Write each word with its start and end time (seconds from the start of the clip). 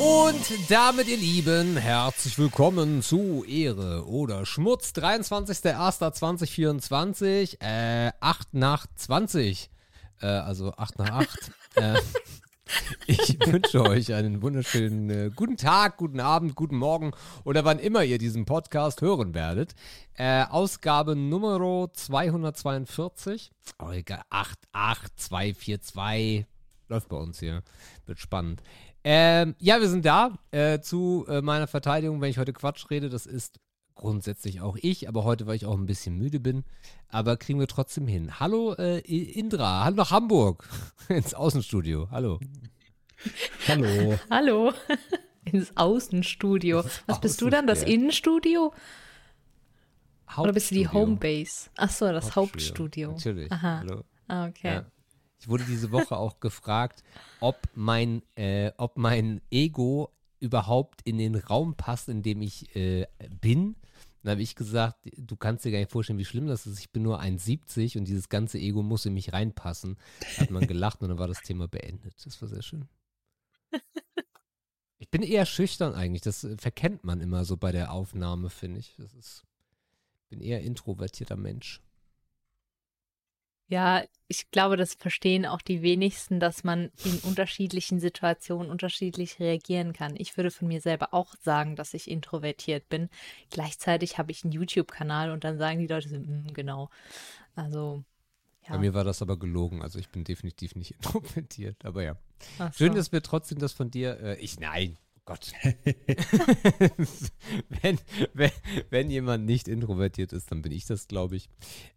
Und 0.00 0.70
damit, 0.70 1.08
ihr 1.08 1.18
Lieben, 1.18 1.76
herzlich 1.76 2.38
willkommen 2.38 3.02
zu 3.02 3.44
Ehre 3.44 4.08
oder 4.08 4.46
Schmutz, 4.46 4.92
23.01.2024, 4.92 7.60
äh, 7.60 8.10
8 8.18 8.54
nach 8.54 8.86
20, 8.94 9.68
äh, 10.22 10.26
also 10.26 10.72
8 10.72 10.98
nach 11.00 11.10
8. 11.10 11.52
äh, 11.74 11.98
ich 13.06 13.36
wünsche 13.44 13.82
euch 13.82 14.14
einen 14.14 14.40
wunderschönen 14.40 15.10
äh, 15.10 15.30
guten 15.36 15.58
Tag, 15.58 15.98
guten 15.98 16.20
Abend, 16.20 16.54
guten 16.54 16.78
Morgen 16.78 17.10
oder 17.44 17.66
wann 17.66 17.78
immer 17.78 18.02
ihr 18.02 18.16
diesen 18.16 18.46
Podcast 18.46 19.02
hören 19.02 19.34
werdet. 19.34 19.74
Äh, 20.14 20.44
Ausgabe 20.44 21.14
Nummer 21.14 21.90
242, 21.92 23.52
oh 23.78 23.90
egal, 23.90 24.22
88242, 24.30 26.46
läuft 26.88 27.10
bei 27.10 27.18
uns 27.18 27.38
hier, 27.38 27.62
wird 28.06 28.18
spannend. 28.18 28.62
Ähm, 29.04 29.54
ja, 29.58 29.80
wir 29.80 29.88
sind 29.88 30.04
da. 30.04 30.38
Äh, 30.50 30.80
zu 30.80 31.24
äh, 31.28 31.40
meiner 31.40 31.66
Verteidigung, 31.66 32.20
wenn 32.20 32.30
ich 32.30 32.38
heute 32.38 32.52
Quatsch 32.52 32.90
rede, 32.90 33.08
das 33.08 33.26
ist 33.26 33.60
grundsätzlich 33.94 34.60
auch 34.60 34.76
ich, 34.80 35.08
aber 35.08 35.24
heute, 35.24 35.46
weil 35.46 35.56
ich 35.56 35.66
auch 35.66 35.76
ein 35.76 35.86
bisschen 35.86 36.16
müde 36.16 36.40
bin. 36.40 36.64
Aber 37.08 37.36
kriegen 37.36 37.60
wir 37.60 37.66
trotzdem 37.66 38.06
hin. 38.06 38.40
Hallo 38.40 38.74
äh, 38.74 38.98
Indra, 39.00 39.84
hallo 39.84 39.96
nach 39.96 40.10
Hamburg, 40.10 40.68
ins 41.08 41.34
Außenstudio. 41.34 42.08
Hallo. 42.10 42.40
Hallo. 43.68 44.18
Hallo. 44.30 44.72
Ins 45.44 45.74
Außenstudio. 45.76 46.84
Was 47.06 47.20
bist 47.20 47.40
du 47.40 47.48
dann? 47.48 47.66
Das 47.66 47.78
Außenstudio. 47.78 48.00
Innenstudio? 48.00 48.74
Oder 50.36 50.52
bist 50.52 50.70
du 50.70 50.74
die 50.74 50.86
Hauptstudio. 50.86 51.06
Homebase? 51.06 51.70
Ach 51.76 51.90
so, 51.90 52.12
das 52.12 52.36
Hauptstudio. 52.36 53.12
Natürlich. 53.12 53.50
Aha. 53.50 53.78
Hallo. 53.80 54.04
Ah, 54.28 54.46
okay. 54.46 54.74
Ja. 54.74 54.86
Ich 55.40 55.48
wurde 55.48 55.64
diese 55.64 55.90
Woche 55.90 56.16
auch 56.16 56.38
gefragt, 56.40 57.02
ob 57.40 57.56
mein, 57.74 58.22
äh, 58.36 58.72
ob 58.76 58.98
mein 58.98 59.40
Ego 59.50 60.10
überhaupt 60.38 61.00
in 61.04 61.18
den 61.18 61.34
Raum 61.34 61.74
passt, 61.74 62.08
in 62.08 62.22
dem 62.22 62.42
ich 62.42 62.74
äh, 62.76 63.06
bin. 63.40 63.76
Dann 64.22 64.32
habe 64.32 64.42
ich 64.42 64.54
gesagt, 64.54 64.98
du 65.16 65.36
kannst 65.36 65.64
dir 65.64 65.70
gar 65.72 65.78
nicht 65.78 65.90
vorstellen, 65.90 66.18
wie 66.18 66.26
schlimm 66.26 66.46
das 66.46 66.66
ist. 66.66 66.78
Ich 66.78 66.90
bin 66.90 67.02
nur 67.02 67.22
1,70 67.22 67.96
und 67.96 68.04
dieses 68.06 68.28
ganze 68.28 68.58
Ego 68.58 68.82
muss 68.82 69.06
in 69.06 69.14
mich 69.14 69.32
reinpassen. 69.32 69.96
Da 70.36 70.42
hat 70.42 70.50
man 70.50 70.66
gelacht 70.66 71.00
und 71.00 71.08
dann 71.08 71.18
war 71.18 71.28
das 71.28 71.40
Thema 71.40 71.68
beendet. 71.68 72.14
Das 72.24 72.40
war 72.42 72.48
sehr 72.48 72.62
schön. 72.62 72.86
Ich 74.98 75.08
bin 75.10 75.22
eher 75.22 75.46
schüchtern 75.46 75.94
eigentlich. 75.94 76.20
Das 76.20 76.44
äh, 76.44 76.56
verkennt 76.58 77.04
man 77.04 77.20
immer 77.20 77.44
so 77.46 77.56
bei 77.56 77.72
der 77.72 77.92
Aufnahme, 77.92 78.50
finde 78.50 78.80
ich. 78.80 78.94
Das 78.98 79.14
ist, 79.14 79.44
ich 80.22 80.28
bin 80.28 80.40
eher 80.40 80.60
introvertierter 80.60 81.36
Mensch. 81.36 81.80
Ja, 83.70 84.02
ich 84.26 84.50
glaube, 84.50 84.76
das 84.76 84.94
verstehen 84.94 85.46
auch 85.46 85.62
die 85.62 85.80
wenigsten, 85.80 86.40
dass 86.40 86.64
man 86.64 86.90
in 87.04 87.20
unterschiedlichen 87.20 88.00
Situationen 88.00 88.68
unterschiedlich 88.68 89.38
reagieren 89.38 89.92
kann. 89.92 90.16
Ich 90.16 90.36
würde 90.36 90.50
von 90.50 90.66
mir 90.66 90.80
selber 90.80 91.14
auch 91.14 91.36
sagen, 91.40 91.76
dass 91.76 91.94
ich 91.94 92.10
introvertiert 92.10 92.88
bin. 92.88 93.08
Gleichzeitig 93.50 94.18
habe 94.18 94.32
ich 94.32 94.42
einen 94.42 94.52
YouTube-Kanal 94.52 95.30
und 95.30 95.44
dann 95.44 95.56
sagen 95.56 95.78
die 95.78 95.86
Leute 95.86 96.08
so, 96.08 96.16
"Mm, 96.18 96.52
genau. 96.52 96.90
Also, 97.54 98.02
ja. 98.66 98.72
Bei 98.72 98.78
mir 98.78 98.92
war 98.92 99.04
das 99.04 99.22
aber 99.22 99.38
gelogen, 99.38 99.82
also 99.82 100.00
ich 100.00 100.08
bin 100.08 100.24
definitiv 100.24 100.74
nicht 100.74 100.90
introvertiert, 101.44 101.84
aber 101.84 102.02
ja. 102.02 102.16
Ach 102.58 102.74
Schön, 102.74 102.88
so. 102.90 102.94
dass 102.98 103.12
wir 103.12 103.22
trotzdem 103.22 103.60
das 103.60 103.72
von 103.72 103.88
dir, 103.88 104.18
äh, 104.18 104.36
ich, 104.40 104.58
nein, 104.58 104.98
Gott. 105.30 105.52
wenn, 107.68 108.00
wenn, 108.34 108.50
wenn 108.90 109.10
jemand 109.10 109.46
nicht 109.46 109.68
introvertiert 109.68 110.32
ist, 110.32 110.50
dann 110.50 110.60
bin 110.60 110.72
ich 110.72 110.86
das, 110.86 111.06
glaube 111.06 111.36
ich. 111.36 111.48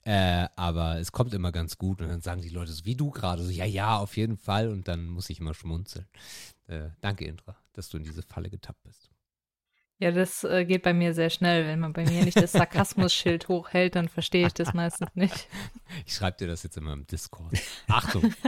Äh, 0.03 0.49
aber 0.55 0.99
es 0.99 1.11
kommt 1.11 1.33
immer 1.33 1.51
ganz 1.51 1.79
gut 1.79 1.99
und 2.01 2.09
dann 2.09 2.21
sagen 2.21 2.43
die 2.43 2.49
Leute 2.49 2.71
so, 2.71 2.85
wie 2.85 2.93
du 2.95 3.09
gerade, 3.09 3.41
so, 3.41 3.49
ja, 3.49 3.65
ja, 3.65 3.97
auf 3.97 4.17
jeden 4.17 4.37
Fall 4.37 4.69
und 4.69 4.87
dann 4.87 5.07
muss 5.07 5.31
ich 5.31 5.39
immer 5.39 5.55
schmunzeln. 5.55 6.05
Äh, 6.67 6.89
danke, 7.01 7.25
Indra, 7.25 7.57
dass 7.73 7.89
du 7.89 7.97
in 7.97 8.03
diese 8.03 8.21
Falle 8.21 8.51
getappt 8.51 8.83
bist. 8.83 9.09
Ja, 9.97 10.11
das 10.11 10.43
äh, 10.43 10.63
geht 10.65 10.83
bei 10.83 10.93
mir 10.93 11.15
sehr 11.15 11.31
schnell. 11.31 11.65
Wenn 11.65 11.79
man 11.79 11.93
bei 11.93 12.03
mir 12.03 12.23
nicht 12.23 12.37
das 12.37 12.51
Sarkasmus-Schild 12.51 13.47
hochhält, 13.47 13.95
dann 13.95 14.09
verstehe 14.09 14.45
ich 14.45 14.53
das 14.53 14.75
meistens 14.75 15.09
nicht. 15.15 15.47
Ich 16.05 16.13
schreibe 16.13 16.37
dir 16.37 16.47
das 16.47 16.61
jetzt 16.61 16.77
immer 16.77 16.93
im 16.93 17.07
Discord. 17.07 17.59
Achtung. 17.87 18.31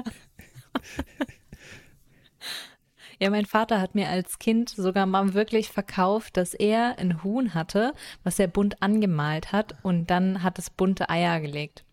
Ja, 3.19 3.29
mein 3.29 3.45
Vater 3.45 3.79
hat 3.81 3.95
mir 3.95 4.09
als 4.09 4.39
Kind 4.39 4.69
sogar 4.69 5.05
mal 5.05 5.33
wirklich 5.33 5.69
verkauft, 5.69 6.37
dass 6.37 6.53
er 6.53 6.97
ein 6.99 7.23
Huhn 7.23 7.53
hatte, 7.53 7.93
was 8.23 8.39
er 8.39 8.47
bunt 8.47 8.81
angemalt 8.81 9.51
hat 9.51 9.75
und 9.83 10.09
dann 10.09 10.43
hat 10.43 10.59
es 10.59 10.69
bunte 10.69 11.09
Eier 11.09 11.39
gelegt. 11.39 11.85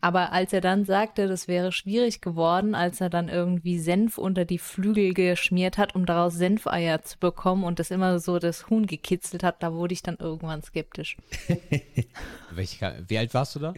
Aber 0.00 0.32
als 0.32 0.52
er 0.52 0.60
dann 0.60 0.84
sagte, 0.84 1.28
das 1.28 1.48
wäre 1.48 1.72
schwierig 1.72 2.20
geworden, 2.20 2.74
als 2.74 3.00
er 3.00 3.10
dann 3.10 3.28
irgendwie 3.28 3.78
Senf 3.78 4.18
unter 4.18 4.44
die 4.44 4.58
Flügel 4.58 5.14
geschmiert 5.14 5.78
hat, 5.78 5.94
um 5.94 6.06
daraus 6.06 6.34
Senfeier 6.34 7.02
zu 7.02 7.18
bekommen 7.18 7.64
und 7.64 7.78
das 7.78 7.90
immer 7.90 8.18
so 8.18 8.38
das 8.38 8.68
Huhn 8.68 8.86
gekitzelt 8.86 9.42
hat, 9.42 9.62
da 9.62 9.72
wurde 9.72 9.92
ich 9.92 10.02
dann 10.02 10.16
irgendwann 10.16 10.62
skeptisch. 10.62 11.16
Welche, 12.50 13.04
wie 13.06 13.18
alt 13.18 13.34
warst 13.34 13.54
du 13.54 13.60
da? 13.60 13.74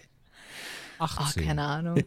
Oh, 0.98 1.04
18. 1.04 1.44
keine 1.47 1.62
Ahnung. 1.62 1.97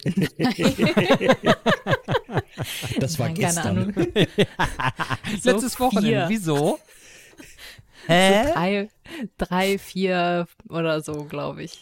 Das 3.00 3.20
war 3.20 3.28
Nein, 3.28 3.36
keine 3.36 3.48
gestern. 3.54 3.78
Ahnung. 3.78 3.94
So 5.42 5.52
Letztes 5.52 5.80
Wochenende. 5.80 6.08
vier. 6.10 6.26
Wieso? 6.30 6.80
Drei, 8.08 8.90
drei, 9.38 9.78
vier 9.80 10.48
oder 10.70 11.02
so, 11.02 11.26
glaube 11.26 11.64
ich. 11.64 11.82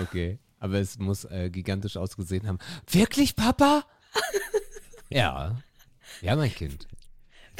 Okay. 0.00 0.38
Aber 0.60 0.78
es 0.78 0.98
muss 0.98 1.24
äh, 1.24 1.50
gigantisch 1.50 1.96
ausgesehen 1.96 2.46
haben. 2.46 2.58
Wirklich, 2.88 3.34
Papa? 3.36 3.84
ja. 5.10 5.56
Ja, 6.22 6.36
mein 6.36 6.54
Kind. 6.54 6.86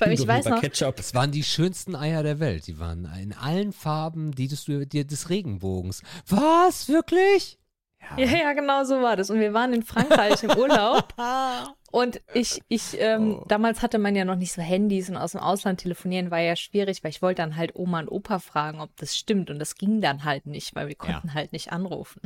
Allem, 0.01 0.13
ich 0.13 0.27
weiß 0.27 0.47
noch, 0.47 0.61
Ketchup. 0.61 0.99
Es 0.99 1.15
waren 1.15 1.31
die 1.33 1.43
schönsten 1.45 1.95
Eier 1.97 2.23
der 2.23 2.39
Welt. 2.41 2.67
Die 2.67 2.79
waren 2.79 3.05
in 3.21 3.33
allen 3.33 3.73
Farben 3.73 4.33
die 4.33 4.49
des, 4.49 4.65
die, 4.65 5.07
des 5.07 5.29
Regenbogens. 5.31 6.03
Was? 6.29 6.89
Wirklich? 6.89 7.59
Ja, 8.17 8.25
ja, 8.27 8.53
genau 8.53 8.85
so 8.85 9.01
war 9.03 9.17
das. 9.17 9.31
Und 9.31 9.41
wir 9.41 9.53
waren 9.55 9.73
in 9.73 9.83
Frankreich 9.83 10.43
im 10.43 10.51
Urlaub. 10.57 11.09
Und 11.91 12.21
ich, 12.33 12.61
ich, 12.69 12.99
ähm, 13.01 13.39
Oh. 13.41 13.45
damals 13.47 13.81
hatte 13.81 13.99
man 13.99 14.17
ja 14.17 14.25
noch 14.25 14.35
nicht 14.35 14.53
so 14.53 14.61
Handys 14.61 15.09
und 15.09 15.17
aus 15.17 15.31
dem 15.31 15.41
Ausland 15.41 15.79
telefonieren 15.81 16.33
war 16.33 16.41
ja 16.41 16.57
schwierig, 16.57 17.05
weil 17.05 17.11
ich 17.13 17.23
wollte 17.23 17.41
dann 17.43 17.55
halt 17.55 17.77
Oma 17.77 18.01
und 18.01 18.09
Opa 18.09 18.41
fragen, 18.41 18.81
ob 18.81 18.91
das 18.97 19.17
stimmt. 19.17 19.49
Und 19.49 19.61
das 19.61 19.77
ging 19.77 20.01
dann 20.01 20.25
halt 20.25 20.45
nicht, 20.47 20.75
weil 20.75 20.89
wir 20.89 20.97
Ja. 20.97 21.13
konnten 21.13 21.35
halt 21.35 21.53
nicht 21.53 21.71
anrufen. 21.73 22.21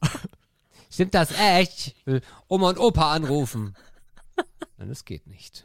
Stimmt 0.90 1.14
das 1.14 1.32
echt? 1.38 1.94
Oma 2.48 2.70
und 2.70 2.78
Opa 2.78 3.12
anrufen. 3.12 3.76
Nein, 4.78 4.88
das 4.88 5.04
geht 5.04 5.26
nicht. 5.26 5.64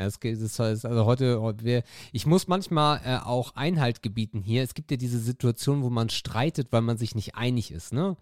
Ja, 0.00 0.06
es 0.06 0.58
heißt, 0.58 0.86
also 0.86 1.04
heute, 1.04 1.84
ich 2.12 2.24
muss 2.24 2.48
manchmal 2.48 3.02
äh, 3.04 3.18
auch 3.18 3.54
Einhalt 3.54 4.02
gebieten 4.02 4.40
hier. 4.40 4.62
Es 4.62 4.72
gibt 4.72 4.90
ja 4.90 4.96
diese 4.96 5.18
Situation, 5.18 5.82
wo 5.82 5.90
man 5.90 6.08
streitet, 6.08 6.68
weil 6.70 6.80
man 6.80 6.96
sich 6.96 7.14
nicht 7.14 7.34
einig 7.34 7.70
ist, 7.70 7.92
ne? 7.92 8.16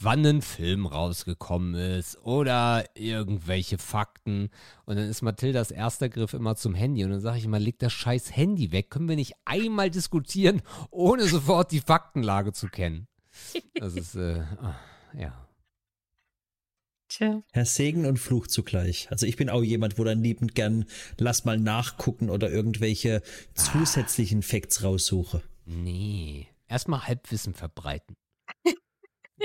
Wann 0.00 0.24
ein 0.24 0.40
Film 0.40 0.86
rausgekommen 0.86 1.74
ist 1.74 2.16
oder 2.22 2.84
irgendwelche 2.94 3.76
Fakten. 3.76 4.48
Und 4.86 4.96
dann 4.96 5.06
ist 5.06 5.20
Mathildas 5.20 5.70
erster 5.70 6.08
Griff 6.08 6.32
immer 6.32 6.56
zum 6.56 6.74
Handy. 6.74 7.04
Und 7.04 7.10
dann 7.10 7.20
sage 7.20 7.38
ich 7.38 7.44
immer, 7.44 7.58
leg 7.58 7.78
das 7.78 7.92
scheiß 7.92 8.34
Handy 8.34 8.72
weg. 8.72 8.88
Können 8.88 9.08
wir 9.08 9.16
nicht 9.16 9.34
einmal 9.44 9.90
diskutieren, 9.90 10.62
ohne 10.90 11.26
sofort 11.26 11.72
die 11.72 11.80
Faktenlage 11.80 12.52
zu 12.52 12.68
kennen? 12.68 13.06
Das 13.74 13.94
ist, 13.94 14.14
äh, 14.14 14.44
ah, 14.62 14.76
ja. 15.12 15.47
Tja. 17.08 17.42
Herr 17.52 17.64
Segen 17.64 18.04
und 18.06 18.18
Fluch 18.18 18.46
zugleich. 18.46 19.10
Also 19.10 19.24
ich 19.26 19.36
bin 19.36 19.48
auch 19.48 19.62
jemand, 19.62 19.98
wo 19.98 20.04
dann 20.04 20.22
liebend 20.22 20.54
gern 20.54 20.84
lass 21.16 21.44
mal 21.44 21.58
nachgucken 21.58 22.28
oder 22.28 22.50
irgendwelche 22.50 23.22
zusätzlichen 23.54 24.42
Facts 24.42 24.82
raussuche. 24.82 25.42
Nee. 25.64 26.48
Erstmal 26.68 27.06
Halbwissen 27.06 27.54
verbreiten. 27.54 28.14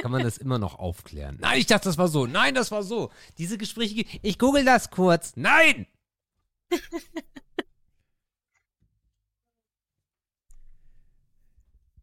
Kann 0.01 0.11
man 0.11 0.23
das 0.23 0.37
immer 0.37 0.59
noch 0.59 0.75
aufklären? 0.79 1.37
Nein, 1.39 1.59
ich 1.59 1.67
dachte, 1.67 1.87
das 1.87 1.97
war 1.97 2.07
so. 2.07 2.25
Nein, 2.25 2.55
das 2.55 2.71
war 2.71 2.83
so. 2.83 3.11
Diese 3.37 3.57
Gespräche, 3.57 3.95
ge- 3.95 4.19
ich 4.23 4.39
google 4.39 4.65
das 4.65 4.89
kurz. 4.89 5.33
Nein! 5.35 5.85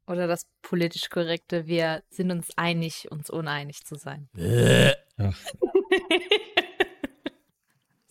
Oder 0.06 0.26
das 0.26 0.46
politisch 0.62 1.08
korrekte, 1.08 1.66
wir 1.66 2.02
sind 2.10 2.30
uns 2.32 2.48
einig, 2.56 3.10
uns 3.10 3.30
uneinig 3.30 3.84
zu 3.84 3.94
sein. 3.96 4.28
Äh. 4.36 4.92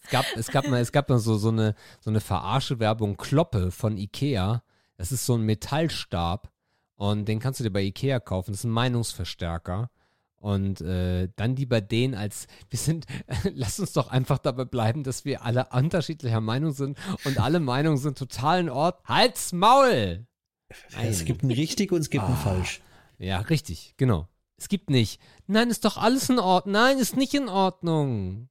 Es 0.03 0.09
gab, 0.11 0.25
es 0.35 0.47
gab 0.47 0.67
mal, 0.67 0.79
es 0.81 0.91
gab 0.91 1.09
mal 1.09 1.19
so, 1.19 1.38
so 1.38 1.50
eine, 1.50 1.75
so 2.00 2.09
eine 2.09 2.19
Verarsche-Werbung 2.19 3.17
Kloppe 3.17 3.71
von 3.71 3.97
Ikea. 3.97 4.63
Das 4.97 5.11
ist 5.11 5.25
so 5.25 5.35
ein 5.35 5.41
Metallstab 5.41 6.51
und 6.95 7.25
den 7.27 7.39
kannst 7.39 7.59
du 7.59 7.63
dir 7.63 7.69
bei 7.71 7.83
Ikea 7.83 8.19
kaufen. 8.19 8.51
Das 8.51 8.61
ist 8.61 8.63
ein 8.65 8.71
Meinungsverstärker. 8.71 9.89
Und 10.38 10.79
äh, 10.81 11.27
dann 11.35 11.57
lieber 11.57 11.81
den 11.81 12.15
als, 12.15 12.47
wir 12.69 12.79
sind, 12.79 13.06
lass 13.53 13.79
uns 13.79 13.91
doch 13.94 14.07
einfach 14.09 14.38
dabei 14.38 14.63
bleiben, 14.65 15.03
dass 15.03 15.25
wir 15.25 15.44
alle 15.44 15.67
unterschiedlicher 15.73 16.39
Meinung 16.41 16.71
sind 16.71 16.97
und 17.25 17.39
alle 17.39 17.59
Meinungen 17.59 17.97
sind 17.97 18.17
total 18.17 18.62
in 18.62 18.69
Ordnung. 18.69 19.03
Halt's 19.05 19.51
Maul! 19.51 20.25
es 20.69 20.95
Nein. 20.95 21.25
gibt 21.25 21.44
ein 21.44 21.51
richtig 21.51 21.91
und 21.91 22.00
es 22.00 22.09
gibt 22.09 22.23
ein 22.23 22.31
Ah. 22.33 22.38
falsch. 22.38 22.79
Ja, 23.17 23.39
richtig, 23.39 23.95
genau. 23.97 24.28
Es 24.59 24.67
gibt 24.67 24.89
nicht. 24.89 25.21
Nein, 25.47 25.69
ist 25.69 25.85
doch 25.85 25.97
alles 25.97 26.29
in 26.29 26.38
Ordnung. 26.38 26.73
Nein, 26.73 26.97
ist 26.97 27.15
nicht 27.15 27.33
in 27.33 27.47
Ordnung. 27.47 28.50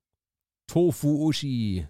Tofu 0.67 1.27
Uschi. 1.27 1.87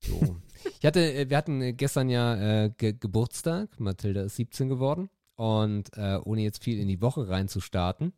So. 0.00 0.36
Ich 0.80 0.84
hatte, 0.84 1.12
äh, 1.12 1.30
wir 1.30 1.36
hatten 1.36 1.62
äh, 1.62 1.72
gestern 1.72 2.08
ja 2.08 2.64
äh, 2.64 2.70
Ge 2.76 2.94
Geburtstag. 2.94 3.78
Mathilda 3.78 4.22
ist 4.22 4.36
17 4.36 4.68
geworden. 4.68 5.08
Und 5.36 5.96
äh, 5.96 6.18
ohne 6.24 6.42
jetzt 6.42 6.64
viel 6.64 6.80
in 6.80 6.88
die 6.88 7.00
Woche 7.00 7.28
reinzustarten, 7.28 8.12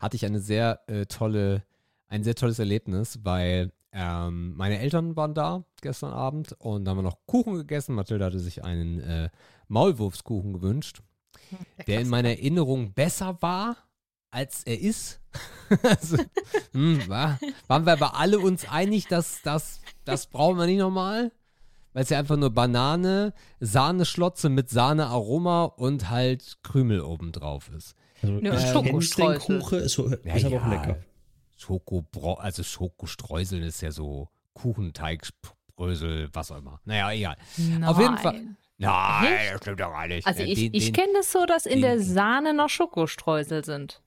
hatte 0.00 0.16
ich 0.16 0.24
eine 0.26 0.40
sehr 0.40 0.80
äh, 0.88 1.06
tolle, 1.06 1.62
ein 2.08 2.24
sehr 2.24 2.34
tolles 2.34 2.58
Erlebnis, 2.58 3.20
weil 3.22 3.72
ähm, 3.92 4.54
meine 4.56 4.80
Eltern 4.80 5.14
waren 5.14 5.34
da 5.34 5.64
gestern 5.82 6.12
Abend 6.12 6.52
und 6.58 6.84
da 6.84 6.90
haben 6.90 6.98
wir 6.98 7.02
noch 7.02 7.26
Kuchen 7.26 7.54
gegessen. 7.54 7.94
Mathilda 7.94 8.26
hatte 8.26 8.40
sich 8.40 8.64
einen 8.64 8.98
äh, 8.98 9.30
Maulwurfskuchen 9.68 10.52
gewünscht, 10.52 11.02
der 11.86 12.00
in 12.00 12.08
meiner 12.08 12.30
Erinnerung 12.30 12.92
besser 12.92 13.40
war, 13.40 13.76
als 14.36 14.62
er 14.64 14.78
ist. 14.78 15.18
also, 15.82 16.18
hm, 16.72 17.08
war, 17.08 17.38
waren 17.68 17.86
wir 17.86 17.92
aber 17.94 18.18
alle 18.18 18.38
uns 18.38 18.68
einig, 18.68 19.06
dass 19.08 19.40
das, 19.42 19.80
das 20.04 20.26
brauchen 20.26 20.58
wir 20.58 20.66
nicht 20.66 20.78
nochmal? 20.78 21.32
Weil 21.94 22.02
es 22.02 22.10
ja 22.10 22.18
einfach 22.18 22.36
nur 22.36 22.50
Banane, 22.50 23.32
Sahneschlotze 23.60 24.50
mit 24.50 24.68
Sahnearoma 24.68 25.64
und 25.64 26.10
halt 26.10 26.58
Krümel 26.62 27.00
obendrauf 27.00 27.70
ist. 27.76 27.94
Also, 28.22 28.38
Ja, 28.40 28.54
ich 28.54 28.70
Schokostreusel. 28.70 29.56
ist, 29.80 29.92
so- 29.94 30.04
ist 30.06 30.44
aber 30.44 30.56
auch 30.62 30.66
lecker. 30.68 30.96
Schokobro 31.56 32.34
also 32.34 32.62
Schokostreuseln 32.62 33.62
ist 33.62 33.80
ja 33.80 33.90
so 33.90 34.28
Kuchenteig, 34.52 35.26
Brösel, 35.74 36.28
was 36.32 36.50
auch 36.50 36.58
immer. 36.58 36.80
Naja, 36.84 37.12
egal. 37.12 37.36
Auf 37.84 37.98
jeden 37.98 38.18
Fall. 38.18 38.34
Nein. 38.34 38.56
Nein, 39.22 39.38
das 39.52 39.60
stimmt 39.62 39.80
doch 39.80 39.88
gar 39.90 40.06
nicht. 40.06 40.26
Also 40.26 40.42
Äh, 40.42 40.46
ich, 40.46 40.58
den- 40.58 40.74
ich 40.74 40.92
kenne 40.92 41.12
das 41.14 41.32
so, 41.32 41.46
dass 41.46 41.64
in 41.64 41.80
den- 41.80 41.82
der 41.82 42.00
Sahne 42.00 42.52
noch 42.52 42.68
Schokostreusel 42.68 43.64
sind. 43.64 44.02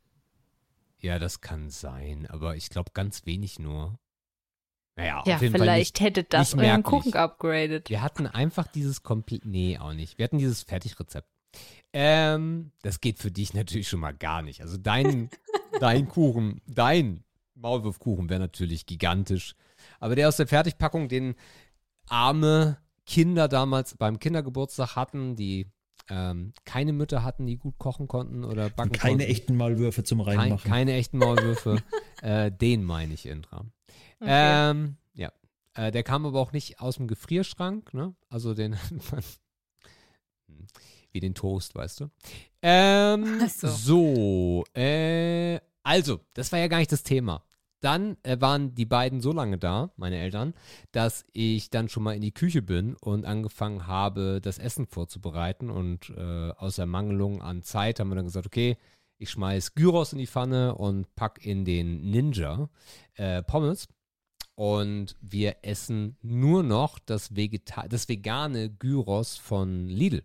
Ja, 1.01 1.18
das 1.19 1.42
kann 1.42 1.69
sein, 1.69 2.28
aber 2.28 2.56
ich 2.56 2.69
glaube 2.69 2.92
ganz 2.94 3.25
wenig 3.25 3.60
nur. 3.60 3.98
Naja, 4.96 5.24
Ja, 5.25 5.36
auf 5.36 5.42
jeden 5.42 5.54
vielleicht 5.54 6.01
hätte 6.01 6.24
das 6.24 6.56
nicht 6.56 6.66
euren. 6.66 6.84
Kuchen 6.84 7.13
upgraded. 7.13 7.69
Fall 7.69 7.78
nicht. 7.80 7.90
Wir 7.90 8.01
hatten 8.01 8.28
einfach 8.28 8.68
dieses 8.68 9.01
komplett. 9.01 9.46
Nee, 9.46 9.78
auch 9.78 9.94
nicht. 9.94 10.18
Wir 10.18 10.25
hatten 10.25 10.40
dieses 10.40 10.63
Fertigrezept. 10.63 11.30
Ähm, 11.94 12.72
das 12.81 13.00
geht 13.00 13.18
für 13.19 13.31
dich 13.31 13.54
natürlich 13.54 13.88
schon 13.88 14.01
mal 14.01 14.13
gar 14.13 14.42
nicht. 14.42 14.62
Also 14.62 14.78
dein, 14.78 15.30
dein 15.80 16.07
Kuchen, 16.10 16.62
dein 16.68 17.24
Maulwurfkuchen 17.56 18.30
wäre 18.30 18.40
natürlich 18.42 18.86
gigantisch. 18.86 19.56
Aber 20.00 20.16
der 20.16 20.28
aus 20.28 20.38
der 20.38 20.48
Fertigpackung, 20.48 21.07
den 21.07 21.36
arme 22.07 22.78
Kinder 23.06 23.48
damals 23.48 23.96
beim 23.96 24.19
Kindergeburtstag 24.19 24.96
hatten, 24.96 25.36
die 25.36 25.72
ähm, 26.10 26.54
keine 26.66 26.94
Mütter 26.94 27.24
hatten, 27.24 27.46
die 27.46 27.58
gut 27.58 27.78
kochen 27.78 28.08
konnten 28.08 28.44
oder 28.44 28.70
backen 28.70 28.92
Keine 28.94 29.18
konnten. 29.18 29.32
echten 29.32 29.56
Maulwürfe 29.56 30.04
zum 30.04 30.24
Kein, 30.26 30.40
Reinmachen. 30.40 30.70
keine 30.70 30.94
echten 30.94 31.18
Maulwürfe. 31.18 31.84
äh, 32.22 32.52
den 32.52 32.84
meine 32.84 33.14
ich, 33.14 33.26
Indra. 33.26 33.66
Okay. 34.20 34.70
Ähm, 34.72 34.98
ja. 35.14 35.32
Äh, 35.76 35.92
der 35.92 36.04
kam 36.04 36.26
aber 36.26 36.40
auch 36.40 36.52
nicht 36.52 36.80
aus 36.80 36.96
dem 36.98 37.08
Gefrierschrank, 37.08 37.94
ne? 37.94 38.16
Also 38.30 38.54
den 38.54 38.76
Wie 41.12 41.20
den 41.20 41.34
Toast, 41.34 41.74
weißt 41.76 42.02
du. 42.02 42.10
Ähm, 42.62 43.48
so. 43.48 43.68
so, 43.68 44.64
äh, 44.76 45.60
also, 45.84 46.20
das 46.34 46.52
war 46.52 46.60
ja 46.60 46.68
gar 46.68 46.78
nicht 46.78 46.92
das 46.92 47.02
Thema. 47.04 47.44
Dann 47.81 48.18
äh, 48.24 48.40
waren 48.42 48.76
die 48.76 48.86
beiden 48.86 49.22
so 49.22 49.31
lange 49.31 49.58
da, 49.58 49.92
meine 49.96 50.18
Eltern, 50.18 50.54
dass 50.92 51.26
ich 51.31 51.70
dann 51.70 51.88
schon 51.88 52.04
mal 52.04 52.16
in 52.16 52.22
die 52.22 52.34
Küche 52.34 52.62
bin 52.62 52.96
und 52.96 53.26
angefangen 53.26 53.88
habe, 53.88 54.42
das 54.42 54.58
Essen 54.58 54.88
vorzubereiten. 54.88 55.70
Und 55.70 56.10
äh, 56.10 56.52
aus 56.52 56.78
Ermangelung 56.78 57.42
an 57.42 57.64
Zeit 57.64 58.00
haben 58.00 58.10
wir 58.10 58.16
dann 58.16 58.26
gesagt, 58.26 58.46
okay, 58.46 58.78
ich 59.18 59.30
schmeiß 59.31 59.76
Gyros 59.76 60.14
in 60.14 60.20
die 60.20 60.28
Pfanne 60.28 60.76
und 60.76 61.14
pack 61.16 61.46
in 61.46 61.66
den 61.66 62.10
Ninja 62.10 62.70
äh, 63.16 63.44
Pommes. 63.44 63.88
Und 64.56 65.16
wir 65.22 65.58
essen 65.62 66.18
nur 66.22 66.64
noch 66.64 67.00
das, 67.00 67.34
Vegeta 67.34 67.88
das 67.88 68.10
vegane 68.10 68.70
Gyros 68.70 69.38
von 69.38 69.88
Lidl. 69.88 70.24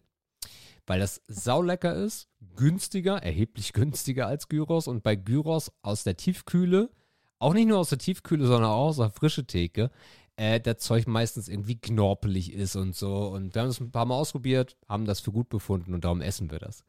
Weil 0.86 1.00
das 1.00 1.22
saulecker 1.28 1.94
ist, 1.94 2.28
günstiger, 2.56 3.22
erheblich 3.22 3.72
günstiger 3.72 4.26
als 4.26 4.48
Gyros. 4.48 4.88
Und 4.88 5.02
bei 5.02 5.14
Gyros 5.14 5.72
aus 5.82 6.02
der 6.02 6.16
Tiefkühle, 6.16 6.90
auch 7.38 7.54
nicht 7.54 7.66
nur 7.66 7.78
aus 7.78 7.90
der 7.90 7.98
Tiefkühle, 7.98 8.46
sondern 8.46 8.70
auch 8.70 8.88
aus 8.88 8.96
der 8.96 9.10
frischen 9.10 9.46
Theke, 9.46 9.90
äh, 10.36 10.60
das 10.60 10.78
Zeug 10.78 11.06
meistens 11.06 11.48
irgendwie 11.48 11.76
knorpelig 11.76 12.52
ist 12.52 12.76
und 12.76 12.94
so. 12.94 13.28
Und 13.28 13.54
wir 13.54 13.62
haben 13.62 13.68
das 13.68 13.80
ein 13.80 13.92
paar 13.92 14.06
Mal 14.06 14.16
ausprobiert, 14.16 14.76
haben 14.88 15.04
das 15.04 15.20
für 15.20 15.32
gut 15.32 15.48
befunden 15.48 15.94
und 15.94 16.04
darum 16.04 16.20
essen 16.20 16.50
wir 16.50 16.58
das. 16.58 16.84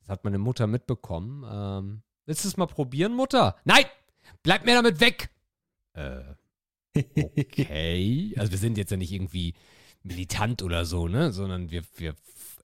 Das 0.00 0.08
hat 0.08 0.24
meine 0.24 0.38
Mutter 0.38 0.66
mitbekommen. 0.66 1.44
Ähm, 1.50 2.02
willst 2.26 2.44
du 2.44 2.48
es 2.48 2.56
mal 2.56 2.66
probieren, 2.66 3.14
Mutter? 3.14 3.56
Nein! 3.64 3.84
Bleib 4.42 4.64
mir 4.64 4.74
damit 4.74 5.00
weg! 5.00 5.30
Äh, 5.94 6.20
okay. 6.94 8.34
Also 8.38 8.52
wir 8.52 8.58
sind 8.58 8.78
jetzt 8.78 8.90
ja 8.90 8.96
nicht 8.96 9.12
irgendwie 9.12 9.54
militant 10.02 10.62
oder 10.62 10.84
so, 10.84 11.08
ne? 11.08 11.32
Sondern 11.32 11.70
wir, 11.70 11.82
wir 11.96 12.14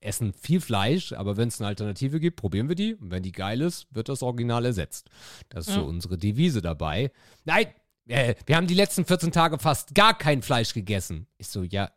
essen 0.04 0.32
viel 0.34 0.60
Fleisch, 0.60 1.12
aber 1.12 1.36
wenn 1.36 1.48
es 1.48 1.60
eine 1.60 1.68
Alternative 1.68 2.20
gibt, 2.20 2.36
probieren 2.36 2.68
wir 2.68 2.76
die. 2.76 2.94
Und 2.94 3.10
wenn 3.10 3.22
die 3.22 3.32
geil 3.32 3.60
ist, 3.60 3.86
wird 3.90 4.08
das 4.08 4.22
Original 4.22 4.64
ersetzt. 4.64 5.08
Das 5.48 5.66
ist 5.68 5.74
so 5.74 5.80
Ja. 5.80 5.86
unsere 5.86 6.18
Devise 6.18 6.62
dabei. 6.62 7.10
Nein! 7.44 7.66
Äh, 8.06 8.34
wir 8.46 8.56
haben 8.56 8.66
die 8.66 8.74
letzten 8.74 9.06
14 9.06 9.32
Tage 9.32 9.58
fast 9.58 9.94
gar 9.94 10.16
kein 10.16 10.42
Fleisch 10.42 10.74
gegessen. 10.74 11.26
Ich 11.38 11.48
so, 11.48 11.62
ja, 11.62 11.90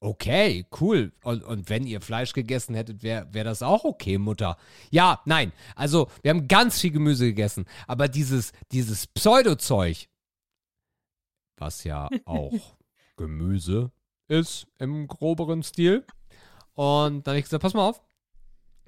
Okay, 0.00 0.64
cool. 0.80 1.12
Und, 1.24 1.42
und 1.42 1.68
wenn 1.70 1.84
ihr 1.84 2.00
Fleisch 2.00 2.32
gegessen 2.32 2.76
hättet, 2.76 3.02
wäre 3.02 3.26
wär 3.34 3.42
das 3.42 3.62
auch 3.64 3.82
okay, 3.82 4.16
Mutter. 4.16 4.56
Ja, 4.92 5.20
nein. 5.24 5.50
Also, 5.74 6.08
wir 6.22 6.30
haben 6.30 6.46
ganz 6.46 6.80
viel 6.80 6.92
Gemüse 6.92 7.24
gegessen. 7.26 7.64
Aber 7.88 8.06
dieses, 8.06 8.52
dieses 8.70 9.08
Pseudo-Zeug, 9.08 10.06
was 11.56 11.82
ja 11.82 12.08
auch 12.26 12.76
Gemüse 13.16 13.90
ist 14.28 14.68
im 14.78 15.08
groberen 15.08 15.64
Stil. 15.64 16.04
Und 16.78 17.26
dann 17.26 17.32
habe 17.32 17.40
ich 17.40 17.44
gesagt, 17.44 17.60
pass 17.60 17.74
mal 17.74 17.88
auf. 17.88 18.00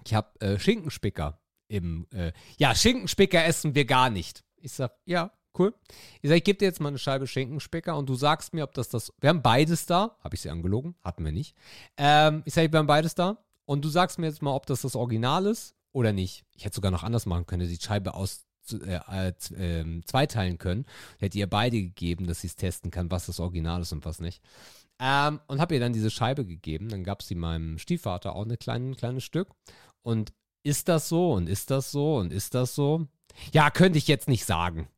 Ich 0.07 0.15
habe 0.15 0.41
äh, 0.41 0.61
Schinkenspicker 0.61 1.41
im, 1.67 2.07
äh, 2.13 2.31
ja, 2.57 2.73
Schinkenspicker 2.73 3.45
essen 3.45 3.75
wir 3.75 3.85
gar 3.85 4.11
nicht. 4.11 4.45
Ich 4.59 4.71
sag, 4.71 4.93
ja, 5.07 5.33
cool. 5.59 5.75
Ich 6.23 6.31
sag, 6.31 6.37
ich 6.37 6.45
gebe 6.45 6.57
dir 6.57 6.67
jetzt 6.67 6.81
mal 6.81 6.91
eine 6.91 6.99
Scheibe 6.99 7.27
Schinkenspicker 7.27 7.97
und 7.97 8.09
du 8.09 8.15
sagst 8.15 8.55
mir, 8.55 8.63
ob 8.63 8.75
das 8.75 8.91
das, 8.91 9.13
wir 9.21 9.31
haben 9.31 9.43
beides 9.43 9.87
da. 9.87 10.17
Habe 10.23 10.37
ich 10.37 10.41
sie 10.41 10.51
angelogen? 10.51 10.95
Hatten 11.03 11.25
wir 11.25 11.33
nicht. 11.33 11.57
Ähm, 11.97 12.43
ich 12.45 12.55
sag, 12.55 12.71
wir 12.71 12.79
haben 12.79 12.87
beides 12.87 13.17
da. 13.17 13.39
Und 13.65 13.85
du 13.85 13.89
sagst 13.89 14.21
mir 14.21 14.27
jetzt 14.27 14.41
mal, 14.41 14.55
ob 14.55 14.67
das 14.67 14.83
das 14.83 14.95
Original 14.95 15.47
ist 15.47 15.75
oder 15.91 16.13
nicht. 16.13 16.45
Ich 16.55 16.65
hätte 16.65 16.77
sogar 16.77 16.93
noch 16.93 17.03
anders 17.03 17.27
machen 17.27 17.47
können, 17.47 17.69
die 17.69 17.77
Scheibe 17.77 18.15
aus 18.15 18.47
äh, 18.73 19.01
äh, 19.31 20.03
zweiteilen 20.05 20.59
können. 20.59 20.87
Hätte 21.19 21.39
ihr 21.39 21.51
beide 21.51 21.83
gegeben, 21.83 22.29
dass 22.29 22.43
sie 22.43 22.47
es 22.47 22.55
testen 22.55 22.93
kann, 22.93 23.11
was 23.11 23.27
das 23.27 23.41
Original 23.41 23.81
ist 23.81 23.93
und 23.93 24.05
was 24.05 24.21
nicht. 24.21 24.41
Ähm, 25.01 25.41
und 25.47 25.61
habe 25.61 25.75
ihr 25.75 25.81
dann 25.81 25.93
diese 25.95 26.11
Scheibe 26.11 26.45
gegeben. 26.45 26.91
Dann 26.91 27.05
gab 27.05 27.23
sie 27.23 27.35
meinem 27.35 27.79
Stiefvater 27.79 28.37
auch 28.37 28.45
ein 28.45 28.59
kleine, 28.59 28.95
kleines 28.95 29.25
Stück. 29.25 29.49
Und 30.03 30.33
ist 30.63 30.89
das 30.89 31.09
so 31.09 31.33
und 31.33 31.49
ist 31.49 31.71
das 31.71 31.91
so 31.91 32.17
und 32.17 32.33
ist 32.33 32.55
das 32.55 32.75
so? 32.75 33.07
Ja, 33.53 33.71
könnte 33.71 33.99
ich 33.99 34.09
jetzt 34.09 34.29
nicht 34.29 34.45
sagen. 34.45 34.89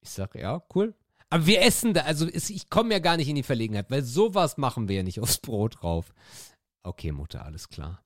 Ich 0.00 0.10
sag, 0.10 0.34
ja, 0.34 0.62
cool. 0.74 0.94
Aber 1.28 1.46
wir 1.46 1.62
essen 1.62 1.94
da, 1.94 2.02
also 2.02 2.26
ist, 2.26 2.50
ich 2.50 2.70
komme 2.70 2.92
ja 2.92 2.98
gar 2.98 3.16
nicht 3.16 3.28
in 3.28 3.36
die 3.36 3.42
Verlegenheit, 3.42 3.90
weil 3.90 4.02
sowas 4.02 4.56
machen 4.56 4.88
wir 4.88 4.96
ja 4.96 5.02
nicht 5.02 5.20
aufs 5.20 5.38
Brot 5.38 5.82
drauf. 5.82 6.12
Okay, 6.82 7.12
Mutter, 7.12 7.44
alles 7.44 7.68
klar. 7.68 8.02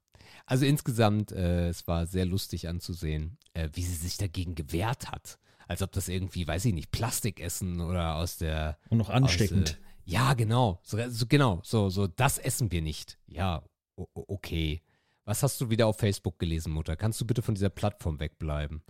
Also 0.47 0.66
insgesamt, 0.66 1.33
äh, 1.33 1.68
es 1.68 1.87
war 1.87 2.06
sehr 2.06 2.26
lustig 2.26 2.68
anzusehen, 2.68 3.38
äh, 3.54 3.68
wie 3.73 3.83
sie 3.83 3.94
sich 3.94 4.18
dagegen 4.18 4.54
gewehrt 4.54 5.11
hat. 5.11 5.38
Als 5.66 5.80
ob 5.80 5.92
das 5.92 6.09
irgendwie, 6.09 6.47
weiß 6.47 6.66
ich 6.66 6.75
nicht, 6.75 6.90
Plastikessen 6.90 7.80
oder 7.80 8.16
aus 8.16 8.37
der 8.37 8.76
Und 8.90 8.99
noch 8.99 9.09
ansteckend. 9.09 9.71
aus, 9.71 9.76
äh, 9.76 9.93
ja, 10.04 10.34
genau. 10.34 10.80
So, 10.82 10.99
so, 11.08 11.26
genau. 11.26 11.61
So, 11.62 11.88
so, 11.90 12.06
das 12.06 12.38
essen 12.38 12.70
wir 12.70 12.82
nicht. 12.82 13.18
Ja, 13.26 13.62
okay. 13.96 14.82
Was 15.25 15.42
hast 15.42 15.61
du 15.61 15.70
wieder 15.70 15.87
auf 15.87 15.99
Facebook 15.99 16.38
gelesen, 16.38 16.73
Mutter? 16.73 16.96
Kannst 16.96 17.20
du 17.20 17.26
bitte 17.26 17.42
von 17.42 17.54
dieser 17.54 17.70
Plattform 17.70 18.20
wegbleiben? 18.20 18.82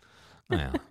Naja. 0.48 0.72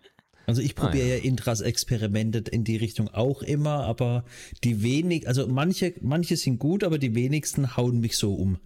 Also 0.46 0.62
ich 0.62 0.76
probiere 0.76 1.08
ja. 1.08 1.16
ja. 1.16 1.24
Intras 1.24 1.62
Experimente 1.62 2.40
in 2.40 2.66
die 2.66 2.76
Richtung 2.76 3.08
auch 3.08 3.42
immer, 3.44 3.86
aber 3.86 4.26
die 4.64 4.84
wenig, 4.84 5.26
also 5.26 5.48
manche, 5.48 5.94
manche 6.02 6.36
sind 6.36 6.60
gut, 6.60 6.84
aber 6.84 6.98
die 6.98 7.16
wenigsten 7.16 7.78
hauen 7.78 8.02
mich 8.02 8.18
so 8.18 8.34
um. 8.34 8.60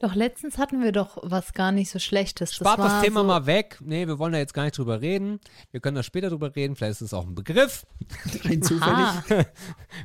Doch 0.00 0.14
letztens 0.14 0.56
hatten 0.56 0.82
wir 0.82 0.92
doch 0.92 1.18
was 1.22 1.52
gar 1.52 1.72
nicht 1.72 1.90
so 1.90 1.98
Schlechtes. 1.98 2.54
Spart 2.54 2.78
das, 2.78 2.90
war 2.90 3.02
Thema 3.02 3.20
so, 3.20 3.26
mal 3.26 3.44
weg. 3.44 3.78
Nee, 3.82 4.06
wir 4.06 4.18
wollen 4.18 4.32
da 4.32 4.38
jetzt 4.38 4.54
gar 4.54 4.64
nicht 4.64 4.78
drüber 4.78 5.02
reden. 5.02 5.40
Wir 5.72 5.80
können 5.80 5.94
da 5.94 6.02
später 6.02 6.30
drüber 6.30 6.56
reden. 6.56 6.74
Vielleicht 6.74 6.92
ist 6.92 7.00
es 7.02 7.12
auch 7.14 7.26
ein 7.26 7.34
Begriff. 7.34 7.86
Rein 8.44 8.62
zufällig. 8.62 9.06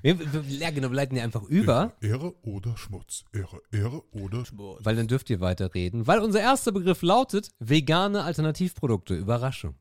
Wir, 0.02 0.20
wir, 0.20 0.42
ja, 0.42 0.70
genau, 0.72 0.90
wir 0.90 0.96
leiten 0.96 1.16
ja 1.16 1.24
einfach 1.24 1.44
über, 1.44 1.94
Ehre 2.02 2.36
oder 2.44 2.76
Schmutz. 2.78 3.24
Ehre, 3.32 3.62
Ehre 3.72 4.04
oder 4.12 4.46
Schmutz. 4.46 4.84
weil 4.84 4.96
dann 4.96 5.08
dürft 5.08 5.30
ihr 5.30 5.40
weiterreden. 5.40 6.06
Weil 6.06 6.20
unser 6.20 6.42
erster 6.42 6.72
Begriff 6.72 7.02
lautet 7.02 7.50
vegane 7.60 8.24
Alternativprodukte. 8.24 9.16
Überraschung. 9.16 9.76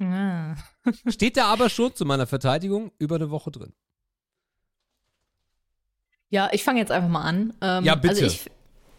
ah. 0.00 0.54
Steht 1.08 1.36
da 1.36 1.46
aber 1.46 1.68
schon 1.68 1.94
zu 1.94 2.04
meiner 2.06 2.26
Verteidigung 2.26 2.92
über 2.98 3.16
eine 3.16 3.30
Woche 3.30 3.50
drin. 3.50 3.72
Ja, 6.30 6.48
ich 6.52 6.64
fange 6.64 6.80
jetzt 6.80 6.90
einfach 6.90 7.10
mal 7.10 7.22
an. 7.22 7.52
Ähm, 7.60 7.84
Ja, 7.84 7.94
bitte. 7.94 8.14
Also 8.14 8.24
ich 8.26 8.50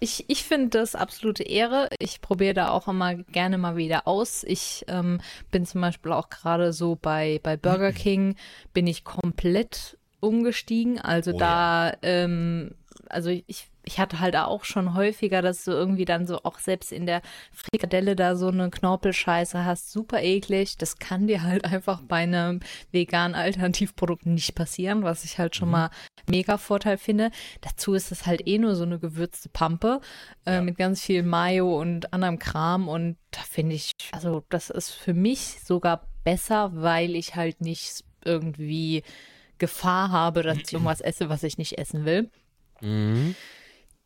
ich, 0.04 0.26
ich 0.28 0.44
finde 0.44 0.78
das 0.78 0.96
absolute 0.96 1.44
Ehre. 1.44 1.88
Ich 1.98 2.20
probiere 2.20 2.54
da 2.54 2.70
auch 2.70 2.90
immer 2.90 3.16
gerne 3.16 3.58
mal 3.58 3.78
wieder 3.78 4.06
aus. 4.08 4.44
Ich 4.44 4.84
ähm, 4.90 5.22
bin 5.50 5.66
zum 5.66 5.80
Beispiel 5.80 6.12
auch 6.12 6.30
gerade 6.30 6.74
so 6.74 6.96
bei, 6.96 7.40
bei 7.42 7.56
Burger 7.56 7.94
King, 7.94 8.36
bin 8.74 8.86
ich 8.86 9.06
komplett 9.06 9.98
umgestiegen. 10.20 11.00
Also 11.00 11.32
Oh 11.32 11.38
da, 11.38 11.94
ähm, 12.02 12.72
also 13.10 13.30
ich, 13.30 13.70
ich 13.86 14.00
hatte 14.00 14.20
halt 14.20 14.36
auch 14.36 14.66
schon 14.66 14.94
häufiger, 14.94 15.42
dass 15.42 15.64
du 15.64 15.72
irgendwie 15.72 16.06
dann 16.06 16.28
so 16.28 16.40
auch 16.44 16.60
selbst 16.60 16.92
in 16.92 17.06
der 17.06 17.22
Frikadelle 17.54 18.18
da 18.18 18.36
so 18.36 18.50
eine 18.50 18.70
Knorpelscheiße 18.70 19.64
hast. 19.64 19.92
Super 19.92 20.22
eklig. 20.22 20.78
Das 20.78 20.98
kann 20.98 21.28
dir 21.28 21.44
halt 21.44 21.64
einfach 21.74 22.02
bei 22.02 22.18
einem 22.24 22.60
veganen 22.92 23.36
Alternativprodukt 23.36 24.26
nicht 24.26 24.54
passieren, 24.54 25.04
was 25.04 25.24
ich 25.24 25.40
halt 25.40 25.56
schon 25.56 25.70
mal 25.70 25.90
mega 26.28 26.58
Vorteil 26.58 26.98
finde. 26.98 27.32
Dazu 27.62 27.94
ist 27.94 28.12
es 28.12 28.26
halt 28.26 28.48
eh 28.48 28.58
nur 28.58 28.76
so 28.76 28.84
eine 28.84 29.00
gewürzte 29.00 29.50
Pampe 29.50 30.02
äh, 30.46 30.62
mit 30.62 30.78
ganz 30.78 31.02
viel 31.02 31.24
Mayo 31.24 31.80
und 31.80 32.14
anderem 32.14 32.40
Kram 32.40 32.88
und 32.88 33.18
da 33.32 33.42
finde 33.42 33.76
ich, 33.76 33.92
also 34.12 34.44
das 34.50 34.70
ist 34.70 34.92
für 34.92 35.14
mich 35.14 35.60
sogar 35.64 36.08
besser, 36.24 36.72
weil 36.74 37.16
ich 37.16 37.36
halt 37.36 37.62
nicht 37.62 38.04
irgendwie 38.24 39.04
Gefahr 39.58 40.12
habe, 40.12 40.44
dass 40.44 40.58
ich 40.58 40.74
irgendwas 40.74 41.02
esse, 41.02 41.30
was 41.30 41.44
ich 41.44 41.58
nicht 41.58 41.78
essen 41.78 42.06
will. 42.06 42.30
Mhm. 42.82 43.36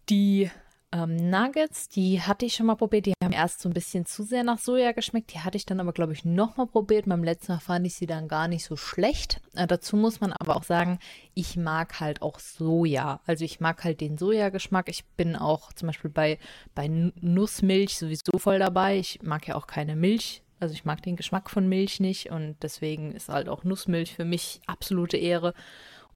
Die 0.09 0.49
ähm, 0.93 1.29
Nuggets, 1.29 1.89
die 1.89 2.21
hatte 2.21 2.45
ich 2.45 2.55
schon 2.55 2.65
mal 2.65 2.75
probiert. 2.75 3.07
Die 3.07 3.13
haben 3.21 3.33
erst 3.33 3.59
so 3.59 3.67
ein 3.67 3.73
bisschen 3.73 4.05
zu 4.05 4.23
sehr 4.23 4.43
nach 4.43 4.57
Soja 4.57 4.93
geschmeckt. 4.93 5.33
Die 5.33 5.39
hatte 5.39 5.57
ich 5.57 5.65
dann 5.65 5.81
aber, 5.81 5.91
glaube 5.91 6.13
ich, 6.13 6.23
noch 6.23 6.55
mal 6.55 6.65
probiert. 6.65 7.07
Beim 7.07 7.23
letzten 7.23 7.51
Mal 7.53 7.59
fand 7.59 7.85
ich 7.85 7.95
sie 7.95 8.05
dann 8.05 8.29
gar 8.29 8.47
nicht 8.47 8.63
so 8.63 8.77
schlecht. 8.77 9.41
Äh, 9.55 9.67
dazu 9.67 9.97
muss 9.97 10.21
man 10.21 10.31
aber 10.31 10.55
auch 10.55 10.63
sagen, 10.63 10.99
ich 11.33 11.57
mag 11.57 11.99
halt 11.99 12.21
auch 12.21 12.39
Soja. 12.39 13.19
Also 13.25 13.43
ich 13.43 13.59
mag 13.59 13.83
halt 13.83 13.99
den 13.99 14.17
Sojageschmack. 14.17 14.87
Ich 14.87 15.05
bin 15.17 15.35
auch 15.35 15.73
zum 15.73 15.87
Beispiel 15.87 16.09
bei, 16.09 16.39
bei 16.73 16.87
Nussmilch 16.87 17.97
sowieso 17.97 18.37
voll 18.37 18.59
dabei. 18.59 18.97
Ich 18.97 19.21
mag 19.21 19.45
ja 19.45 19.55
auch 19.55 19.67
keine 19.67 19.97
Milch. 19.97 20.41
Also 20.59 20.73
ich 20.73 20.85
mag 20.85 21.03
den 21.03 21.17
Geschmack 21.17 21.49
von 21.49 21.67
Milch 21.67 21.99
nicht 21.99 22.31
und 22.31 22.55
deswegen 22.61 23.11
ist 23.11 23.29
halt 23.29 23.49
auch 23.49 23.63
Nussmilch 23.63 24.15
für 24.15 24.25
mich 24.25 24.61
absolute 24.65 25.17
Ehre. 25.17 25.53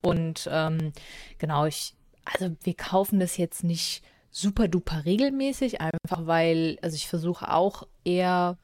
Und 0.02 0.50
ähm, 0.52 0.94
genau, 1.38 1.66
ich, 1.66 1.94
also 2.24 2.56
wir 2.64 2.74
kaufen 2.74 3.20
das 3.20 3.38
jetzt 3.38 3.64
nicht 3.64 4.02
super 4.32 4.68
duper 4.68 5.06
regelmäßig, 5.06 5.82
einfach 5.82 6.26
weil, 6.26 6.80
also 6.82 6.96
ich 6.96 7.08
versuche 7.08 7.54
auch 7.54 7.88
eher 8.04 8.58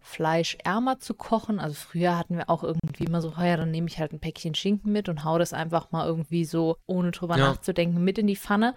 fleischärmer 0.00 1.00
zu 1.00 1.14
kochen. 1.14 1.58
Also 1.58 1.74
früher 1.74 2.16
hatten 2.16 2.36
wir 2.36 2.48
auch 2.48 2.62
irgendwie 2.62 3.04
immer 3.04 3.20
so, 3.20 3.32
ja, 3.40 3.56
dann 3.56 3.72
nehme 3.72 3.88
ich 3.88 3.98
halt 3.98 4.12
ein 4.12 4.20
Päckchen 4.20 4.54
Schinken 4.54 4.92
mit 4.92 5.08
und 5.08 5.24
hau 5.24 5.36
das 5.36 5.52
einfach 5.52 5.90
mal 5.90 6.06
irgendwie 6.06 6.44
so, 6.44 6.76
ohne 6.86 7.10
drüber 7.10 7.36
Ja. 7.36 7.48
nachzudenken, 7.48 8.04
mit 8.04 8.18
in 8.18 8.28
die 8.28 8.36
Pfanne. 8.36 8.74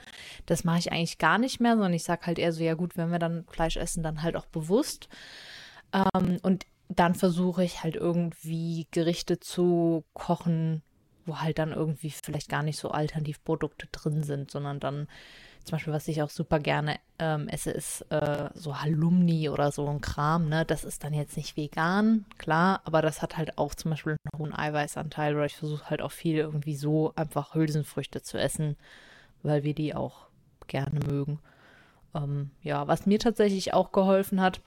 Das 0.48 0.64
mache 0.64 0.80
ich 0.80 0.92
eigentlich 0.92 1.20
gar 1.20 1.38
nicht 1.38 1.60
mehr, 1.60 1.74
sondern 1.74 1.94
ich 1.94 2.04
sage 2.04 2.26
halt 2.26 2.40
eher 2.40 2.52
so, 2.52 2.64
ja 2.64 2.74
gut, 2.74 2.98
wenn 2.98 3.12
wir 3.12 3.20
dann 3.20 3.46
Fleisch 3.52 3.78
essen, 3.78 4.02
dann 4.02 4.24
halt 4.24 4.36
auch 4.36 4.48
bewusst. 4.48 5.08
Ähm, 5.94 6.40
und 6.42 6.66
dann 6.88 7.14
versuche 7.14 7.64
ich 7.64 7.84
halt 7.84 7.96
irgendwie 7.96 8.88
Gerichte 8.90 9.40
zu 9.40 10.04
kochen, 10.14 10.82
wo 11.28 11.38
halt 11.38 11.60
dann 11.60 11.74
irgendwie 11.74 12.10
vielleicht 12.10 12.50
gar 12.50 12.64
nicht 12.64 12.80
so 12.80 12.90
Alternativprodukte 12.90 13.88
drin 13.92 14.24
sind, 14.24 14.50
sondern 14.50 14.80
dann 14.80 15.08
zum 15.64 15.76
Beispiel, 15.76 15.94
was 15.94 16.08
ich 16.08 16.22
auch 16.22 16.30
super 16.30 16.60
gerne 16.60 17.00
ähm, 17.20 17.48
esse, 17.48 17.72
ist 17.72 18.02
äh, 18.12 18.50
so 18.54 18.82
Halumni 18.82 19.50
oder 19.50 19.72
so 19.72 19.88
ein 19.88 20.02
Kram. 20.02 20.50
Ne? 20.50 20.66
Das 20.66 20.84
ist 20.84 21.04
dann 21.04 21.14
jetzt 21.14 21.38
nicht 21.38 21.58
vegan, 21.58 22.26
klar, 22.38 22.82
aber 22.86 23.02
das 23.02 23.22
hat 23.22 23.38
halt 23.38 23.58
auch 23.58 23.76
zum 23.76 23.92
Beispiel 23.92 24.16
einen 24.24 24.40
hohen 24.40 24.54
Eiweißanteil. 24.54 25.36
Oder 25.36 25.46
ich 25.46 25.56
versuche 25.56 25.90
halt 25.90 26.02
auch 26.02 26.12
viel 26.12 26.38
irgendwie 26.38 26.76
so 26.76 27.14
einfach 27.16 27.54
Hülsenfrüchte 27.54 28.22
zu 28.22 28.40
essen, 28.40 28.78
weil 29.44 29.64
wir 29.64 29.74
die 29.74 29.94
auch 29.94 30.28
gerne 30.68 31.00
mögen. 31.00 31.40
Ähm, 32.16 32.52
ja, 32.64 32.88
was 32.88 33.06
mir 33.06 33.20
tatsächlich 33.20 33.74
auch 33.74 33.92
geholfen 33.92 34.42
hat, 34.42 34.62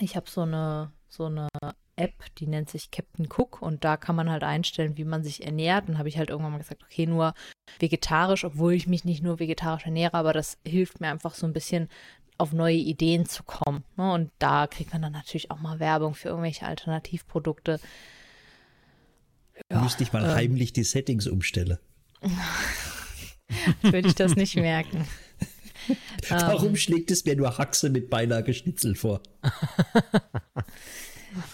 ich 0.00 0.16
habe 0.16 0.28
so 0.28 0.40
eine, 0.40 0.90
so 1.08 1.26
eine 1.26 1.48
App, 1.96 2.14
die 2.38 2.46
nennt 2.46 2.70
sich 2.70 2.90
Captain 2.90 3.26
Cook 3.26 3.62
und 3.62 3.84
da 3.84 3.96
kann 3.96 4.16
man 4.16 4.30
halt 4.30 4.42
einstellen, 4.42 4.96
wie 4.96 5.04
man 5.04 5.22
sich 5.22 5.44
ernährt. 5.44 5.88
Dann 5.88 5.98
habe 5.98 6.08
ich 6.08 6.18
halt 6.18 6.30
irgendwann 6.30 6.52
mal 6.52 6.58
gesagt, 6.58 6.82
okay, 6.82 7.06
nur 7.06 7.34
vegetarisch, 7.78 8.44
obwohl 8.44 8.74
ich 8.74 8.86
mich 8.86 9.04
nicht 9.04 9.22
nur 9.22 9.38
vegetarisch 9.38 9.84
ernähre, 9.84 10.14
aber 10.14 10.32
das 10.32 10.58
hilft 10.66 11.00
mir 11.00 11.08
einfach 11.08 11.34
so 11.34 11.46
ein 11.46 11.52
bisschen 11.52 11.88
auf 12.36 12.52
neue 12.52 12.76
Ideen 12.76 13.26
zu 13.26 13.42
kommen. 13.44 13.84
Ne? 13.96 14.12
Und 14.12 14.30
da 14.38 14.66
kriegt 14.66 14.92
man 14.92 15.02
dann 15.02 15.12
natürlich 15.12 15.50
auch 15.50 15.60
mal 15.60 15.78
Werbung 15.78 16.14
für 16.14 16.28
irgendwelche 16.28 16.66
Alternativprodukte. 16.66 17.80
Müsste 19.72 20.02
ich 20.02 20.12
mal 20.12 20.24
ähm. 20.24 20.34
heimlich 20.34 20.72
die 20.72 20.84
Settings 20.84 21.26
umstellen. 21.26 21.78
Würde 23.82 24.08
ich 24.08 24.14
das 24.14 24.34
nicht 24.36 24.56
merken. 24.56 25.06
Warum 26.28 26.76
schlägt 26.76 27.10
es 27.10 27.24
mir 27.24 27.36
nur 27.36 27.58
Haxe 27.58 27.90
mit 27.90 28.10
Beilage 28.10 28.54
Schnitzel 28.54 28.94
vor? 28.94 29.20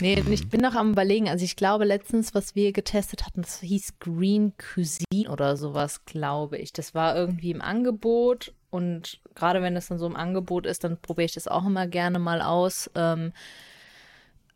Nee, 0.01 0.23
ich 0.31 0.49
bin 0.49 0.61
noch 0.61 0.75
am 0.75 0.93
überlegen. 0.93 1.29
Also 1.29 1.45
ich 1.45 1.57
glaube 1.57 1.85
letztens, 1.85 2.35
was 2.35 2.55
wir 2.55 2.73
getestet 2.73 3.25
hatten, 3.25 3.43
das 3.43 3.61
hieß 3.61 3.99
Green 3.99 4.53
Cuisine 4.57 5.31
oder 5.31 5.57
sowas, 5.57 6.05
glaube 6.05 6.59
ich. 6.59 6.73
Das 6.73 6.95
war 6.95 7.17
irgendwie 7.17 7.51
im 7.51 7.63
Angebot 7.63 8.55
und 8.71 9.21
gerade 9.35 9.63
wenn 9.63 9.77
es 9.77 9.89
dann 9.89 9.99
so 9.99 10.07
im 10.07 10.17
Angebot 10.17 10.67
ist, 10.67 10.85
dann 10.85 11.01
probiere 11.01 11.27
ich 11.27 11.33
das 11.35 11.49
auch 11.49 11.67
immer 11.67 11.87
gerne 11.87 12.19
mal 12.19 12.43
aus. 12.43 12.91
Ähm, 12.95 13.33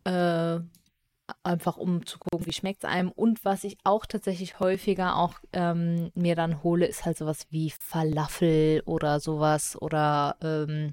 äh, 0.04 0.60
einfach 1.42 1.76
um 1.76 2.04
zu 2.04 2.18
gucken, 2.18 2.46
wie 2.46 2.52
schmeckt 2.52 2.84
es 2.84 2.90
einem. 2.90 3.10
Und 3.10 3.44
was 3.44 3.64
ich 3.64 3.78
auch 3.84 4.06
tatsächlich 4.06 4.60
häufiger 4.60 5.16
auch 5.16 5.34
ähm, 5.52 6.10
mir 6.14 6.36
dann 6.36 6.62
hole, 6.62 6.86
ist 6.86 7.04
halt 7.04 7.16
sowas 7.16 7.46
wie 7.50 7.70
Falafel 7.70 8.82
oder 8.84 9.20
sowas 9.20 9.80
oder 9.80 10.36
ähm, 10.42 10.92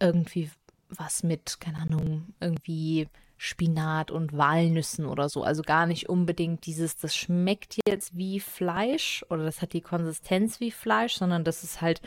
irgendwie 0.00 0.50
was 0.88 1.22
mit, 1.22 1.60
keine 1.60 1.78
Ahnung, 1.78 2.34
irgendwie 2.40 3.08
Spinat 3.38 4.10
und 4.10 4.36
Walnüssen 4.36 5.06
oder 5.06 5.28
so. 5.28 5.42
Also 5.42 5.62
gar 5.62 5.86
nicht 5.86 6.08
unbedingt 6.08 6.64
dieses, 6.66 6.96
das 6.96 7.14
schmeckt 7.14 7.78
jetzt 7.86 8.16
wie 8.16 8.40
Fleisch 8.40 9.24
oder 9.28 9.44
das 9.44 9.60
hat 9.60 9.72
die 9.72 9.82
Konsistenz 9.82 10.60
wie 10.60 10.70
Fleisch, 10.70 11.14
sondern 11.14 11.44
das 11.44 11.62
ist 11.62 11.80
halt 11.82 12.00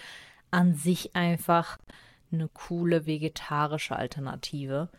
an 0.52 0.74
sich 0.74 1.16
einfach 1.16 1.78
eine 2.32 2.48
coole 2.48 3.06
vegetarische 3.06 3.96
Alternative. 3.96 4.90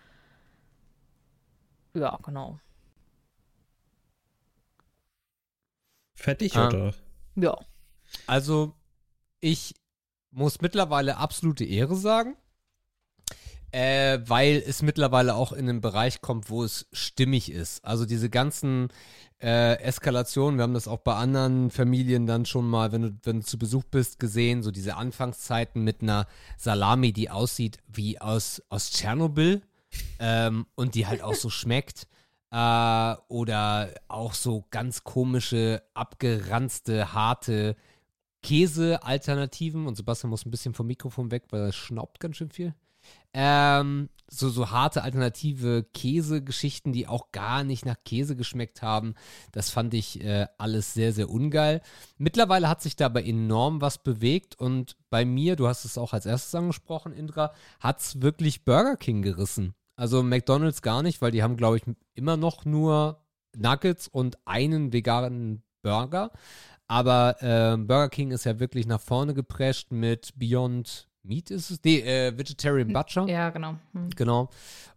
Ja, 1.94 2.18
genau. 2.22 2.60
Fertig 6.14 6.56
Ah. 6.56 6.68
oder? 6.68 6.94
Ja. 7.34 7.58
Also, 8.26 8.74
ich 9.40 9.74
muss 10.30 10.60
mittlerweile 10.60 11.16
absolute 11.16 11.64
Ehre 11.64 11.96
sagen, 11.96 12.36
äh, 13.72 14.18
weil 14.26 14.62
es 14.66 14.82
mittlerweile 14.82 15.34
auch 15.34 15.52
in 15.52 15.68
einen 15.68 15.80
Bereich 15.80 16.20
kommt, 16.20 16.50
wo 16.50 16.64
es 16.64 16.86
stimmig 16.92 17.52
ist. 17.52 17.84
Also 17.84 18.04
diese 18.04 18.30
ganzen 18.30 18.88
äh, 19.40 19.80
Eskalationen, 19.80 20.58
wir 20.58 20.64
haben 20.64 20.74
das 20.74 20.88
auch 20.88 20.98
bei 20.98 21.14
anderen 21.14 21.70
Familien 21.70 22.26
dann 22.26 22.46
schon 22.46 22.68
mal, 22.68 22.92
wenn 22.92 23.02
du, 23.02 23.18
wenn 23.22 23.40
du 23.40 23.46
zu 23.46 23.58
Besuch 23.58 23.84
bist, 23.84 24.18
gesehen, 24.18 24.62
so 24.62 24.70
diese 24.70 24.96
Anfangszeiten 24.96 25.82
mit 25.82 26.02
einer 26.02 26.26
Salami, 26.58 27.12
die 27.12 27.30
aussieht 27.30 27.78
wie 27.86 28.20
aus, 28.20 28.62
aus 28.68 28.90
Tschernobyl 28.90 29.62
ähm, 30.18 30.66
und 30.74 30.94
die 30.94 31.06
halt 31.06 31.22
auch 31.22 31.34
so 31.34 31.50
schmeckt. 31.50 32.06
Äh, 32.50 33.14
oder 33.28 33.94
auch 34.08 34.34
so 34.34 34.66
ganz 34.70 35.04
komische, 35.04 35.82
abgeranzte, 35.94 37.14
harte 37.14 37.76
Käse-Alternativen. 38.42 39.86
Und 39.86 39.96
Sebastian 39.96 40.30
muss 40.30 40.44
ein 40.44 40.50
bisschen 40.50 40.74
vom 40.74 40.88
Mikrofon 40.88 41.30
weg, 41.30 41.44
weil 41.50 41.60
er 41.62 41.72
schnaubt 41.72 42.20
ganz 42.20 42.36
schön 42.36 42.50
viel. 42.50 42.74
Ähm, 43.32 44.08
so, 44.30 44.48
so 44.48 44.70
harte 44.70 45.02
alternative 45.02 45.84
Käsegeschichten, 45.92 46.92
die 46.92 47.08
auch 47.08 47.32
gar 47.32 47.64
nicht 47.64 47.84
nach 47.84 47.96
Käse 48.04 48.36
geschmeckt 48.36 48.80
haben. 48.80 49.14
Das 49.52 49.70
fand 49.70 49.92
ich 49.92 50.22
äh, 50.24 50.46
alles 50.56 50.94
sehr, 50.94 51.12
sehr 51.12 51.28
ungeil. 51.28 51.82
Mittlerweile 52.16 52.68
hat 52.68 52.80
sich 52.80 52.94
dabei 52.96 53.24
enorm 53.24 53.80
was 53.80 53.98
bewegt 53.98 54.58
und 54.58 54.96
bei 55.10 55.24
mir, 55.24 55.56
du 55.56 55.66
hast 55.66 55.84
es 55.84 55.98
auch 55.98 56.12
als 56.12 56.26
erstes 56.26 56.54
angesprochen, 56.54 57.12
Indra, 57.12 57.52
hat 57.80 58.00
es 58.00 58.22
wirklich 58.22 58.64
Burger 58.64 58.96
King 58.96 59.22
gerissen. 59.22 59.74
Also 59.96 60.22
McDonalds 60.22 60.80
gar 60.80 61.02
nicht, 61.02 61.20
weil 61.20 61.32
die 61.32 61.42
haben, 61.42 61.56
glaube 61.56 61.76
ich, 61.76 61.82
immer 62.14 62.36
noch 62.36 62.64
nur 62.64 63.24
Nuggets 63.56 64.08
und 64.08 64.38
einen 64.46 64.92
veganen 64.92 65.62
Burger. 65.82 66.30
Aber 66.86 67.42
äh, 67.42 67.76
Burger 67.76 68.08
King 68.08 68.30
ist 68.30 68.44
ja 68.44 68.58
wirklich 68.60 68.86
nach 68.86 69.00
vorne 69.00 69.34
geprescht 69.34 69.92
mit 69.92 70.32
Beyond 70.36 71.09
Meat 71.22 71.50
ist 71.50 71.70
es? 71.70 71.80
Nee, 71.84 72.00
äh, 72.00 72.36
Vegetarian 72.36 72.92
Butcher. 72.92 73.26
Ja, 73.28 73.50
genau. 73.50 73.76
Hm. 73.92 74.10
Genau. 74.10 74.50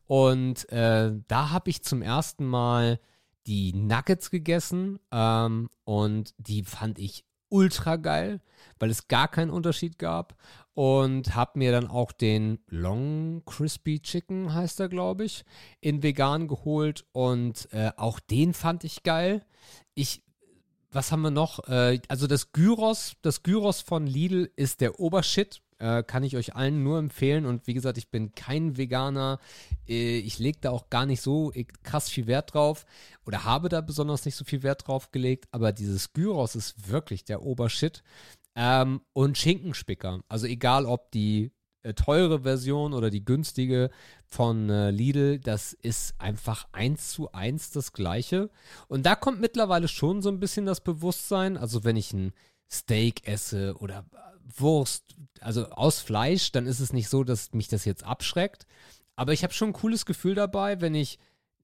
Und 0.05 0.69
äh, 0.71 1.11
da 1.27 1.49
habe 1.49 1.69
ich 1.69 1.83
zum 1.83 2.01
ersten 2.01 2.45
Mal 2.45 2.99
die 3.47 3.73
Nuggets 3.73 4.29
gegessen 4.31 4.99
ähm, 5.11 5.69
und 5.83 6.33
die 6.37 6.63
fand 6.63 6.99
ich 6.99 7.25
ultra 7.49 7.97
geil, 7.97 8.41
weil 8.79 8.89
es 8.89 9.07
gar 9.07 9.27
keinen 9.27 9.51
Unterschied 9.51 9.99
gab. 9.99 10.35
Und 10.75 11.35
habe 11.35 11.59
mir 11.59 11.71
dann 11.71 11.87
auch 11.87 12.11
den 12.11 12.57
Long 12.67 13.43
Crispy 13.45 13.99
Chicken, 13.99 14.55
heißt 14.55 14.79
er, 14.79 14.89
glaube 14.89 15.23
ich, 15.23 15.45
in 15.81 16.01
vegan 16.01 16.47
geholt. 16.47 17.05
Und 17.11 17.67
äh, 17.71 17.91
auch 17.95 18.19
den 18.19 18.55
fand 18.55 18.83
ich 18.83 19.03
geil. 19.03 19.45
Ich, 19.93 20.23
was 20.91 21.11
haben 21.11 21.21
wir 21.21 21.29
noch? 21.29 21.67
Äh, 21.67 21.99
also 22.07 22.25
das 22.25 22.53
Gyros, 22.53 23.13
das 23.21 23.43
Gyros 23.43 23.81
von 23.81 24.07
Lidl 24.07 24.51
ist 24.55 24.81
der 24.81 24.99
Obershit. 24.99 25.61
Äh, 25.83 26.01
kann 26.03 26.23
ich 26.23 26.37
euch 26.37 26.55
allen 26.55 26.81
nur 26.81 26.97
empfehlen. 26.97 27.45
Und 27.45 27.67
wie 27.67 27.73
gesagt, 27.73 27.97
ich 27.97 28.09
bin 28.09 28.33
kein 28.35 28.77
Veganer. 28.77 29.39
Äh, 29.85 30.19
ich 30.19 30.39
lege 30.39 30.59
da 30.61 30.69
auch 30.69 30.89
gar 30.89 31.05
nicht 31.05 31.21
so 31.21 31.51
krass 31.83 32.09
viel 32.09 32.25
Wert 32.25 32.53
drauf 32.53 32.85
oder 33.25 33.43
habe 33.43 33.67
da 33.67 33.81
besonders 33.81 34.23
nicht 34.23 34.35
so 34.35 34.45
viel 34.45 34.63
Wert 34.63 34.87
drauf 34.87 35.11
gelegt. 35.11 35.45
Aber 35.51 35.73
dieses 35.73 36.13
Gyros 36.13 36.55
ist 36.55 36.89
wirklich 36.89 37.25
der 37.25 37.41
Obershit. 37.43 38.01
Ähm, 38.55 39.01
und 39.11 39.37
Schinkenspicker. 39.37 40.21
Also 40.29 40.47
egal, 40.47 40.85
ob 40.85 41.11
die 41.11 41.51
äh, 41.81 41.93
teure 41.93 42.43
Version 42.43 42.93
oder 42.93 43.09
die 43.09 43.25
günstige 43.25 43.89
von 44.29 44.69
äh, 44.69 44.89
Lidl, 44.89 45.39
das 45.39 45.73
ist 45.73 46.15
einfach 46.17 46.65
eins 46.71 47.09
zu 47.09 47.33
eins 47.33 47.71
das 47.71 47.91
gleiche. 47.91 48.49
Und 48.87 49.05
da 49.05 49.15
kommt 49.15 49.41
mittlerweile 49.41 49.89
schon 49.89 50.21
so 50.21 50.29
ein 50.29 50.39
bisschen 50.39 50.65
das 50.65 50.79
Bewusstsein. 50.79 51.57
Also 51.57 51.83
wenn 51.83 51.97
ich 51.97 52.13
ein 52.13 52.31
Steak 52.71 53.27
esse 53.27 53.75
oder 53.79 54.05
Wurst, 54.57 55.15
also 55.39 55.69
aus 55.69 55.99
Fleisch, 55.99 56.51
dann 56.51 56.65
ist 56.65 56.79
es 56.79 56.93
nicht 56.93 57.09
so, 57.09 57.23
dass 57.23 57.53
mich 57.53 57.67
das 57.67 57.85
jetzt 57.85 58.03
abschreckt. 58.03 58.65
Aber 59.15 59.33
ich 59.33 59.43
habe 59.43 59.53
schon 59.53 59.69
ein 59.69 59.73
cooles 59.73 60.05
Gefühl 60.05 60.35
dabei, 60.35 60.81
wenn 60.81 60.95
ich 60.95 61.19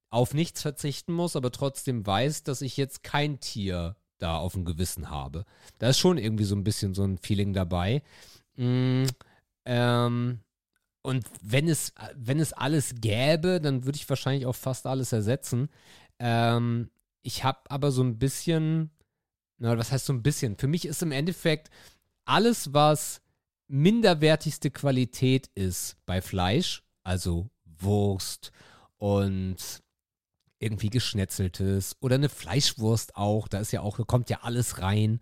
auf 0.10 0.34
nichts 0.34 0.62
verzichten 0.62 1.14
muss, 1.14 1.36
aber 1.36 1.52
trotzdem 1.52 2.06
weiß, 2.06 2.44
dass 2.44 2.62
ich 2.62 2.78
jetzt 2.78 3.04
kein 3.04 3.40
Tier 3.40 3.96
da 4.18 4.38
auf 4.38 4.54
dem 4.54 4.66
Gewissen 4.66 5.10
habe. 5.10 5.46
Da 5.78 5.90
ist 5.90 6.00
schon 6.00 6.18
irgendwie 6.18 6.44
so 6.44 6.56
ein 6.56 6.64
bisschen 6.64 6.94
so 6.94 7.04
ein 7.04 7.18
Feeling 7.18 7.54
dabei. 7.54 8.04
Mm, 8.56 9.06
ähm, 9.66 10.40
und 11.02 11.26
wenn 11.42 11.68
es, 11.68 11.94
wenn 12.16 12.40
es 12.40 12.54
alles 12.54 12.96
gäbe, 13.00 13.62
dann 13.62 13.86
würde 13.86 13.98
ich 13.98 14.10
wahrscheinlich 14.10 14.46
auch 14.46 14.56
fast 14.56 14.86
alles 14.86 15.14
ersetzen. 15.14 15.70
Ähm, 16.20 16.90
ich 17.22 17.44
habe 17.44 17.60
aber 17.70 17.92
so 17.92 18.04
ein 18.04 18.20
bisschen, 18.20 18.92
na, 19.58 19.78
was 19.78 19.92
heißt 19.92 20.06
so 20.06 20.14
ein 20.14 20.24
bisschen? 20.24 20.58
Für 20.58 20.68
mich 20.68 20.86
ist 20.86 21.02
im 21.02 21.12
Endeffekt 21.12 21.70
alles, 22.30 22.74
was 22.74 23.22
minderwertigste 23.68 24.72
Qualität 24.72 25.50
ist 25.56 25.98
bei 26.06 26.22
Fleisch, 26.22 26.84
also 27.04 27.50
Wurst 27.66 28.52
und 28.98 29.58
irgendwie 30.60 30.90
geschnetzeltes 30.90 31.96
oder 32.02 32.16
eine 32.16 32.30
Fleischwurst 32.30 33.16
auch, 33.16 33.48
da 33.48 33.60
ist 33.60 33.72
ja 33.72 33.82
auch, 33.82 34.06
kommt 34.08 34.30
ja 34.30 34.40
alles 34.42 34.82
rein. 34.82 35.22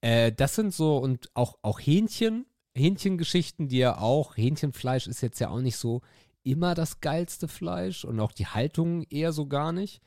Äh, 0.00 0.32
das 0.32 0.54
sind 0.54 0.74
so 0.74 0.98
und 0.98 1.30
auch, 1.34 1.58
auch 1.62 1.78
Hähnchen, 1.78 2.46
Hähnchengeschichten, 2.74 3.68
die 3.68 3.78
ja 3.78 3.98
auch, 3.98 4.36
Hähnchenfleisch 4.36 5.06
ist 5.06 5.20
jetzt 5.20 5.40
ja 5.40 5.50
auch 5.50 5.60
nicht 5.60 5.76
so 5.76 6.02
immer 6.42 6.74
das 6.74 7.00
geilste 7.00 7.46
Fleisch 7.46 8.04
und 8.04 8.18
auch 8.20 8.32
die 8.32 8.46
Haltung 8.46 9.02
eher 9.10 9.32
so 9.32 9.46
gar 9.46 9.72
nicht. 9.72 10.00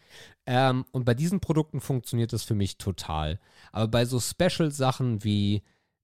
Ähm, 0.45 0.85
und 0.91 1.05
bei 1.05 1.13
diesen 1.13 1.39
Produkten 1.39 1.79
funktioniert 1.79 2.33
das 2.33 2.43
für 2.43 2.55
mich 2.55 2.77
total. 2.77 3.39
Aber 3.71 3.87
bei 3.87 4.05
so 4.05 4.19
Special-Sachen 4.19 5.23
wie 5.23 5.61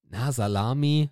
na, 0.10 0.32
Salami, 0.32 1.10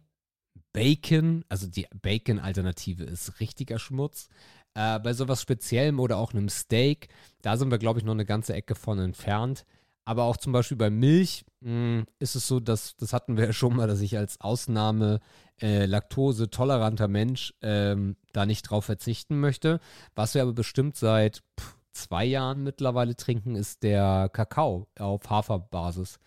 Bacon, 0.73 1.45
also 1.49 1.67
die 1.67 1.87
Bacon-Alternative 2.01 3.03
ist 3.03 3.39
richtiger 3.39 3.79
Schmutz. 3.79 4.27
Äh, 4.73 4.99
bei 4.99 5.13
sowas 5.13 5.41
Speziellem 5.41 5.99
oder 5.99 6.17
auch 6.17 6.33
einem 6.33 6.49
Steak, 6.49 7.07
da 7.41 7.55
sind 7.55 7.71
wir, 7.71 7.77
glaube 7.77 7.99
ich, 7.99 8.05
noch 8.05 8.13
eine 8.13 8.25
ganze 8.25 8.53
Ecke 8.53 8.75
von 8.75 8.99
entfernt. 8.99 9.65
Aber 10.03 10.23
auch 10.25 10.37
zum 10.37 10.51
Beispiel 10.53 10.77
bei 10.77 10.89
Milch 10.89 11.45
mh, 11.61 11.69
hm, 11.69 12.05
ist 12.19 12.35
es 12.35 12.47
so, 12.47 12.59
dass, 12.59 12.95
das 12.97 13.13
hatten 13.13 13.37
wir 13.37 13.45
ja 13.45 13.53
schon 13.53 13.75
mal, 13.75 13.87
dass 13.87 14.01
ich 14.01 14.17
als 14.17 14.39
Ausnahme 14.41 15.19
äh, 15.61 15.85
Laktose-toleranter 15.85 17.07
Mensch 17.07 17.53
ähm, 17.61 18.17
da 18.33 18.45
nicht 18.45 18.63
drauf 18.63 18.85
verzichten 18.85 19.39
möchte. 19.39 19.79
Was 20.13 20.35
wir 20.35 20.41
aber 20.41 20.53
bestimmt 20.53 20.97
seit 20.97 21.41
pff, 21.59 21.74
zwei 21.95 22.25
Jahren 22.25 22.63
mittlerweile 22.63 23.15
trinken, 23.15 23.55
ist 23.55 23.83
der 23.83 24.29
Kakao 24.31 24.87
auf 24.99 25.29
Haferbasis. 25.29 26.19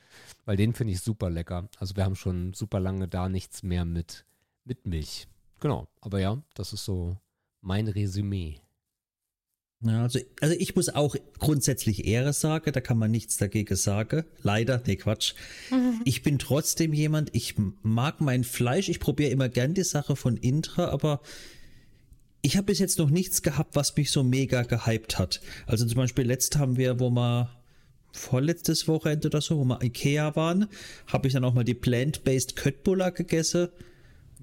Weil 0.45 0.57
den 0.57 0.75
finde 0.75 0.95
ich 0.95 1.01
super 1.01 1.31
lecker. 1.31 1.69
Also 1.79 1.97
wir 1.97 2.05
haben 2.05 2.17
schon 2.17 2.55
super 2.55 2.81
lange 2.81 3.09
da 3.09 3.29
nichts 3.29 3.63
mehr 3.63 3.85
mit, 3.85 4.25
mit 4.65 4.87
Milch. 4.87 5.29
Genau. 5.61 5.87
Aber 6.01 6.21
ja, 6.21 6.43
das 6.55 6.73
ist 6.73 6.85
so 6.85 7.17
mein 7.61 7.89
Resümee. 7.89 8.61
Ja, 9.81 10.03
also, 10.03 10.19
also 10.41 10.57
ich 10.59 10.75
muss 10.75 10.89
auch 10.89 11.15
grundsätzlich 11.39 12.05
Ehre 12.05 12.33
sagen, 12.33 12.73
da 12.73 12.81
kann 12.81 12.99
man 12.99 13.13
nichts 13.13 13.37
dagegen 13.37 13.77
sagen. 13.77 14.25
Leider, 14.43 14.83
nee, 14.87 14.97
Quatsch. 14.97 15.35
Ich 16.05 16.23
bin 16.25 16.41
trotzdem 16.41 16.93
jemand, 16.93 17.31
ich 17.33 17.55
mag 17.83 18.21
mein 18.21 18.43
Fleisch, 18.43 18.89
ich 18.89 18.99
probiere 18.99 19.31
immer 19.31 19.49
gern 19.49 19.75
die 19.75 19.85
Sache 19.85 20.17
von 20.17 20.37
Intra, 20.37 20.89
aber 20.89 21.21
ich 22.43 22.57
habe 22.57 22.67
bis 22.67 22.79
jetzt 22.79 22.99
noch 22.99 23.11
nichts 23.11 23.43
gehabt, 23.43 23.77
was 23.77 23.97
mich 23.97 24.11
so 24.11 24.23
mega 24.23 24.63
gehypt 24.63 25.19
hat. 25.19 25.41
Also 25.67 25.87
zum 25.87 25.97
Beispiel 25.97 26.25
letzt 26.25 26.57
haben 26.57 26.77
wir, 26.77 27.01
wo 27.01 27.11
wir 27.11 27.51
vorletztes 28.13 28.89
Wochenende 28.89 29.29
oder 29.29 29.41
so, 29.41 29.59
wo 29.59 29.65
wir 29.65 29.83
Ikea 29.83 30.35
waren, 30.37 30.69
habe 31.07 31.27
ich 31.27 31.35
dann 31.35 31.45
auch 31.45 31.55
mal 31.55 31.65
die 31.65 31.75
Plant-Based 31.75 32.57
Köttbullar 32.57 33.13
gegessen. 33.13 33.69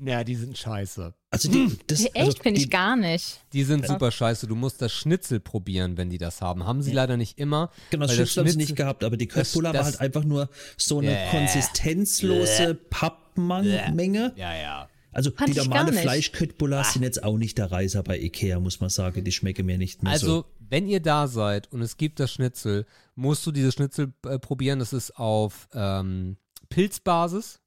Ja, 0.04 0.26
die 0.26 0.36
sind 0.36 0.58
scheiße. 0.58 1.14
Also 1.30 1.50
die, 1.50 1.78
das, 1.88 2.02
Echt, 2.02 2.16
also 2.18 2.32
finde 2.42 2.60
ich 2.60 2.70
gar 2.70 2.98
nicht. 2.98 3.40
Die 3.54 3.64
sind 3.64 3.88
super 3.88 4.12
scheiße. 4.12 4.46
Du 4.46 4.56
musst 4.56 4.82
das 4.82 4.92
Schnitzel 4.92 5.40
probieren, 5.40 5.98
wenn 5.98 6.10
die 6.10 6.18
das 6.18 6.42
haben. 6.42 6.66
Haben 6.66 6.82
sie 6.82 6.92
leider 6.92 7.16
nicht 7.16 7.40
immer. 7.40 7.72
Genau, 7.92 8.06
das 8.06 8.16
Schnitzel 8.16 8.44
haben 8.44 8.52
sie 8.52 8.58
nicht 8.58 8.76
gehabt, 8.76 9.06
aber 9.06 9.16
die 9.16 9.28
Köttbullar 9.28 9.74
war 9.74 9.86
halt 9.86 10.02
einfach 10.02 10.26
nur 10.26 10.50
so 10.78 11.00
eine 11.00 11.12
Bäh. 11.12 11.30
konsistenzlose 11.32 12.76
Pappmenge. 12.76 14.34
Ja, 14.36 14.54
ja. 14.54 14.90
Also 15.16 15.32
Fand 15.32 15.56
die 15.56 15.60
normale 15.60 15.86
gar 15.86 15.92
nicht. 15.92 16.02
Fleischköttbullar 16.02 16.84
sind 16.84 17.04
jetzt 17.04 17.24
auch 17.24 17.38
nicht 17.38 17.58
der 17.58 17.72
Reiser 17.72 18.04
bei 18.04 18.20
Ikea, 18.20 18.60
muss 18.60 18.82
man 18.82 18.90
sagen. 18.90 19.24
Die 19.24 19.32
schmecken 19.32 19.66
mir 19.66 19.78
nicht 19.78 20.04
mehr 20.04 20.12
Also, 20.12 20.28
so. 20.28 20.46
wenn 20.60 20.88
ihr 20.90 21.00
da 21.00 21.28
seid 21.28 21.72
und 21.72 21.82
es 21.82 21.96
gibt 21.96 22.20
das 22.20 22.34
Schnitzel, 22.34 22.86
musst 23.16 23.48
du 23.48 23.54
dieses 23.54 23.74
Schnitzel 23.76 24.14
äh, 24.26 24.38
probieren. 24.40 24.80
Das 24.80 24.92
ist 24.92 25.18
auf 25.18 25.70
ähm, 25.74 26.36
Pilzbasis. 26.68 27.62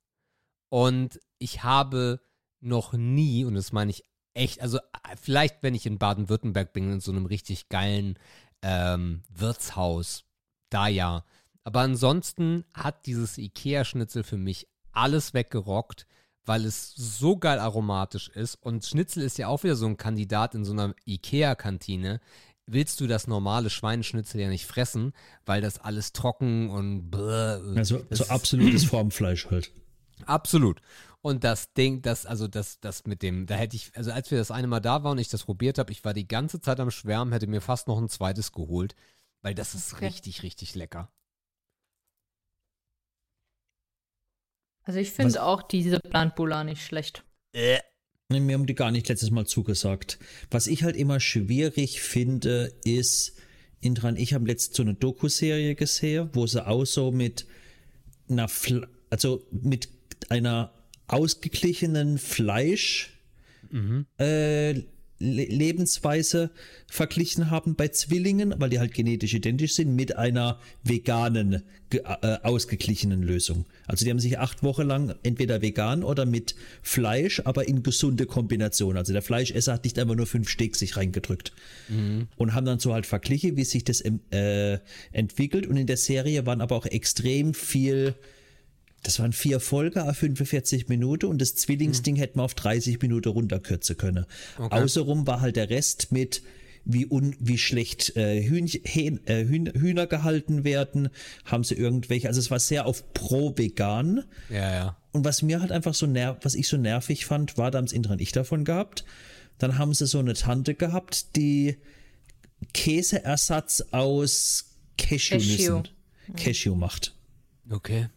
Und 0.68 1.18
ich 1.38 1.62
habe 1.64 2.20
noch 2.60 2.92
nie, 2.92 3.46
und 3.46 3.54
das 3.54 3.72
meine 3.72 3.92
ich 3.92 4.04
echt, 4.34 4.60
also 4.60 4.76
äh, 4.76 5.16
vielleicht, 5.18 5.62
wenn 5.62 5.74
ich 5.74 5.86
in 5.86 5.98
Baden-Württemberg 5.98 6.74
bin, 6.74 6.92
in 6.92 7.00
so 7.00 7.12
einem 7.12 7.24
richtig 7.24 7.70
geilen 7.70 8.18
ähm, 8.60 9.22
Wirtshaus, 9.30 10.24
da 10.68 10.86
ja. 10.86 11.24
Aber 11.64 11.80
ansonsten 11.80 12.66
hat 12.74 13.06
dieses 13.06 13.38
Ikea-Schnitzel 13.38 14.22
für 14.22 14.36
mich 14.36 14.68
alles 14.92 15.32
weggerockt, 15.32 16.06
weil 16.48 16.64
es 16.64 16.94
so 16.96 17.36
geil 17.36 17.58
aromatisch 17.58 18.28
ist. 18.30 18.54
Und 18.56 18.84
Schnitzel 18.84 19.22
ist 19.22 19.36
ja 19.38 19.48
auch 19.48 19.62
wieder 19.62 19.76
so 19.76 19.86
ein 19.86 19.98
Kandidat 19.98 20.54
in 20.54 20.64
so 20.64 20.72
einer 20.72 20.94
Ikea-Kantine. 21.06 22.20
Willst 22.66 23.00
du 23.00 23.06
das 23.06 23.26
normale 23.26 23.70
Schweineschnitzel 23.70 24.40
ja 24.40 24.48
nicht 24.48 24.66
fressen, 24.66 25.12
weil 25.46 25.60
das 25.60 25.78
alles 25.78 26.12
trocken 26.12 26.70
und 26.70 27.10
bläh, 27.10 27.60
Also 27.76 28.00
so 28.10 28.26
absolutes 28.26 28.84
Formfleisch 28.86 29.50
halt. 29.50 29.70
Absolut. 30.26 30.80
Und 31.20 31.44
das 31.44 31.72
Ding, 31.74 32.02
das, 32.02 32.26
also 32.26 32.48
das, 32.48 32.80
das 32.80 33.04
mit 33.06 33.22
dem, 33.22 33.46
da 33.46 33.54
hätte 33.54 33.76
ich, 33.76 33.90
also 33.94 34.10
als 34.12 34.30
wir 34.30 34.38
das 34.38 34.50
eine 34.50 34.66
Mal 34.66 34.80
da 34.80 35.02
waren 35.04 35.12
und 35.12 35.18
ich 35.18 35.28
das 35.28 35.44
probiert 35.44 35.78
habe, 35.78 35.92
ich 35.92 36.04
war 36.04 36.14
die 36.14 36.28
ganze 36.28 36.60
Zeit 36.60 36.80
am 36.80 36.90
Schwärmen, 36.90 37.32
hätte 37.32 37.46
mir 37.46 37.60
fast 37.60 37.88
noch 37.88 37.98
ein 37.98 38.08
zweites 38.08 38.52
geholt, 38.52 38.94
weil 39.42 39.54
das 39.54 39.74
ist 39.74 39.94
Okay. 39.94 40.06
richtig, 40.06 40.42
richtig 40.42 40.74
lecker. 40.74 41.10
Also 44.88 45.00
ich 45.00 45.10
finde 45.10 45.42
auch 45.42 45.60
diese 45.60 46.00
Plantbula 46.00 46.64
nicht 46.64 46.82
schlecht. 46.82 47.22
Nee, 47.52 47.78
Mir 48.30 48.54
haben 48.54 48.64
die 48.64 48.74
gar 48.74 48.90
nicht 48.90 49.06
letztes 49.06 49.30
Mal 49.30 49.44
zugesagt. 49.44 50.18
Was 50.50 50.66
ich 50.66 50.82
halt 50.82 50.96
immer 50.96 51.20
schwierig 51.20 52.00
finde, 52.00 52.72
ist, 52.84 53.36
Intran, 53.82 54.16
ich 54.16 54.32
habe 54.32 54.46
letztens 54.46 54.78
so 54.78 54.82
eine 54.82 54.94
Doku-Serie 54.94 55.74
gesehen, 55.74 56.30
wo 56.32 56.46
sie 56.46 56.66
auch 56.66 56.86
so 56.86 57.10
mit 57.10 57.46
einer, 58.30 58.48
Fle 58.48 58.88
also 59.10 59.46
mit 59.50 59.90
einer 60.30 60.72
ausgeglichenen 61.06 62.16
Fleisch 62.16 63.10
äh, 64.16 64.74
Le 65.20 65.44
Lebensweise 65.44 66.50
verglichen 66.86 67.50
haben 67.50 67.74
bei 67.74 67.88
Zwillingen, 67.88 68.54
weil 68.58 68.70
die 68.70 68.78
halt 68.78 68.94
genetisch 68.94 69.34
identisch 69.34 69.74
sind, 69.74 69.96
mit 69.96 70.16
einer 70.16 70.60
veganen, 70.84 71.64
äh, 71.90 72.38
ausgeglichenen 72.42 73.22
Lösung. 73.22 73.64
Also 73.86 74.04
die 74.04 74.10
haben 74.10 74.20
sich 74.20 74.38
acht 74.38 74.62
Wochen 74.62 74.86
lang 74.86 75.14
entweder 75.22 75.60
vegan 75.60 76.04
oder 76.04 76.24
mit 76.24 76.54
Fleisch, 76.82 77.42
aber 77.44 77.66
in 77.66 77.82
gesunde 77.82 78.26
Kombination. 78.26 78.96
Also 78.96 79.12
der 79.12 79.22
Fleischesser 79.22 79.72
hat 79.72 79.84
nicht 79.84 79.98
einfach 79.98 80.14
nur 80.14 80.26
fünf 80.26 80.48
Steak 80.48 80.76
sich 80.76 80.96
reingedrückt. 80.96 81.52
Und 82.36 82.54
haben 82.54 82.66
dann 82.66 82.78
so 82.78 82.94
halt 82.94 83.06
verglichen, 83.06 83.56
wie 83.56 83.64
sich 83.64 83.84
das 83.84 84.04
ähm, 84.04 84.20
äh, 84.30 84.78
entwickelt. 85.12 85.66
Und 85.66 85.76
in 85.76 85.86
der 85.86 85.96
Serie 85.96 86.46
waren 86.46 86.60
aber 86.60 86.76
auch 86.76 86.86
extrem 86.86 87.54
viel 87.54 88.14
das 89.02 89.20
waren 89.20 89.32
vier 89.32 89.60
Folgen, 89.60 90.00
auf 90.00 90.16
45 90.16 90.88
Minuten 90.88 91.26
und 91.26 91.40
das 91.40 91.54
Zwillingsding 91.54 92.16
hätten 92.16 92.38
wir 92.38 92.44
auf 92.44 92.54
30 92.54 93.00
Minuten 93.00 93.28
runterkürzen 93.28 93.96
können. 93.96 94.26
Außenrum 94.56 95.26
war 95.26 95.40
halt 95.40 95.56
der 95.56 95.70
Rest 95.70 96.12
mit 96.12 96.42
wie, 96.84 97.06
un, 97.06 97.36
wie 97.38 97.58
schlecht 97.58 98.16
äh, 98.16 98.42
Hühnch, 98.42 98.80
Hähn, 98.84 99.20
äh, 99.26 99.44
Hühn, 99.44 99.70
Hühner 99.74 100.06
gehalten 100.06 100.64
werden, 100.64 101.10
haben 101.44 101.62
sie 101.62 101.74
irgendwelche, 101.74 102.28
also 102.28 102.40
es 102.40 102.50
war 102.50 102.58
sehr 102.58 102.86
auf 102.86 103.12
pro-vegan. 103.12 104.24
Ja, 104.48 104.74
ja. 104.74 104.96
Und 105.12 105.24
was 105.24 105.42
mir 105.42 105.60
halt 105.60 105.70
einfach 105.70 105.94
so 105.94 106.06
nerv, 106.06 106.38
was 106.42 106.54
ich 106.54 106.66
so 106.66 106.78
nervig 106.78 107.26
fand, 107.26 107.58
war, 107.58 107.70
da 107.70 107.78
haben 107.78 107.86
Intern 107.86 108.18
ich 108.18 108.32
davon 108.32 108.64
gehabt. 108.64 109.04
Dann 109.58 109.76
haben 109.76 109.92
sie 109.92 110.06
so 110.06 110.18
eine 110.18 110.34
Tante 110.34 110.74
gehabt, 110.74 111.36
die 111.36 111.76
Käseersatz 112.72 113.84
aus 113.90 114.76
Cashewnüssen, 114.96 115.82
Cashew. 115.82 116.36
Cashew 116.36 116.74
macht. 116.74 117.14
Okay. 117.70 118.08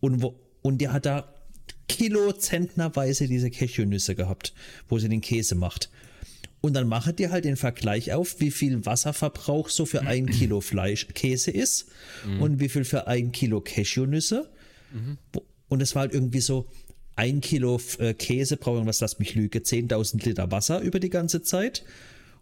Und, 0.00 0.22
wo, 0.22 0.34
und 0.62 0.80
der 0.80 0.92
hat 0.92 1.06
da 1.06 1.32
Kilo 1.88 2.32
zentnerweise 2.32 3.26
diese 3.28 3.50
Cashewnüsse 3.50 4.14
gehabt, 4.14 4.54
wo 4.88 4.98
sie 4.98 5.08
den 5.08 5.20
Käse 5.20 5.54
macht. 5.54 5.90
Und 6.62 6.74
dann 6.74 6.88
machet 6.88 7.18
ihr 7.20 7.30
halt 7.30 7.44
den 7.46 7.56
Vergleich 7.56 8.12
auf, 8.12 8.38
wie 8.40 8.50
viel 8.50 8.84
Wasserverbrauch 8.84 9.68
so 9.70 9.86
für 9.86 10.02
ein 10.02 10.26
Kilo 10.30 10.60
Fleisch, 10.60 11.06
Käse 11.14 11.50
ist 11.50 11.86
und 12.40 12.60
wie 12.60 12.68
viel 12.68 12.84
für 12.84 13.06
ein 13.06 13.32
Kilo 13.32 13.60
Cashewnüsse. 13.60 14.50
Wo- 15.32 15.44
Und 15.68 15.80
es 15.82 15.94
war 15.94 16.02
halt 16.02 16.14
irgendwie 16.14 16.40
so, 16.40 16.66
ein 17.16 17.40
Kilo 17.40 17.80
äh, 17.98 18.14
Käse 18.14 18.56
braucht 18.56 18.74
irgendwas, 18.76 19.00
lass 19.00 19.18
mich 19.18 19.34
lüge, 19.34 19.58
10.000 19.60 20.24
Liter 20.24 20.50
Wasser 20.50 20.80
über 20.80 21.00
die 21.00 21.10
ganze 21.10 21.42
Zeit. 21.42 21.84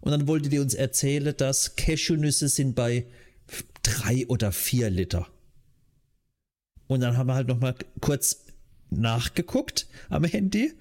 Und 0.00 0.12
dann 0.12 0.28
wolltet 0.28 0.52
ihr 0.52 0.62
uns 0.62 0.74
erzählen, 0.74 1.34
dass 1.36 1.74
Cashewnüsse 1.76 2.48
sind 2.48 2.74
bei 2.74 3.06
drei 3.82 4.26
oder 4.28 4.52
vier 4.52 4.90
Liter. 4.90 5.26
Und 6.88 7.00
dann 7.00 7.16
haben 7.16 7.28
wir 7.28 7.34
halt 7.34 7.48
nochmal 7.48 7.74
kurz 8.00 8.44
nachgeguckt 8.90 9.86
am 10.08 10.24
Handy. 10.24 10.72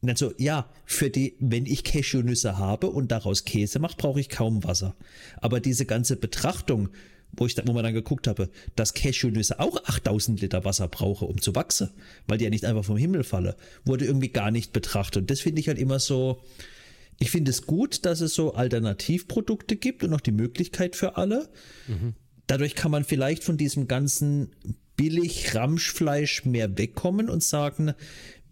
Und 0.00 0.08
dann 0.08 0.16
so, 0.16 0.32
ja, 0.38 0.68
für 0.84 1.10
die, 1.10 1.36
wenn 1.40 1.66
ich 1.66 1.84
Cashewnüsse 1.84 2.58
habe 2.58 2.88
und 2.88 3.12
daraus 3.12 3.44
Käse 3.44 3.78
mache, 3.78 3.96
brauche 3.96 4.20
ich 4.20 4.28
kaum 4.28 4.64
Wasser. 4.64 4.94
Aber 5.40 5.60
diese 5.60 5.86
ganze 5.86 6.16
Betrachtung, 6.16 6.88
wo 7.32 7.46
ich 7.46 7.54
da, 7.54 7.62
wo 7.66 7.72
man 7.72 7.84
dann 7.84 7.94
geguckt 7.94 8.26
habe, 8.26 8.50
dass 8.76 8.94
Cashewnüsse 8.94 9.60
auch 9.60 9.84
8000 9.84 10.40
Liter 10.40 10.64
Wasser 10.64 10.88
brauche, 10.88 11.24
um 11.24 11.40
zu 11.40 11.54
wachsen, 11.54 11.90
weil 12.26 12.38
die 12.38 12.44
ja 12.44 12.50
nicht 12.50 12.64
einfach 12.64 12.84
vom 12.84 12.96
Himmel 12.96 13.24
falle, 13.24 13.56
wurde 13.84 14.04
irgendwie 14.04 14.28
gar 14.28 14.50
nicht 14.50 14.72
betrachtet. 14.72 15.22
Und 15.22 15.30
das 15.30 15.40
finde 15.40 15.60
ich 15.60 15.68
halt 15.68 15.78
immer 15.78 15.98
so, 15.98 16.42
ich 17.18 17.30
finde 17.30 17.50
es 17.50 17.66
gut, 17.66 18.04
dass 18.04 18.20
es 18.20 18.34
so 18.34 18.54
Alternativprodukte 18.54 19.76
gibt 19.76 20.04
und 20.04 20.12
auch 20.12 20.20
die 20.20 20.32
Möglichkeit 20.32 20.96
für 20.96 21.16
alle. 21.16 21.48
Dadurch 22.46 22.74
kann 22.74 22.90
man 22.90 23.04
vielleicht 23.04 23.42
von 23.42 23.56
diesem 23.56 23.88
ganzen 23.88 24.50
billig 24.96 25.54
Ramschfleisch 25.54 26.44
mehr 26.44 26.78
wegkommen 26.78 27.28
und 27.28 27.42
sagen, 27.42 27.92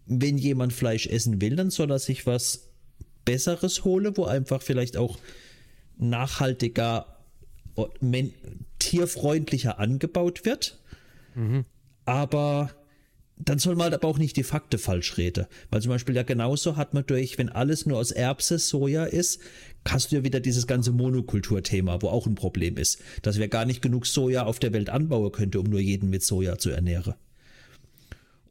wenn 0.05 0.37
jemand 0.37 0.73
Fleisch 0.73 1.07
essen 1.07 1.41
will, 1.41 1.55
dann 1.55 1.71
soll 1.71 1.91
er 1.91 1.99
sich 1.99 2.27
was 2.27 2.69
Besseres 3.25 3.83
holen, 3.83 4.15
wo 4.17 4.25
einfach 4.25 4.61
vielleicht 4.61 4.97
auch 4.97 5.17
nachhaltiger, 5.97 7.17
tierfreundlicher 8.79 9.79
angebaut 9.79 10.45
wird. 10.45 10.79
Aber 12.05 12.69
dann 13.37 13.59
soll 13.59 13.75
man 13.75 13.85
halt 13.85 13.95
aber 13.95 14.07
auch 14.07 14.17
nicht 14.17 14.37
die 14.37 14.43
Fakte 14.43 14.77
falsch 14.77 15.17
reden. 15.17 15.45
Weil 15.69 15.81
zum 15.81 15.89
Beispiel 15.89 16.15
ja 16.15 16.23
genauso 16.23 16.77
hat 16.77 16.93
man 16.93 17.05
durch, 17.05 17.37
wenn 17.37 17.49
alles 17.49 17.85
nur 17.85 17.97
aus 17.97 18.11
Erbse, 18.11 18.59
Soja 18.59 19.05
ist, 19.05 19.41
hast 19.87 20.11
du 20.11 20.17
ja 20.17 20.23
wieder 20.23 20.39
dieses 20.39 20.67
ganze 20.67 20.91
Monokulturthema, 20.91 22.01
wo 22.01 22.07
auch 22.07 22.27
ein 22.27 22.35
Problem 22.35 22.77
ist. 22.77 23.01
Dass 23.23 23.37
wir 23.37 23.47
gar 23.47 23.65
nicht 23.65 23.81
genug 23.81 24.05
Soja 24.07 24.45
auf 24.45 24.59
der 24.59 24.73
Welt 24.73 24.89
anbauen 24.89 25.31
könnte, 25.31 25.59
um 25.59 25.65
nur 25.65 25.79
jeden 25.81 26.09
mit 26.09 26.23
Soja 26.23 26.57
zu 26.57 26.69
ernähren. 26.69 27.15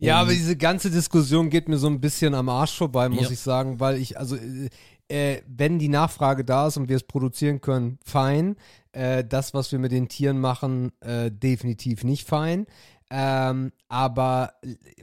Ja, 0.00 0.20
aber 0.20 0.32
diese 0.32 0.56
ganze 0.56 0.90
Diskussion 0.90 1.48
geht 1.48 1.68
mir 1.68 1.78
so 1.78 1.86
ein 1.86 2.00
bisschen 2.00 2.34
am 2.34 2.48
Arsch 2.50 2.76
vorbei, 2.76 3.08
muss 3.08 3.24
Ja. 3.24 3.30
ich 3.30 3.40
sagen, 3.40 3.80
weil 3.80 3.96
ich, 3.98 4.18
also, 4.18 4.36
äh, 4.36 4.68
äh, 5.08 5.42
wenn 5.46 5.78
die 5.78 5.88
Nachfrage 5.88 6.44
da 6.44 6.66
ist 6.66 6.76
und 6.76 6.88
wir 6.88 6.96
es 6.96 7.04
produzieren 7.04 7.60
können, 7.60 7.98
fein. 8.04 8.56
Äh, 8.92 9.24
das, 9.24 9.54
was 9.54 9.72
wir 9.72 9.78
mit 9.78 9.92
den 9.92 10.08
Tieren 10.08 10.38
machen, 10.38 10.92
äh, 11.00 11.30
definitiv 11.30 12.04
nicht 12.04 12.28
fein. 12.28 12.66
Ähm, 13.16 13.70
aber 13.87 14.55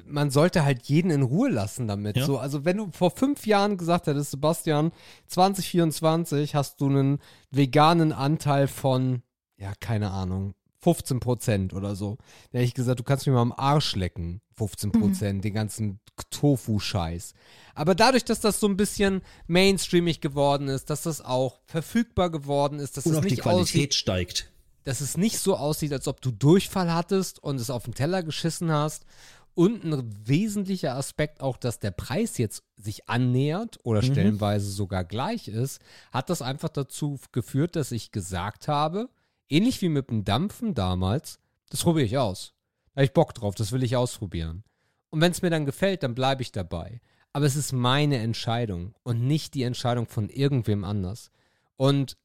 man 0.06 0.32
sollte 0.32 0.66
halt 0.66 0.84
jeden 0.84 1.12
in 1.12 1.22
Ruhe 1.22 1.50
lassen 1.50 1.88
damit. 1.88 2.18
Ja. 2.18 2.26
So, 2.26 2.40
also 2.40 2.66
wenn 2.66 2.76
du 2.76 2.90
vor 2.92 3.12
fünf 3.12 3.46
Jahren 3.46 3.78
gesagt 3.78 4.08
hättest, 4.08 4.32
Sebastian, 4.32 4.92
2024 5.28 6.54
hast 6.54 6.82
du 6.82 6.90
einen 6.90 7.20
veganen 7.52 8.12
Anteil 8.12 8.68
von, 8.68 9.22
ja, 9.56 9.72
keine 9.80 10.12
Ahnung, 10.12 10.56
15 10.82 11.22
Prozent 11.22 11.74
oder 11.74 11.96
so. 11.96 12.18
Da 12.52 12.58
hätte 12.58 12.66
ich 12.68 12.74
gesagt, 12.74 13.00
du 13.00 13.04
kannst 13.04 13.26
mich 13.28 13.34
mal 13.34 13.42
am 13.42 13.54
Arsch 13.56 13.96
lecken. 13.96 14.42
15 14.56 14.92
Prozent, 14.92 15.44
den 15.46 15.54
ganzen 15.54 16.02
Tofu-Scheiß. 16.32 17.34
Aber 17.76 17.96
dadurch, 17.96 18.26
dass 18.26 18.42
das 18.42 18.60
so 18.60 18.68
ein 18.68 18.76
bisschen 18.78 19.22
mainstreamig 19.48 20.20
geworden 20.20 20.68
ist, 20.68 20.90
dass 20.90 21.04
das 21.04 21.22
auch 21.22 21.62
verfügbar 21.66 22.30
geworden 22.30 22.80
ist, 22.80 22.98
dass 22.98 23.06
Und 23.06 23.14
es 23.14 23.18
auch 23.20 23.22
die 23.22 23.30
nicht 23.30 23.46
aussieht, 23.46 23.72
Qualität 23.72 23.94
steigt. 23.94 24.51
Dass 24.84 25.02
es 25.02 25.18
nicht 25.18 25.40
so 25.40 25.56
aussieht, 25.56 25.94
als 25.94 26.08
ob 26.08 26.22
du 26.22 26.32
Durchfall 26.32 26.94
hattest 26.94 27.42
und 27.44 27.60
es 27.60 27.70
auf 27.70 27.84
den 27.84 27.94
Teller 27.94 28.24
geschissen 28.24 28.72
hast. 28.72 29.06
Und 29.54 29.84
ein 29.84 30.28
wesentlicher 30.28 30.96
Aspekt 30.96 31.42
auch, 31.42 31.58
dass 31.58 31.80
der 31.80 31.92
Preis 31.92 32.38
jetzt 32.38 32.64
sich 32.78 33.10
annähert 33.10 33.80
oder 33.84 34.02
stellenweise 34.02 34.72
sogar 34.72 35.04
gleich 35.04 35.50
ist, 35.50 35.82
hat 36.12 36.30
das 36.30 36.42
einfach 36.42 36.70
dazu 36.70 37.20
geführt, 37.34 37.76
dass 37.76 37.92
ich 37.92 38.12
gesagt 38.12 38.70
habe, 38.70 39.10
ähnlich 39.50 39.82
wie 39.82 39.90
mit 39.90 40.10
dem 40.10 40.24
Dampfen 40.24 40.74
damals, 40.74 41.38
das 41.70 41.84
probiere 41.84 42.06
ich 42.06 42.18
aus. 42.18 42.54
Da 42.94 43.00
habe 43.00 43.06
ich 43.06 43.14
Bock 43.14 43.34
drauf, 43.34 43.54
das 43.56 43.74
will 43.74 43.84
ich 43.84 43.98
ausprobieren. 43.98 44.64
Und 45.10 45.20
wenn 45.20 45.32
es 45.34 45.42
mir 45.42 45.50
dann 45.50 45.66
gefällt, 45.66 46.04
dann 46.04 46.16
bleibe 46.16 46.42
ich 46.42 46.54
dabei. 46.54 47.02
Aber 47.34 47.46
es 47.46 47.56
ist 47.56 47.74
meine 47.74 48.18
Entscheidung 48.18 48.94
und 49.04 49.26
nicht 49.26 49.54
die 49.54 49.64
Entscheidung 49.64 50.08
von 50.08 50.30
irgendwem 50.30 50.84
anders. 50.84 51.32
Und 51.78 52.18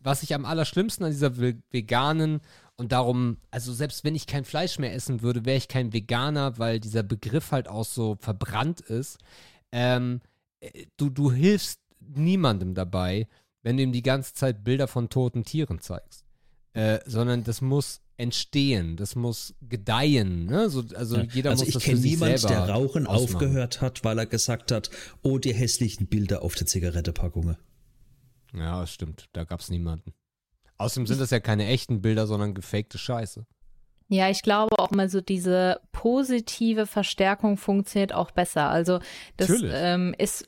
was 0.00 0.22
ich 0.22 0.34
am 0.34 0.44
allerschlimmsten 0.44 1.06
an 1.06 1.12
dieser 1.12 1.38
ve- 1.38 1.62
veganen 1.70 2.40
und 2.76 2.92
darum, 2.92 3.36
also 3.50 3.72
selbst 3.72 4.04
wenn 4.04 4.14
ich 4.14 4.26
kein 4.26 4.44
Fleisch 4.44 4.78
mehr 4.78 4.94
essen 4.94 5.22
würde, 5.22 5.44
wäre 5.44 5.58
ich 5.58 5.68
kein 5.68 5.92
Veganer, 5.92 6.58
weil 6.58 6.80
dieser 6.80 7.02
Begriff 7.02 7.52
halt 7.52 7.68
auch 7.68 7.84
so 7.84 8.16
verbrannt 8.18 8.80
ist. 8.80 9.18
Ähm, 9.72 10.20
äh, 10.60 10.86
du, 10.96 11.10
du 11.10 11.30
hilfst 11.30 11.80
niemandem 12.00 12.74
dabei, 12.74 13.28
wenn 13.62 13.76
du 13.76 13.82
ihm 13.82 13.92
die 13.92 14.02
ganze 14.02 14.34
Zeit 14.34 14.64
Bilder 14.64 14.88
von 14.88 15.10
toten 15.10 15.44
Tieren 15.44 15.80
zeigst. 15.80 16.24
Äh, 16.72 17.00
sondern 17.04 17.44
das 17.44 17.60
muss 17.60 18.00
entstehen, 18.16 18.96
das 18.96 19.16
muss 19.16 19.54
gedeihen. 19.60 20.46
Ne? 20.46 20.70
So, 20.70 20.84
also 20.94 21.18
jeder 21.18 21.50
also 21.50 21.62
muss 21.62 21.68
ich 21.68 21.74
das 21.74 21.82
kenne 21.82 21.96
sich 21.96 22.12
niemand, 22.12 22.38
selber 22.38 22.66
der 22.66 22.74
Rauchen 22.74 23.06
ausmachen. 23.06 23.34
aufgehört 23.34 23.80
hat, 23.80 24.04
weil 24.04 24.18
er 24.18 24.26
gesagt 24.26 24.70
hat, 24.70 24.90
oh, 25.22 25.38
die 25.38 25.52
hässlichen 25.52 26.06
Bilder 26.06 26.42
auf 26.42 26.54
der 26.54 26.66
Zigarettepackung. 26.66 27.56
Ja, 28.54 28.80
das 28.80 28.92
stimmt. 28.92 29.28
Da 29.32 29.44
gab 29.44 29.60
es 29.60 29.70
niemanden. 29.70 30.12
Außerdem 30.78 31.06
sind 31.06 31.20
das 31.20 31.30
ja 31.30 31.40
keine 31.40 31.66
echten 31.66 32.00
Bilder, 32.00 32.26
sondern 32.26 32.54
gefakte 32.54 32.98
Scheiße. 32.98 33.46
Ja, 34.12 34.28
ich 34.28 34.42
glaube 34.42 34.76
auch 34.80 34.90
mal 34.90 35.08
so 35.08 35.20
diese 35.20 35.80
positive 35.92 36.86
Verstärkung 36.86 37.56
funktioniert 37.56 38.12
auch 38.12 38.32
besser. 38.32 38.68
Also 38.68 38.98
das 39.36 39.62
ähm, 39.62 40.16
ist 40.18 40.46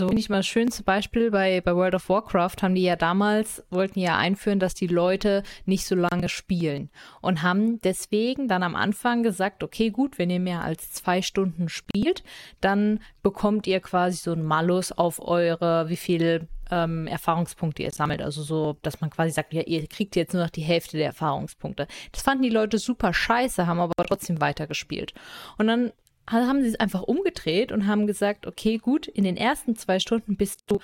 so 0.00 0.08
finde 0.08 0.18
ich 0.18 0.28
mal 0.28 0.38
das 0.38 0.48
schönste 0.48 0.82
Beispiel 0.82 1.30
bei, 1.30 1.60
bei 1.60 1.76
World 1.76 1.94
of 1.94 2.08
Warcraft 2.08 2.56
haben 2.62 2.74
die 2.74 2.82
ja 2.82 2.96
damals, 2.96 3.62
wollten 3.70 4.00
ja 4.00 4.18
einführen, 4.18 4.58
dass 4.58 4.74
die 4.74 4.88
Leute 4.88 5.44
nicht 5.64 5.86
so 5.86 5.94
lange 5.94 6.28
spielen 6.28 6.90
und 7.20 7.42
haben 7.42 7.80
deswegen 7.82 8.48
dann 8.48 8.64
am 8.64 8.74
Anfang 8.74 9.22
gesagt, 9.22 9.62
okay, 9.62 9.90
gut, 9.90 10.18
wenn 10.18 10.30
ihr 10.30 10.40
mehr 10.40 10.62
als 10.62 10.90
zwei 10.90 11.22
Stunden 11.22 11.68
spielt, 11.68 12.24
dann 12.60 12.98
bekommt 13.22 13.68
ihr 13.68 13.78
quasi 13.78 14.16
so 14.16 14.32
einen 14.32 14.42
Malus 14.42 14.90
auf 14.90 15.20
eure, 15.20 15.88
wie 15.88 15.96
viel 15.96 16.48
ähm, 16.70 17.06
Erfahrungspunkte 17.06 17.82
ihr 17.82 17.90
sammelt. 17.90 18.22
Also 18.22 18.42
so, 18.42 18.76
dass 18.82 19.00
man 19.00 19.10
quasi 19.10 19.30
sagt, 19.30 19.52
ja, 19.52 19.62
ihr 19.62 19.86
kriegt 19.86 20.16
jetzt 20.16 20.34
nur 20.34 20.42
noch 20.42 20.50
die 20.50 20.62
Hälfte 20.62 20.96
der 20.96 21.06
Erfahrungspunkte. 21.06 21.86
Das 22.12 22.22
fanden 22.22 22.42
die 22.42 22.50
Leute 22.50 22.78
super 22.78 23.12
scheiße, 23.12 23.66
haben 23.66 23.80
aber 23.80 24.04
trotzdem 24.06 24.40
weitergespielt. 24.40 25.14
Und 25.58 25.66
dann 25.66 25.92
haben 26.26 26.62
sie 26.62 26.68
es 26.68 26.80
einfach 26.80 27.02
umgedreht 27.02 27.72
und 27.72 27.86
haben 27.86 28.06
gesagt, 28.06 28.46
okay, 28.46 28.78
gut, 28.78 29.06
in 29.06 29.24
den 29.24 29.36
ersten 29.36 29.76
zwei 29.76 29.98
Stunden 29.98 30.36
bist 30.36 30.64
du 30.68 30.78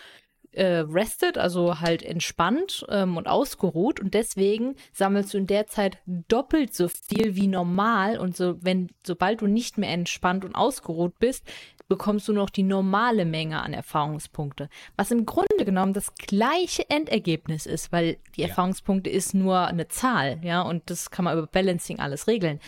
äh, 0.52 0.84
rested, 0.88 1.38
also 1.38 1.80
halt 1.80 2.02
entspannt 2.02 2.84
ähm, 2.88 3.16
und 3.16 3.28
ausgeruht 3.28 4.00
und 4.00 4.14
deswegen 4.14 4.74
sammelst 4.92 5.32
du 5.32 5.38
in 5.38 5.46
der 5.46 5.68
Zeit 5.68 5.98
doppelt 6.06 6.74
so 6.74 6.88
viel 6.88 7.36
wie 7.36 7.46
normal 7.46 8.18
und 8.18 8.36
so, 8.36 8.56
wenn, 8.60 8.90
sobald 9.06 9.42
du 9.42 9.46
nicht 9.46 9.78
mehr 9.78 9.90
entspannt 9.90 10.44
und 10.44 10.54
ausgeruht 10.54 11.18
bist, 11.20 11.46
bekommst 11.90 12.26
du 12.28 12.32
noch 12.32 12.48
die 12.48 12.62
normale 12.62 13.26
Menge 13.26 13.60
an 13.60 13.74
Erfahrungspunkte. 13.74 14.70
Was 14.96 15.10
im 15.10 15.26
Grunde 15.26 15.64
genommen 15.66 15.92
das 15.92 16.14
gleiche 16.14 16.88
Endergebnis 16.88 17.66
ist, 17.66 17.92
weil 17.92 18.16
die 18.36 18.42
Erfahrungspunkte 18.44 19.10
ist 19.10 19.34
nur 19.34 19.66
eine 19.66 19.88
Zahl, 19.88 20.38
ja, 20.42 20.62
und 20.62 20.88
das 20.88 21.10
kann 21.10 21.26
man 21.26 21.36
über 21.36 21.46
Balancing 21.48 21.98
alles 21.98 22.28
regeln. 22.28 22.60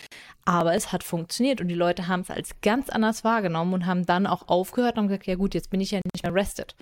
Aber 0.44 0.74
es 0.74 0.92
hat 0.92 1.04
funktioniert 1.04 1.61
und 1.61 1.68
die 1.68 1.74
Leute 1.74 2.08
haben 2.08 2.20
es 2.22 2.30
als 2.30 2.50
ganz 2.62 2.90
anders 2.90 3.22
wahrgenommen 3.24 3.72
und 3.72 3.87
haben 3.87 4.04
dann 4.04 4.26
auch 4.26 4.48
aufgehört 4.48 4.94
und 4.96 5.04
haben 5.04 5.08
gesagt, 5.08 5.26
ja 5.26 5.37
gut, 5.37 5.54
jetzt 5.54 5.70
bin 5.70 5.80
ich 5.80 5.92
ja 5.92 6.00
nicht 6.12 6.24
mehr 6.24 6.35
rested. 6.35 6.74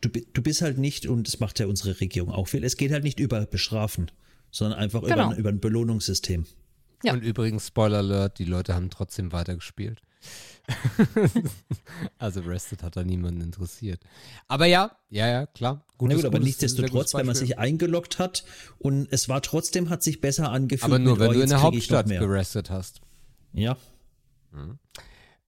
Du, 0.00 0.08
du 0.08 0.42
bist 0.42 0.62
halt 0.62 0.78
nicht, 0.78 1.06
und 1.06 1.26
das 1.28 1.40
macht 1.40 1.60
ja 1.60 1.66
unsere 1.66 2.00
Regierung 2.00 2.30
auch 2.32 2.48
viel, 2.48 2.64
es 2.64 2.78
geht 2.78 2.90
halt 2.90 3.04
nicht 3.04 3.20
über 3.20 3.44
Bestrafen, 3.44 4.10
sondern 4.50 4.78
einfach 4.78 5.02
Genau. 5.02 5.12
über, 5.12 5.28
ein- 5.28 5.36
über 5.36 5.48
ein 5.50 5.60
Belohnungssystem. 5.60 6.46
Ja. 7.04 7.12
Und 7.12 7.20
übrigens, 7.22 7.66
Spoiler 7.66 7.98
Alert, 7.98 8.38
die 8.38 8.44
Leute 8.46 8.74
haben 8.74 8.88
trotzdem 8.88 9.30
weitergespielt. 9.32 10.00
also 12.18 12.40
Rested 12.40 12.82
hat 12.82 12.96
da 12.96 13.04
niemanden 13.04 13.40
interessiert. 13.40 14.00
Aber 14.48 14.66
ja, 14.66 14.92
ja, 15.08 15.28
ja, 15.28 15.46
klar. 15.46 15.84
Na 15.86 15.94
Gutes, 15.98 16.16
gut, 16.16 16.24
aber 16.24 16.38
gutes, 16.38 16.46
nichtsdestotrotz, 16.46 17.14
wenn 17.14 17.26
man 17.26 17.34
sich 17.34 17.58
eingeloggt 17.58 18.18
hat 18.18 18.44
und 18.78 19.08
es 19.10 19.28
war 19.28 19.42
trotzdem, 19.42 19.90
hat 19.90 20.02
sich 20.02 20.20
besser 20.20 20.50
angefühlt. 20.50 20.84
Aber 20.84 20.98
nur, 20.98 21.14
mit, 21.14 21.20
wenn 21.20 21.30
oh, 21.30 21.32
du 21.34 21.40
in 21.40 21.48
der 21.48 21.62
Hauptstadt 21.62 22.08
gerestet 22.08 22.70
hast. 22.70 23.00
Ja, 23.52 23.76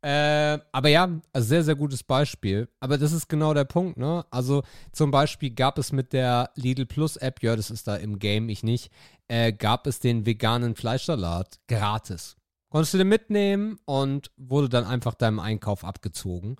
Äh, 0.04 0.58
aber 0.72 0.88
ja, 0.88 1.08
also 1.32 1.48
sehr, 1.48 1.62
sehr 1.62 1.76
gutes 1.76 2.02
Beispiel. 2.02 2.68
Aber 2.80 2.98
das 2.98 3.12
ist 3.12 3.28
genau 3.28 3.54
der 3.54 3.64
Punkt, 3.64 3.96
ne? 3.98 4.24
Also 4.30 4.64
zum 4.90 5.12
Beispiel 5.12 5.50
gab 5.50 5.78
es 5.78 5.92
mit 5.92 6.12
der 6.12 6.50
Lidl 6.56 6.86
Plus 6.86 7.16
App, 7.16 7.40
ja, 7.42 7.54
das 7.54 7.70
ist 7.70 7.86
da 7.86 7.94
im 7.94 8.18
Game, 8.18 8.48
ich 8.48 8.64
nicht, 8.64 8.90
äh, 9.28 9.52
gab 9.52 9.86
es 9.86 10.00
den 10.00 10.26
veganen 10.26 10.74
Fleischsalat 10.74 11.60
gratis. 11.68 12.36
Konntest 12.72 12.94
du 12.94 12.98
den 12.98 13.08
mitnehmen 13.08 13.78
und 13.84 14.30
wurde 14.38 14.70
dann 14.70 14.84
einfach 14.86 15.12
deinem 15.12 15.40
Einkauf 15.40 15.84
abgezogen. 15.84 16.56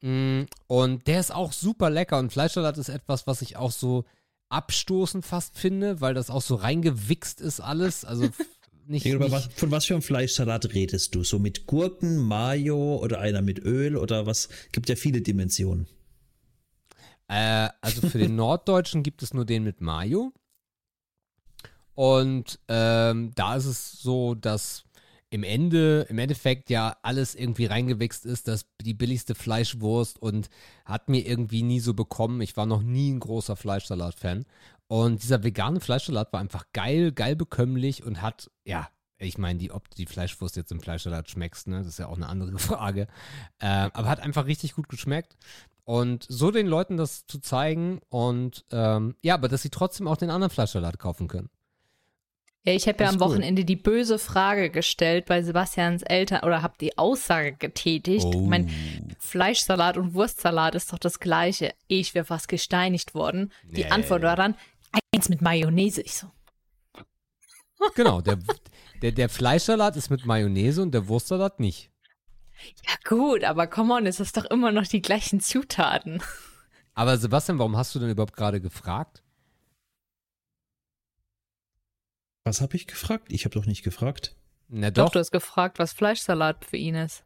Mm, 0.00 0.44
Und 0.68 1.06
der 1.06 1.20
ist 1.20 1.34
auch 1.34 1.52
super 1.52 1.90
lecker 1.90 2.18
und 2.18 2.32
Fleischsalat 2.32 2.78
ist 2.78 2.88
etwas, 2.88 3.26
was 3.26 3.42
ich 3.42 3.58
auch 3.58 3.70
so 3.70 4.06
abstoßend 4.48 5.26
fast 5.26 5.58
finde, 5.58 6.00
weil 6.00 6.14
das 6.14 6.30
auch 6.30 6.40
so 6.40 6.54
reingewichst 6.54 7.42
ist 7.42 7.60
alles. 7.60 8.06
Also 8.06 8.22
nicht, 8.86 9.04
nicht 9.04 9.20
was, 9.30 9.50
von 9.54 9.70
was 9.70 9.84
für 9.84 9.92
einem 9.92 10.02
Fleischsalat 10.02 10.72
redest 10.72 11.14
du? 11.14 11.24
So 11.24 11.38
mit 11.38 11.66
Gurken, 11.66 12.16
Mayo 12.16 12.96
oder 12.96 13.20
einer 13.20 13.42
mit 13.42 13.58
Öl 13.58 13.98
oder 13.98 14.24
was? 14.24 14.48
Gibt 14.72 14.88
ja 14.88 14.96
viele 14.96 15.20
Dimensionen. 15.20 15.88
Äh, 17.28 17.68
also 17.82 18.08
für 18.08 18.16
den 18.18 18.34
Norddeutschen 18.36 19.02
gibt 19.02 19.22
es 19.22 19.34
nur 19.34 19.44
den 19.44 19.62
mit 19.62 19.82
Mayo. 19.82 20.32
Und 21.94 22.58
ähm, 22.68 23.32
da 23.34 23.56
ist 23.56 23.66
es 23.66 24.00
so, 24.00 24.34
dass 24.34 24.84
im 25.30 25.44
Ende, 25.44 26.06
im 26.08 26.18
Endeffekt 26.18 26.70
ja 26.70 26.96
alles 27.02 27.36
irgendwie 27.36 27.66
reingewichst 27.66 28.26
ist, 28.26 28.48
das 28.48 28.66
die 28.80 28.94
billigste 28.94 29.36
Fleischwurst 29.36 30.20
und 30.20 30.50
hat 30.84 31.08
mir 31.08 31.24
irgendwie 31.24 31.62
nie 31.62 31.80
so 31.80 31.94
bekommen. 31.94 32.40
Ich 32.40 32.56
war 32.56 32.66
noch 32.66 32.82
nie 32.82 33.12
ein 33.12 33.20
großer 33.20 33.54
Fleischsalat-Fan. 33.54 34.44
Und 34.88 35.22
dieser 35.22 35.44
vegane 35.44 35.78
Fleischsalat 35.78 36.32
war 36.32 36.40
einfach 36.40 36.64
geil, 36.72 37.12
geil 37.12 37.36
bekömmlich 37.36 38.04
und 38.04 38.22
hat, 38.22 38.50
ja, 38.64 38.88
ich 39.18 39.38
meine, 39.38 39.60
die, 39.60 39.70
ob 39.70 39.88
du 39.88 39.96
die 39.96 40.06
Fleischwurst 40.06 40.56
jetzt 40.56 40.72
im 40.72 40.80
Fleischsalat 40.80 41.30
schmeckst, 41.30 41.68
ne, 41.68 41.78
das 41.78 41.86
ist 41.86 41.98
ja 42.00 42.08
auch 42.08 42.16
eine 42.16 42.28
andere 42.28 42.58
Frage. 42.58 43.06
Äh, 43.60 43.66
aber 43.92 44.08
hat 44.08 44.20
einfach 44.20 44.46
richtig 44.46 44.74
gut 44.74 44.88
geschmeckt. 44.88 45.36
Und 45.84 46.26
so 46.28 46.50
den 46.50 46.66
Leuten 46.66 46.96
das 46.96 47.26
zu 47.26 47.38
zeigen 47.38 48.00
und 48.08 48.64
ähm, 48.70 49.16
ja, 49.22 49.34
aber 49.34 49.48
dass 49.48 49.62
sie 49.62 49.70
trotzdem 49.70 50.08
auch 50.08 50.16
den 50.16 50.30
anderen 50.30 50.50
Fleischsalat 50.50 50.98
kaufen 50.98 51.28
können. 51.28 51.50
Ja, 52.64 52.74
ich 52.74 52.86
habe 52.86 53.02
ja 53.02 53.08
am 53.08 53.14
ist 53.16 53.20
cool. 53.22 53.28
Wochenende 53.30 53.64
die 53.64 53.76
böse 53.76 54.18
Frage 54.18 54.68
gestellt 54.70 55.24
bei 55.26 55.42
Sebastians 55.42 56.02
Eltern 56.02 56.44
oder 56.44 56.60
habe 56.62 56.74
die 56.78 56.98
Aussage 56.98 57.52
getätigt. 57.54 58.26
Oh. 58.26 58.46
Mein 58.46 58.70
Fleischsalat 59.18 59.96
und 59.96 60.12
Wurstsalat 60.12 60.74
ist 60.74 60.92
doch 60.92 60.98
das 60.98 61.20
gleiche. 61.20 61.72
Ich 61.86 62.14
wäre 62.14 62.26
fast 62.26 62.48
gesteinigt 62.48 63.14
worden. 63.14 63.50
Die 63.64 63.84
Nee. 63.84 63.90
Antwort 63.90 64.22
war 64.22 64.36
dann, 64.36 64.56
eins 65.14 65.28
mit 65.30 65.40
Mayonnaise. 65.40 66.02
Ich 66.02 66.14
so, 66.16 66.26
Genau, 67.94 68.20
der, 68.20 68.38
der, 69.00 69.12
der 69.12 69.28
Fleischsalat 69.30 69.96
ist 69.96 70.10
mit 70.10 70.26
Mayonnaise 70.26 70.82
und 70.82 70.92
der 70.92 71.08
Wurstsalat 71.08 71.60
nicht. 71.60 71.90
ja 72.86 72.94
gut, 73.08 73.42
aber 73.42 73.66
come 73.68 73.94
on, 73.94 74.04
es 74.04 74.20
ist 74.20 74.36
doch 74.36 74.44
immer 74.44 74.70
noch 74.70 74.86
die 74.86 75.00
gleichen 75.00 75.40
Zutaten. 75.40 76.22
Aber 76.92 77.16
Sebastian, 77.16 77.58
warum 77.58 77.78
hast 77.78 77.94
du 77.94 77.98
denn 77.98 78.10
überhaupt 78.10 78.36
gerade 78.36 78.60
gefragt? 78.60 79.22
Was 82.50 82.60
habe 82.60 82.74
ich 82.74 82.88
gefragt? 82.88 83.28
Ich 83.30 83.44
habe 83.44 83.54
doch 83.54 83.64
nicht 83.64 83.84
gefragt. 83.84 84.34
Na 84.66 84.90
Doch, 84.90 85.04
doch, 85.04 85.12
du 85.12 85.18
hast 85.20 85.30
gefragt, 85.30 85.78
was 85.78 85.92
Fleischsalat 85.92 86.64
für 86.64 86.78
ihn 86.78 86.96
ist. 86.96 87.24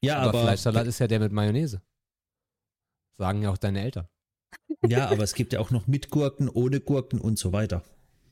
Ja, 0.00 0.18
aber, 0.18 0.28
aber, 0.28 0.42
Fleischsalat 0.42 0.86
ist 0.86 1.00
ja 1.00 1.08
der 1.08 1.18
mit 1.18 1.32
Mayonnaise. 1.32 1.82
Sagen 3.18 3.42
ja 3.42 3.50
auch 3.50 3.58
deine 3.58 3.82
Eltern. 3.82 4.06
ja, 4.86 5.10
aber 5.10 5.24
es 5.24 5.34
gibt 5.34 5.52
ja 5.52 5.58
auch 5.58 5.72
noch 5.72 5.88
mit 5.88 6.10
Gurken, 6.10 6.48
ohne 6.48 6.78
Gurken 6.78 7.20
und 7.20 7.40
so 7.40 7.52
weiter. 7.52 7.82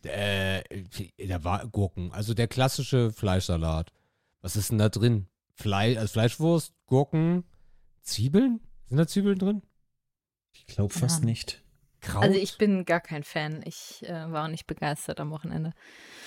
Äh, 0.05 0.63
da 1.27 1.43
war 1.43 1.67
Gurken, 1.67 2.13
also 2.13 2.33
der 2.33 2.47
klassische 2.47 3.11
Fleischsalat. 3.11 3.93
Was 4.43 4.55
ist 4.55 4.71
denn 4.71 4.79
da 4.79 4.89
drin? 4.89 5.27
Fleisch, 5.55 5.97
also 5.97 6.13
Fleischwurst, 6.13 6.75
Gurken, 6.87 7.43
Zwiebeln? 8.03 8.61
Sind 8.87 8.99
da 8.99 9.07
Zwiebeln 9.09 9.41
drin? 9.41 9.63
Ich 10.53 10.67
glaube 10.67 10.95
fast 10.95 11.23
Ja. 11.23 11.27
nicht. 11.27 11.65
Kraut? 12.01 12.23
Also 12.25 12.39
ich 12.39 12.59
bin 12.59 12.85
gar 12.85 13.01
kein 13.01 13.23
Fan. 13.25 13.63
Ich 13.65 14.03
äh, 14.09 14.31
war 14.33 14.49
nicht 14.49 14.67
begeistert 14.67 15.21
am 15.21 15.31
Wochenende. 15.31 15.73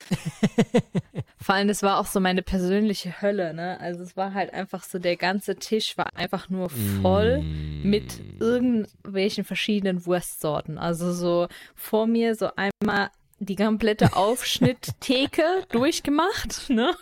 Vor 1.42 1.56
allem, 1.56 1.68
das 1.68 1.84
war 1.84 2.00
auch 2.00 2.06
so 2.06 2.20
meine 2.20 2.42
persönliche 2.42 3.22
Hölle, 3.22 3.54
ne? 3.54 3.80
Also 3.80 4.04
es 4.04 4.16
war 4.18 4.34
halt 4.34 4.54
einfach 4.54 4.84
so, 4.84 5.00
der 5.00 5.16
ganze 5.18 5.56
Tisch 5.56 5.98
war 5.98 6.08
einfach 6.16 6.50
nur 6.50 6.70
voll 7.02 7.40
Mm. 7.42 7.90
mit 7.90 8.22
irgendwelchen 8.40 9.44
verschiedenen 9.44 10.06
Wurstsorten. 10.06 10.78
Also 10.78 11.12
so 11.14 11.48
vor 11.76 12.06
mir 12.08 12.36
so 12.36 12.50
einmal 12.56 13.10
die 13.40 13.56
komplette 13.56 14.14
Aufschnitttheke 14.16 15.44
durchgemacht, 15.70 16.70
ne? 16.70 16.94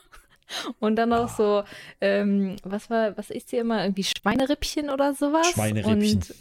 Und 0.80 0.98
dann 0.98 1.14
auch 1.14 1.30
so, 1.30 1.64
ähm, 2.02 2.58
was 2.64 2.90
war, 2.90 3.18
was 3.18 3.30
ist 3.30 3.52
hier 3.52 3.62
immer? 3.62 3.84
Irgendwie 3.84 4.04
Schweinerippchen 4.04 4.90
oder 4.90 5.14
sowas? 5.14 5.48
Schweinerippchen. 5.52 6.18
Und, 6.18 6.36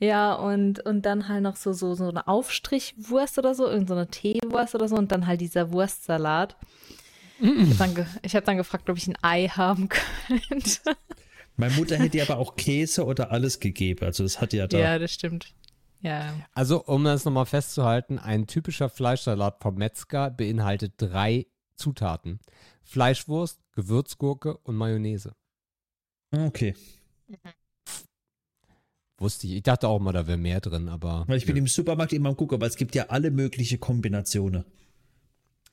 ja, 0.00 0.32
und, 0.32 0.80
und 0.86 1.04
dann 1.04 1.28
halt 1.28 1.42
noch 1.42 1.56
so, 1.56 1.72
so, 1.72 1.94
so 1.94 2.08
eine 2.08 2.26
Aufstrichwurst 2.26 3.38
oder 3.38 3.54
so, 3.54 3.66
irgendeine 3.66 3.86
so 3.86 3.94
eine 3.94 4.08
Teewurst 4.08 4.74
oder 4.74 4.88
so 4.88 4.96
und 4.96 5.12
dann 5.12 5.26
halt 5.26 5.40
dieser 5.42 5.72
Wurstsalat. 5.72 6.56
Ich 7.38 7.48
habe 7.48 7.74
dann, 7.78 7.94
ge 7.94 8.06
ich 8.22 8.34
hab 8.34 8.44
dann 8.44 8.56
gefragt, 8.56 8.88
ob 8.90 8.96
ich 8.96 9.06
ein 9.08 9.16
Ei 9.22 9.48
haben 9.48 9.88
könnte. 9.88 10.96
Meine 11.56 11.74
Mutter 11.74 11.96
hätte 11.96 12.22
aber 12.28 12.38
auch 12.38 12.56
Käse 12.56 13.04
oder 13.04 13.30
alles 13.30 13.60
gegeben. 13.60 14.04
Also 14.04 14.22
das 14.22 14.40
hat 14.40 14.52
ja 14.52 14.66
da. 14.66 14.78
Ja, 14.78 14.98
das 14.98 15.12
stimmt. 15.12 15.54
Ja. 16.00 16.34
Also, 16.54 16.82
um 16.84 17.04
das 17.04 17.26
nochmal 17.26 17.46
festzuhalten, 17.46 18.18
ein 18.18 18.46
typischer 18.46 18.88
Fleischsalat 18.88 19.60
vom 19.60 19.74
Metzger 19.74 20.30
beinhaltet 20.30 20.94
drei 20.96 21.46
Zutaten. 21.76 22.40
Fleischwurst, 22.82 23.60
Gewürzgurke 23.72 24.56
und 24.58 24.76
Mayonnaise. 24.76 25.34
Okay. 26.32 26.74
Wusste 29.20 29.46
ich. 29.46 29.56
Ich 29.56 29.62
dachte 29.62 29.86
auch 29.86 30.00
mal, 30.00 30.12
da 30.12 30.26
wäre 30.26 30.38
mehr 30.38 30.60
drin, 30.60 30.88
aber. 30.88 31.24
Weil 31.28 31.36
ich 31.36 31.44
bin 31.44 31.56
im 31.56 31.66
Supermarkt 31.66 32.14
immer 32.14 32.30
am 32.30 32.36
gucken, 32.36 32.54
aber 32.56 32.66
es 32.66 32.76
gibt 32.76 32.94
ja 32.94 33.10
alle 33.10 33.30
möglichen 33.30 33.78
Kombinationen. 33.78 34.64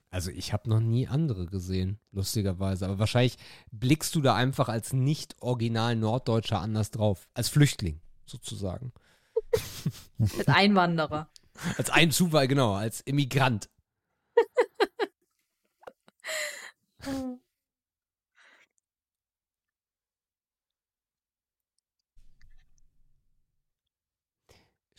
Also 0.09 0.31
ich 0.31 0.51
habe 0.51 0.69
noch 0.69 0.81
nie 0.81 1.07
andere 1.07 1.45
gesehen, 1.45 1.97
lustigerweise. 2.11 2.85
Aber 2.85 2.99
wahrscheinlich 2.99 3.37
blickst 3.71 4.13
du 4.15 4.21
da 4.21 4.35
einfach 4.35 4.67
als 4.67 4.91
nicht 4.91 5.37
original 5.39 5.95
Norddeutscher 5.95 6.59
anders 6.59 6.91
drauf. 6.91 7.29
Als 7.33 7.47
Flüchtling, 7.47 8.01
sozusagen. 8.25 8.91
Als 10.19 10.47
Einwanderer. 10.47 11.29
Als 11.77 11.89
Einzuweih, 11.89 12.47
genau, 12.47 12.73
als 12.73 12.99
Immigrant. 13.01 13.69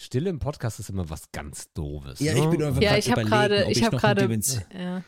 Stille 0.08 0.30
im 0.30 0.38
Podcast 0.38 0.80
ist 0.80 0.88
immer 0.88 1.10
was 1.10 1.30
ganz 1.32 1.70
Doofes. 1.74 2.18
Ja, 2.20 2.32
ne? 2.32 2.40
ich 2.40 2.46
bin 2.46 2.62
einfach 2.62 2.80
Ja, 2.80 2.96
ich 2.96 3.10
habe 3.10 3.20
überlegen, 3.20 3.30
gerade, 3.30 3.66
ob 3.66 3.70
ich 3.70 3.84
habe 3.84 3.96
gerade, 3.98 4.40
ja. 4.72 5.04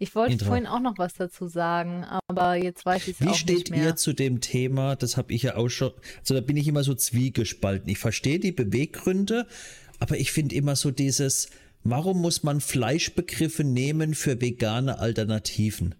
Ich 0.00 0.16
wollte 0.16 0.32
Intro. 0.32 0.46
vorhin 0.46 0.66
auch 0.66 0.80
noch 0.80 0.98
was 0.98 1.14
dazu 1.14 1.46
sagen, 1.46 2.04
aber 2.26 2.56
jetzt 2.56 2.84
weiß 2.84 3.06
ich 3.06 3.20
es 3.20 3.24
Wie 3.24 3.28
auch 3.28 3.34
steht 3.36 3.56
nicht 3.56 3.70
mehr. 3.70 3.84
ihr 3.84 3.96
zu 3.96 4.12
dem 4.12 4.40
Thema? 4.40 4.96
Das 4.96 5.16
habe 5.16 5.32
ich 5.32 5.44
ja 5.44 5.54
auch 5.54 5.68
schon. 5.68 5.92
Also 6.18 6.34
da 6.34 6.40
bin 6.40 6.56
ich 6.56 6.66
immer 6.66 6.82
so 6.82 6.92
zwiegespalten. 6.94 7.88
Ich 7.88 7.98
verstehe 7.98 8.40
die 8.40 8.50
Beweggründe, 8.50 9.46
aber 10.00 10.18
ich 10.18 10.32
finde 10.32 10.56
immer 10.56 10.74
so 10.74 10.90
dieses, 10.90 11.48
warum 11.84 12.20
muss 12.20 12.42
man 12.42 12.60
Fleischbegriffe 12.60 13.62
nehmen 13.62 14.14
für 14.14 14.40
vegane 14.40 14.98
Alternativen? 14.98 15.94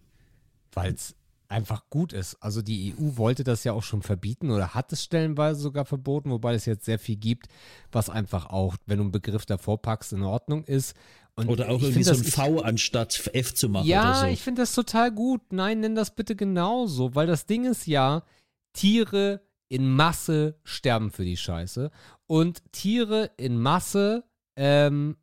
Weil 0.73 0.95
es 0.95 1.15
einfach 1.51 1.91
gut 1.91 2.13
ist. 2.13 2.37
Also 2.41 2.63
die 2.63 2.95
EU 2.95 3.17
wollte 3.17 3.45
das 3.45 3.65
ja 3.65 3.73
auch 3.73 3.83
schon 3.83 4.03
verbieten 4.03 4.51
oder 4.51 4.75
hat 4.75 4.93
es 4.93 5.03
stellenweise 5.05 5.61
sogar 5.61 5.85
verboten, 5.85 6.31
wobei 6.31 6.55
es 6.55 6.65
jetzt 6.67 6.85
sehr 6.85 6.99
viel 6.99 7.17
gibt, 7.17 7.47
was 7.91 8.09
einfach 8.09 8.47
auch, 8.47 8.77
wenn 8.87 8.99
du 8.99 9.05
einen 9.05 9.13
Begriff 9.13 9.47
davor 9.47 9.83
packst, 9.83 10.13
in 10.13 10.23
Ordnung 10.23 10.65
ist. 10.65 10.95
Und 11.35 11.49
Oder 11.49 11.69
auch 11.69 11.81
irgendwie 11.81 12.03
so 12.03 12.13
ein 12.13 12.25
V 12.25 12.61
anstatt 12.61 13.31
F 13.33 13.55
zu 13.55 13.69
machen 13.69 13.87
Ja, 13.87 14.11
oder 14.11 14.21
so. 14.21 14.27
ich 14.27 14.43
finde 14.43 14.63
das 14.63 14.75
total 14.75 15.11
gut. 15.13 15.41
Nein, 15.53 15.81
nenn 15.81 15.95
das 15.95 16.15
bitte 16.15 16.37
genauso, 16.37 17.15
weil 17.15 17.27
das 17.27 17.47
Ding 17.47 17.65
ist 17.65 17.87
ja, 17.87 18.25
Tiere 18.73 19.41
in 19.69 19.89
Masse 19.91 20.59
sterben 20.65 21.11
für 21.11 21.25
die 21.25 21.37
Scheiße 21.37 21.91
und 22.27 22.63
Tiere 22.73 23.31
in 23.37 23.59
Masse 23.59 24.25
ähm, 24.57 25.17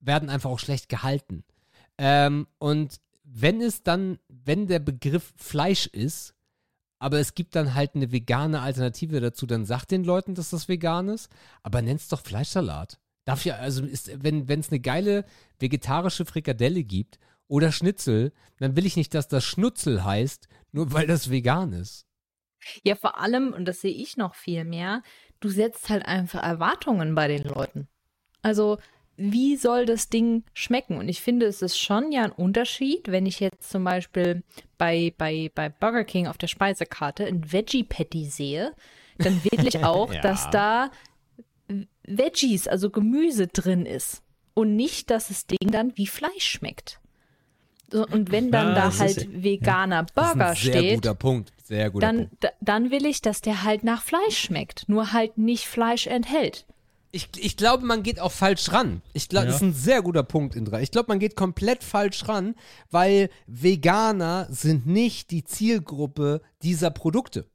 werden 0.00 0.28
einfach 0.28 0.50
auch 0.50 0.58
schlecht 0.58 0.88
gehalten. 0.88 1.44
Ähm, 1.96 2.46
und 2.58 3.00
wenn 3.22 3.60
es 3.60 3.82
dann, 3.82 4.18
wenn 4.44 4.66
der 4.66 4.78
Begriff 4.78 5.32
Fleisch 5.36 5.86
ist, 5.86 6.34
aber 6.98 7.18
es 7.18 7.34
gibt 7.34 7.54
dann 7.54 7.74
halt 7.74 7.94
eine 7.94 8.12
vegane 8.12 8.60
Alternative 8.60 9.20
dazu, 9.20 9.46
dann 9.46 9.66
sagt 9.66 9.90
den 9.90 10.04
Leuten, 10.04 10.34
dass 10.34 10.50
das 10.50 10.68
vegan 10.68 11.08
ist, 11.08 11.30
aber 11.62 11.82
nenn's 11.82 12.08
doch 12.08 12.20
Fleischsalat. 12.20 12.98
Darf 13.24 13.44
ja, 13.44 13.56
also 13.56 13.84
ist, 13.84 14.22
wenn 14.22 14.48
es 14.48 14.70
eine 14.70 14.80
geile 14.80 15.24
vegetarische 15.58 16.24
Frikadelle 16.24 16.84
gibt 16.84 17.18
oder 17.48 17.72
Schnitzel, 17.72 18.32
dann 18.58 18.76
will 18.76 18.86
ich 18.86 18.96
nicht, 18.96 19.14
dass 19.14 19.28
das 19.28 19.44
Schnutzel 19.44 20.04
heißt, 20.04 20.48
nur 20.72 20.92
weil 20.92 21.06
das 21.06 21.30
vegan 21.30 21.72
ist. 21.72 22.06
Ja, 22.82 22.94
vor 22.94 23.18
allem, 23.18 23.52
und 23.52 23.66
das 23.66 23.80
sehe 23.80 23.94
ich 23.94 24.16
noch 24.16 24.34
viel 24.34 24.64
mehr, 24.64 25.02
du 25.40 25.48
setzt 25.48 25.88
halt 25.88 26.06
einfach 26.06 26.42
Erwartungen 26.42 27.14
bei 27.14 27.28
den 27.28 27.44
Leuten. 27.44 27.88
Also, 28.42 28.78
wie 29.16 29.56
soll 29.56 29.86
das 29.86 30.08
Ding 30.08 30.42
schmecken? 30.54 30.96
Und 30.98 31.08
ich 31.08 31.20
finde, 31.20 31.46
es 31.46 31.62
ist 31.62 31.78
schon 31.78 32.10
ja 32.12 32.24
ein 32.24 32.32
Unterschied, 32.32 33.10
wenn 33.10 33.26
ich 33.26 33.40
jetzt 33.40 33.70
zum 33.70 33.84
Beispiel 33.84 34.42
bei, 34.78 35.14
bei, 35.18 35.50
bei 35.54 35.68
Burger 35.68 36.04
King 36.04 36.26
auf 36.26 36.38
der 36.38 36.48
Speisekarte 36.48 37.24
ein 37.26 37.52
Veggie 37.52 37.84
Patty 37.84 38.24
sehe, 38.26 38.74
dann 39.18 39.42
will 39.44 39.66
ich 39.68 39.78
auch, 39.84 40.12
Ja. 40.12 40.20
dass 40.20 40.50
da 40.50 40.90
Veggies, 42.06 42.68
also 42.68 42.90
Gemüse 42.90 43.46
drin 43.46 43.86
ist. 43.86 44.22
Und 44.54 44.76
nicht, 44.76 45.10
dass 45.10 45.28
das 45.28 45.46
Ding 45.46 45.70
dann 45.70 45.96
wie 45.96 46.06
Fleisch 46.06 46.44
schmeckt. 46.44 47.00
So, 47.90 48.06
und 48.06 48.30
wenn 48.30 48.50
dann 48.50 48.68
Ja, 48.68 48.74
da 48.74 48.84
das 48.86 48.94
ist 48.94 49.00
halt 49.00 49.42
veganer 49.44 50.00
ein 50.00 50.06
Burger 50.14 50.54
sehr 50.54 50.56
steht, 50.56 50.94
guter 50.96 51.14
Punkt. 51.14 51.52
Sehr 51.64 51.90
guter 51.90 52.06
dann, 52.06 52.16
Punkt. 52.28 52.34
da, 52.44 52.48
dann 52.60 52.90
will 52.90 53.06
ich, 53.06 53.20
dass 53.20 53.40
der 53.40 53.62
halt 53.64 53.84
nach 53.84 54.02
Fleisch 54.02 54.38
schmeckt, 54.38 54.88
nur 54.88 55.12
halt 55.12 55.38
nicht 55.38 55.66
Fleisch 55.66 56.06
enthält. 56.06 56.66
Ich, 57.14 57.28
ich 57.38 57.56
glaube, 57.56 57.86
man 57.86 58.02
geht 58.02 58.18
auch 58.18 58.32
falsch 58.32 58.72
ran. 58.72 59.00
Ich 59.12 59.28
glaube, 59.28 59.46
Ja. 59.46 59.52
das 59.52 59.62
ist 59.62 59.68
ein 59.68 59.72
sehr 59.72 60.02
guter 60.02 60.24
Punkt, 60.24 60.56
Indra. 60.56 60.80
Ich 60.80 60.90
glaube, 60.90 61.06
man 61.08 61.20
geht 61.20 61.36
komplett 61.36 61.84
falsch 61.84 62.26
ran, 62.26 62.56
weil 62.90 63.30
Veganer 63.46 64.48
sind 64.50 64.86
nicht 64.86 65.30
die 65.30 65.44
Zielgruppe 65.44 66.42
dieser 66.62 66.90
Produkte. 66.90 67.46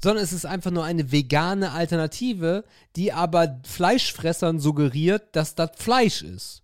Sondern 0.00 0.22
es 0.22 0.32
ist 0.32 0.46
einfach 0.46 0.70
nur 0.70 0.84
eine 0.84 1.10
vegane 1.10 1.72
Alternative, 1.72 2.64
die 2.94 3.12
aber 3.12 3.60
Fleischfressern 3.66 4.60
suggeriert, 4.60 5.34
dass 5.34 5.54
das 5.56 5.70
Fleisch 5.76 6.22
ist. 6.22 6.62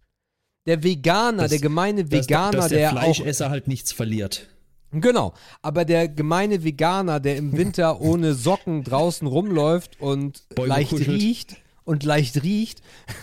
Der 0.66 0.84
Veganer, 0.84 1.42
Dass- 1.42 1.50
der 1.50 1.60
gemeine 1.60 2.04
Dass, 2.04 2.12
Veganer, 2.12 2.52
dass 2.52 2.68
der, 2.68 2.78
der 2.78 2.90
auch 2.90 3.14
Fleischesser 3.16 3.50
halt 3.50 3.66
nichts 3.66 3.90
verliert. 3.90 4.48
Genau, 4.92 5.32
aber 5.62 5.84
der 5.86 6.06
gemeine 6.06 6.62
Veganer, 6.62 7.18
der 7.18 7.36
im 7.38 7.56
Winter 7.56 8.00
ohne 8.02 8.34
Socken 8.34 8.84
draußen 8.84 9.26
rumläuft 9.26 9.98
und 10.00 10.46
Bäume 10.50 10.68
leicht 10.68 10.90
kuschelt. 10.90 11.08
riecht 11.08 11.56
und 11.84 12.04
leicht 12.04 12.42
riecht, 12.42 12.82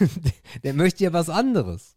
der 0.63 0.73
möchte 0.73 1.03
ja 1.03 1.13
was 1.13 1.29
anderes. 1.29 1.95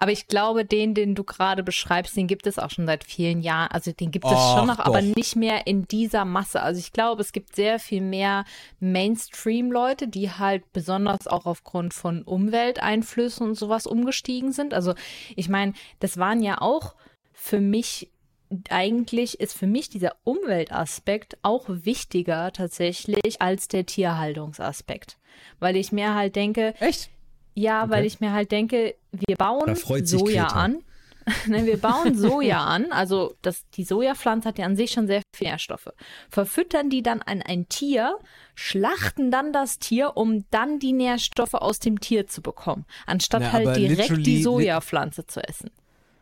Aber 0.00 0.12
ich 0.12 0.28
glaube, 0.28 0.64
den, 0.64 0.94
den 0.94 1.16
du 1.16 1.24
gerade 1.24 1.64
beschreibst, 1.64 2.16
den 2.16 2.28
gibt 2.28 2.46
es 2.46 2.58
auch 2.58 2.70
schon 2.70 2.86
seit 2.86 3.02
vielen 3.02 3.40
Jahren. 3.40 3.68
Also 3.72 3.90
den 3.90 4.12
gibt 4.12 4.26
es 4.26 4.32
Ach, 4.32 4.56
schon 4.56 4.68
noch, 4.68 4.78
aber 4.78 5.02
doch. 5.02 5.16
nicht 5.16 5.34
mehr 5.34 5.66
in 5.66 5.88
dieser 5.88 6.24
Masse. 6.24 6.62
Also 6.62 6.78
ich 6.78 6.92
glaube, 6.92 7.20
es 7.20 7.32
gibt 7.32 7.56
sehr 7.56 7.80
viel 7.80 8.00
mehr 8.00 8.44
Mainstream-Leute, 8.78 10.06
die 10.06 10.30
halt 10.30 10.72
besonders 10.72 11.26
auch 11.26 11.46
aufgrund 11.46 11.94
von 11.94 12.22
Umwelteinflüssen 12.22 13.48
und 13.48 13.54
sowas 13.56 13.88
umgestiegen 13.88 14.52
sind. 14.52 14.72
Also 14.72 14.94
ich 15.34 15.48
meine, 15.48 15.72
das 15.98 16.16
waren 16.16 16.42
ja 16.44 16.60
auch 16.60 16.94
für 17.32 17.60
mich 17.60 18.08
eigentlich 18.70 19.40
ist 19.40 19.56
für 19.56 19.66
mich 19.66 19.88
dieser 19.88 20.16
Umweltaspekt 20.24 21.38
auch 21.42 21.66
wichtiger 21.68 22.52
tatsächlich 22.52 23.40
als 23.40 23.68
der 23.68 23.86
Tierhaltungsaspekt. 23.86 25.18
Weil 25.60 25.76
ich 25.76 25.92
mir 25.92 26.14
halt 26.14 26.36
denke, 26.36 26.74
Echt? 26.80 27.10
ja, 27.54 27.90
weil 27.90 28.04
ich 28.04 28.20
mir 28.20 28.32
halt 28.32 28.50
denke, 28.52 28.94
wir 29.12 29.36
bauen 29.36 29.74
Soja 29.76 30.46
an. 30.46 30.82
Nein, 31.46 31.66
wir 31.66 31.78
bauen 31.78 32.16
Soja 32.16 32.64
an. 32.64 32.90
Also 32.90 33.34
das, 33.42 33.68
die 33.74 33.84
Sojapflanze 33.84 34.48
hat 34.48 34.58
ja 34.58 34.64
an 34.64 34.76
sich 34.76 34.92
schon 34.92 35.06
sehr 35.06 35.20
viele 35.34 35.50
Nährstoffe. 35.50 35.92
Verfüttern 36.30 36.88
die 36.88 37.02
dann 37.02 37.20
an 37.20 37.42
ein 37.42 37.68
Tier, 37.68 38.18
schlachten 38.54 39.30
dann 39.30 39.52
das 39.52 39.78
Tier, 39.78 40.16
um 40.16 40.46
dann 40.50 40.78
die 40.78 40.92
Nährstoffe 40.92 41.54
aus 41.54 41.80
dem 41.80 42.00
Tier 42.00 42.26
zu 42.26 42.40
bekommen, 42.40 42.86
anstatt 43.06 43.42
Na, 43.42 43.52
halt 43.52 43.76
direkt 43.76 44.26
die 44.26 44.42
Sojapflanze 44.42 45.26
zu 45.26 45.46
essen. 45.46 45.70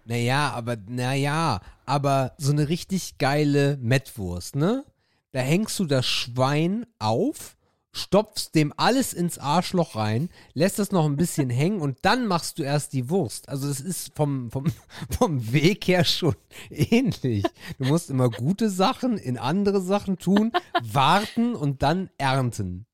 Naja, 0.05 0.53
aber, 0.55 0.77
naja, 0.89 1.61
aber 1.87 2.35
so 2.39 2.53
eine 2.53 2.69
richtig 2.69 3.19
geile 3.19 3.79
Mettwurst, 3.81 4.57
ne? 4.57 4.85
Da 5.33 5.41
hängst 5.41 5.79
du 5.79 5.85
das 5.85 6.07
Schwein 6.07 6.87
auf, 6.99 7.57
stopfst 7.93 8.55
dem 8.55 8.73
alles 8.77 9.13
ins 9.13 9.39
Arschloch 9.39 9.97
rein, 9.97 10.29
lässt 10.55 10.79
das 10.79 10.93
noch 10.93 11.07
ein 11.07 11.17
bisschen 11.17 11.51
hängen 11.51 11.81
und 11.81 11.99
dann 12.03 12.27
machst 12.27 12.59
du 12.59 12.63
erst 12.63 12.93
die 12.93 13.11
Wurst. 13.11 13.49
Also 13.49 13.69
es 13.69 13.81
ist 13.81 14.15
vom, 14.15 14.51
vom, 14.51 14.65
vom 15.11 15.53
Weg 15.53 15.89
her 15.89 16.05
schon 16.05 16.37
ähnlich. 16.71 17.45
Du 17.79 17.85
musst 17.85 18.11
immer 18.11 18.31
gute 18.31 18.71
Sachen 18.71 19.19
in 19.19 19.39
andere 19.39 19.81
Sachen 19.81 20.19
tun, 20.19 20.53
warten 20.83 21.55
und 21.55 21.83
dann 21.83 22.11
ernten. 22.19 22.87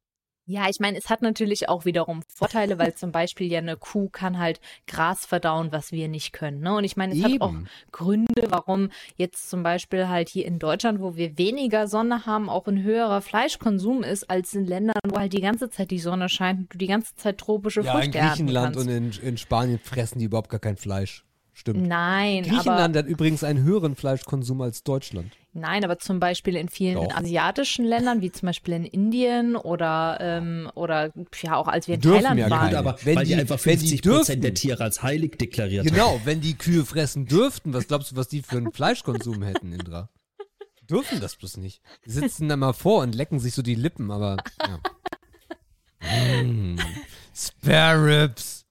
Ja, 0.44 0.68
ich 0.68 0.80
meine, 0.80 0.98
es 0.98 1.08
hat 1.08 1.22
natürlich 1.22 1.68
auch 1.68 1.84
wiederum 1.84 2.22
Vorteile, 2.26 2.78
weil 2.78 2.94
zum 2.94 3.12
Beispiel 3.12 3.50
ja 3.50 3.58
eine 3.58 3.76
Kuh 3.76 4.08
kann 4.08 4.38
halt 4.38 4.60
Gras 4.88 5.24
verdauen, 5.24 5.70
was 5.70 5.92
wir 5.92 6.08
nicht 6.08 6.32
können. 6.32 6.60
Ne? 6.60 6.74
Und 6.74 6.84
ich 6.84 6.96
meine, 6.96 7.14
es 7.14 7.22
hat 7.22 7.40
auch 7.40 7.52
Eben. 7.52 7.68
Gründe, 7.92 8.46
warum 8.48 8.90
jetzt 9.16 9.48
zum 9.48 9.62
Beispiel 9.62 10.08
halt 10.08 10.28
hier 10.28 10.44
in 10.46 10.58
Deutschland, 10.58 11.00
wo 11.00 11.14
wir 11.14 11.38
weniger 11.38 11.86
Sonne 11.86 12.26
haben, 12.26 12.48
auch 12.48 12.66
ein 12.66 12.82
höherer 12.82 13.20
Fleischkonsum 13.22 14.02
ist, 14.02 14.28
als 14.28 14.52
in 14.54 14.66
Ländern, 14.66 14.98
wo 15.08 15.18
halt 15.18 15.32
die 15.32 15.40
ganze 15.40 15.70
Zeit 15.70 15.92
die 15.92 16.00
Sonne 16.00 16.28
scheint 16.28 16.60
und 16.60 16.74
du 16.74 16.78
die 16.78 16.88
ganze 16.88 17.14
Zeit 17.14 17.38
tropische 17.38 17.82
Ja, 17.82 17.94
in 17.94 18.02
Früchte 18.02 18.18
ernten 18.18 18.46
Griechenland 18.46 18.76
kannst. 18.76 18.88
und 18.88 18.94
in, 18.94 19.12
in 19.22 19.38
Spanien 19.38 19.78
fressen 19.78 20.18
die 20.18 20.24
überhaupt 20.24 20.50
gar 20.50 20.60
kein 20.60 20.76
Fleisch. 20.76 21.24
Stimmt. 21.54 21.86
Nein, 21.86 22.44
Griechenland 22.44 22.96
aber, 22.96 22.98
hat 23.00 23.06
übrigens 23.06 23.44
einen 23.44 23.62
höheren 23.62 23.94
Fleischkonsum 23.94 24.62
als 24.62 24.84
Deutschland. 24.84 25.32
nein, 25.52 25.84
aber 25.84 25.98
zum 25.98 26.18
Beispiel 26.18 26.56
in 26.56 26.70
vielen 26.70 26.94
Doch. 26.94 27.14
asiatischen 27.14 27.84
Ländern, 27.84 28.22
wie 28.22 28.32
zum 28.32 28.46
Beispiel 28.46 28.72
in 28.74 28.84
Indien 28.86 29.54
oder, 29.56 30.16
ähm, 30.20 30.70
oder 30.74 31.12
ja 31.42 31.56
auch 31.56 31.68
als 31.68 31.88
wir 31.88 31.96
in 31.96 32.00
Dürfen 32.00 32.20
Thailand 32.22 32.40
ja 32.40 32.48
waren. 32.50 32.68
Gut, 32.70 32.76
aber 32.78 32.96
Wenn 33.04 33.16
weil 33.16 33.24
die, 33.26 33.34
die- 33.34 33.40
einfach 33.40 33.58
wenn 33.66 33.78
die 33.78 33.86
50 33.88 34.02
Prozent 34.02 34.16
dürften. 34.28 34.40
der 34.40 34.54
Tiere 34.54 34.82
als 34.82 35.02
heilig 35.02 35.36
deklariert 35.36 35.84
haben. 35.86 35.92
Genau, 35.94 36.20
wenn 36.24 36.40
die 36.40 36.54
Kühe 36.54 36.86
fressen 36.86 37.26
dürften, 37.26 37.74
was 37.74 37.86
glaubst 37.86 38.12
du, 38.12 38.16
was 38.16 38.28
die 38.28 38.40
für 38.40 38.56
einen 38.56 38.72
Fleischkonsum 38.72 39.42
hätten, 39.42 39.72
Indra? 39.72 40.08
Dürfen 40.88 41.20
das 41.20 41.36
bloß 41.36 41.58
nicht. 41.58 41.82
Die 42.06 42.10
sitzen 42.10 42.48
da 42.48 42.56
mal 42.56 42.72
vor 42.72 43.02
und 43.02 43.14
lecken 43.14 43.38
sich 43.40 43.54
so 43.54 43.60
die 43.62 43.74
Lippen, 43.76 44.10
aber 44.10 44.38
ja. 44.66 44.80
Mm, 46.42 46.78
Spare 47.34 48.22
Ribs. 48.24 48.61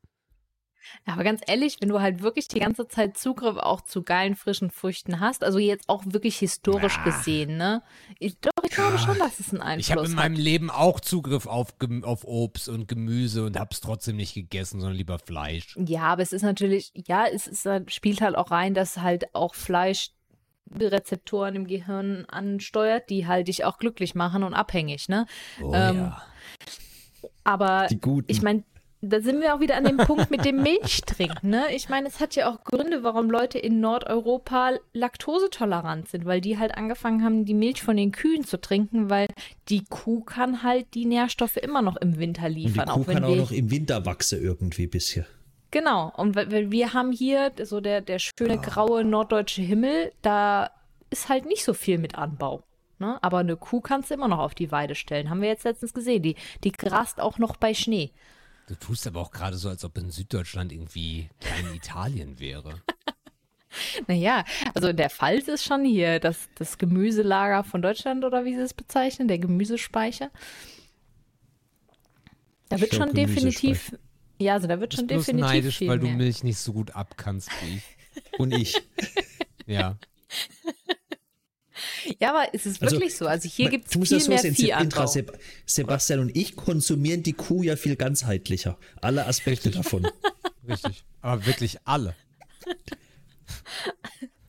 Aber 1.05 1.23
ganz 1.23 1.41
ehrlich, 1.47 1.77
wenn 1.81 1.89
du 1.89 1.99
halt 1.99 2.21
wirklich 2.21 2.47
die 2.47 2.59
ganze 2.59 2.87
Zeit 2.87 3.17
Zugriff 3.17 3.57
auch 3.57 3.81
zu 3.81 4.03
geilen 4.03 4.35
frischen 4.35 4.69
Früchten 4.69 5.19
hast, 5.19 5.43
also 5.43 5.57
jetzt 5.57 5.89
auch 5.89 6.03
wirklich 6.05 6.37
historisch 6.37 6.93
Na. 6.99 7.03
gesehen, 7.05 7.57
ne? 7.57 7.81
Ich, 8.19 8.37
doch, 8.39 8.51
ich 8.63 8.69
glaube 8.71 8.99
schon, 8.99 9.17
dass 9.17 9.39
es 9.39 9.51
einen 9.51 9.61
Einfluss 9.63 9.87
Ich 9.87 9.91
habe 9.91 10.05
in 10.05 10.11
hat. 10.11 10.15
meinem 10.15 10.35
Leben 10.35 10.69
auch 10.69 10.99
Zugriff 10.99 11.47
auf, 11.47 11.73
auf 12.03 12.23
Obst 12.23 12.69
und 12.69 12.87
Gemüse 12.87 13.43
und 13.45 13.59
hab's 13.59 13.81
trotzdem 13.81 14.15
nicht 14.15 14.35
gegessen, 14.35 14.79
sondern 14.79 14.95
lieber 14.97 15.17
Fleisch. 15.17 15.75
Ja, 15.83 16.03
aber 16.03 16.21
es 16.21 16.31
ist 16.33 16.43
natürlich, 16.43 16.91
ja, 16.93 17.25
es 17.25 17.47
ist, 17.47 17.65
halt- 17.65 17.91
spielt 17.91 18.21
halt 18.21 18.35
auch 18.37 18.51
rein, 18.51 18.73
dass 18.75 18.97
halt 18.99 19.33
auch 19.33 19.55
Fleisch 19.55 20.11
Rezeptoren 20.73 21.55
im 21.55 21.67
Gehirn 21.67 22.25
ansteuert, 22.29 23.09
die 23.09 23.27
halt 23.27 23.47
dich 23.49 23.65
auch 23.65 23.77
glücklich 23.79 24.15
machen 24.15 24.43
und 24.43 24.53
abhängig, 24.53 25.09
ne? 25.09 25.25
Oh 25.61 25.73
Ähm, 25.73 25.95
ja. 25.97 26.21
Aber 27.43 27.87
Die 27.89 27.99
Guten. 27.99 28.31
ich 28.31 28.41
meine, 28.41 28.63
da 29.01 29.19
sind 29.19 29.41
wir 29.41 29.55
auch 29.55 29.59
wieder 29.59 29.75
an 29.75 29.83
dem 29.83 29.97
Punkt 29.97 30.31
mit 30.31 30.45
dem 30.45 30.61
Milchtrinken, 30.61 31.49
ne? 31.49 31.65
Ich 31.75 31.89
meine, 31.89 32.07
es 32.07 32.19
hat 32.19 32.35
ja 32.35 32.49
auch 32.49 32.63
Gründe, 32.63 33.03
warum 33.03 33.29
Leute 33.29 33.57
in 33.57 33.79
Nordeuropa 33.79 34.73
laktosetolerant 34.93 36.07
sind, 36.07 36.25
weil 36.25 36.41
die 36.41 36.57
halt 36.57 36.75
angefangen 36.75 37.23
haben, 37.23 37.45
die 37.45 37.53
Milch 37.53 37.81
von 37.81 37.97
den 37.97 38.11
Kühen 38.11 38.45
zu 38.45 38.59
trinken, 38.61 39.09
weil 39.09 39.27
die 39.69 39.83
Kuh 39.85 40.21
kann 40.21 40.63
halt 40.63 40.93
die 40.93 41.05
Nährstoffe 41.05 41.57
immer 41.57 41.81
noch 41.81 41.97
im 41.97 42.17
Winter 42.17 42.45
Und 42.45 42.55
die 42.55 42.63
liefern. 42.63 42.85
Kuh 42.85 43.01
auch 43.01 43.07
wenn 43.07 43.15
kann 43.15 43.23
auch 43.25 43.35
noch 43.35 43.51
im 43.51 43.71
Winter 43.71 44.05
wachsen 44.05 44.41
irgendwie 44.41 44.87
bisher. 44.87 45.25
Genau, 45.71 46.11
und 46.17 46.35
wir 46.35 46.93
haben 46.93 47.13
hier 47.13 47.51
so 47.63 47.79
der, 47.79 48.01
der 48.01 48.19
schöne 48.19 48.57
graue 48.57 49.05
norddeutsche 49.05 49.61
Himmel, 49.61 50.11
da 50.21 50.69
ist 51.09 51.29
halt 51.29 51.45
nicht 51.45 51.63
so 51.63 51.73
viel 51.73 51.97
mit 51.97 52.15
Anbau. 52.15 52.63
Ne? 52.99 53.17
Aber 53.21 53.39
eine 53.39 53.55
Kuh 53.55 53.81
kannst 53.81 54.09
du 54.09 54.13
immer 54.13 54.27
noch 54.27 54.39
auf 54.39 54.53
die 54.53 54.71
Weide 54.71 54.95
stellen. 54.95 55.29
Haben 55.29 55.41
wir 55.41 55.47
jetzt 55.47 55.63
letztens 55.63 55.93
gesehen. 55.93 56.21
Die, 56.21 56.35
die 56.63 56.71
grast 56.71 57.19
auch 57.19 57.39
noch 57.39 57.55
bei 57.55 57.73
Schnee. 57.73 58.11
Du 58.71 58.75
tust 58.79 59.05
aber 59.05 59.19
auch 59.19 59.31
gerade 59.31 59.57
so, 59.57 59.67
als 59.67 59.83
ob 59.83 59.97
in 59.97 60.11
Süddeutschland 60.11 60.71
irgendwie 60.71 61.27
klein 61.41 61.65
Italien 61.75 62.39
wäre. 62.39 62.81
Naja, 64.07 64.45
also 64.73 64.93
der 64.93 65.09
Pfalz 65.09 65.49
ist 65.49 65.65
schon 65.65 65.83
hier 65.83 66.21
das, 66.21 66.47
das 66.55 66.77
Gemüselager 66.77 67.65
von 67.65 67.81
Deutschland 67.81 68.23
oder 68.23 68.45
wie 68.45 68.55
sie 68.55 68.61
es 68.61 68.73
bezeichnen, 68.73 69.27
der 69.27 69.39
Gemüsespeicher. 69.39 70.31
Da 72.69 72.79
wird 72.79 72.93
Ich 72.93 72.97
schon 72.97 73.13
definitiv, 73.13 73.93
ja, 74.39 74.53
also 74.53 74.67
da 74.67 74.79
wird 74.79 74.93
Du 74.93 74.97
schon 74.99 75.07
bist 75.07 75.25
bloß 75.25 75.25
definitiv 75.25 75.53
neidisch, 75.53 75.81
weil 75.81 75.99
du 75.99 76.07
mehr. 76.07 76.15
Milch 76.15 76.41
nicht 76.45 76.57
so 76.57 76.71
gut 76.71 76.95
abkannst 76.95 77.49
wie 77.61 77.75
ich. 77.75 78.39
Und 78.39 78.53
ich. 78.53 78.81
Ja. 79.67 79.97
Ja, 82.19 82.29
aber 82.29 82.47
es 82.53 82.65
ist 82.65 82.81
Also, 82.81 82.95
wirklich 82.95 83.15
so. 83.15 83.27
Also 83.27 83.47
hier 83.47 83.69
gibt 83.69 83.85
es 83.85 83.91
du 83.91 83.99
musst 83.99 84.09
viel 84.09 84.17
das 84.17 84.25
so 84.25 84.31
mehr 84.31 84.39
sehen, 84.39 84.55
Intra, 84.55 84.77
Viehanbau. 84.79 85.07
Seb 85.07 85.39
Sebastian 85.65 86.19
und 86.19 86.35
ich 86.35 86.55
konsumieren 86.55 87.23
die 87.23 87.33
Kuh 87.33 87.63
ja 87.63 87.75
viel 87.75 87.95
ganzheitlicher. 87.95 88.77
Alle 89.01 89.25
Aspekte 89.27 89.71
davon. 89.71 90.07
Richtig. 90.67 91.03
Aber 91.21 91.45
wirklich 91.45 91.77
alle. 91.85 92.15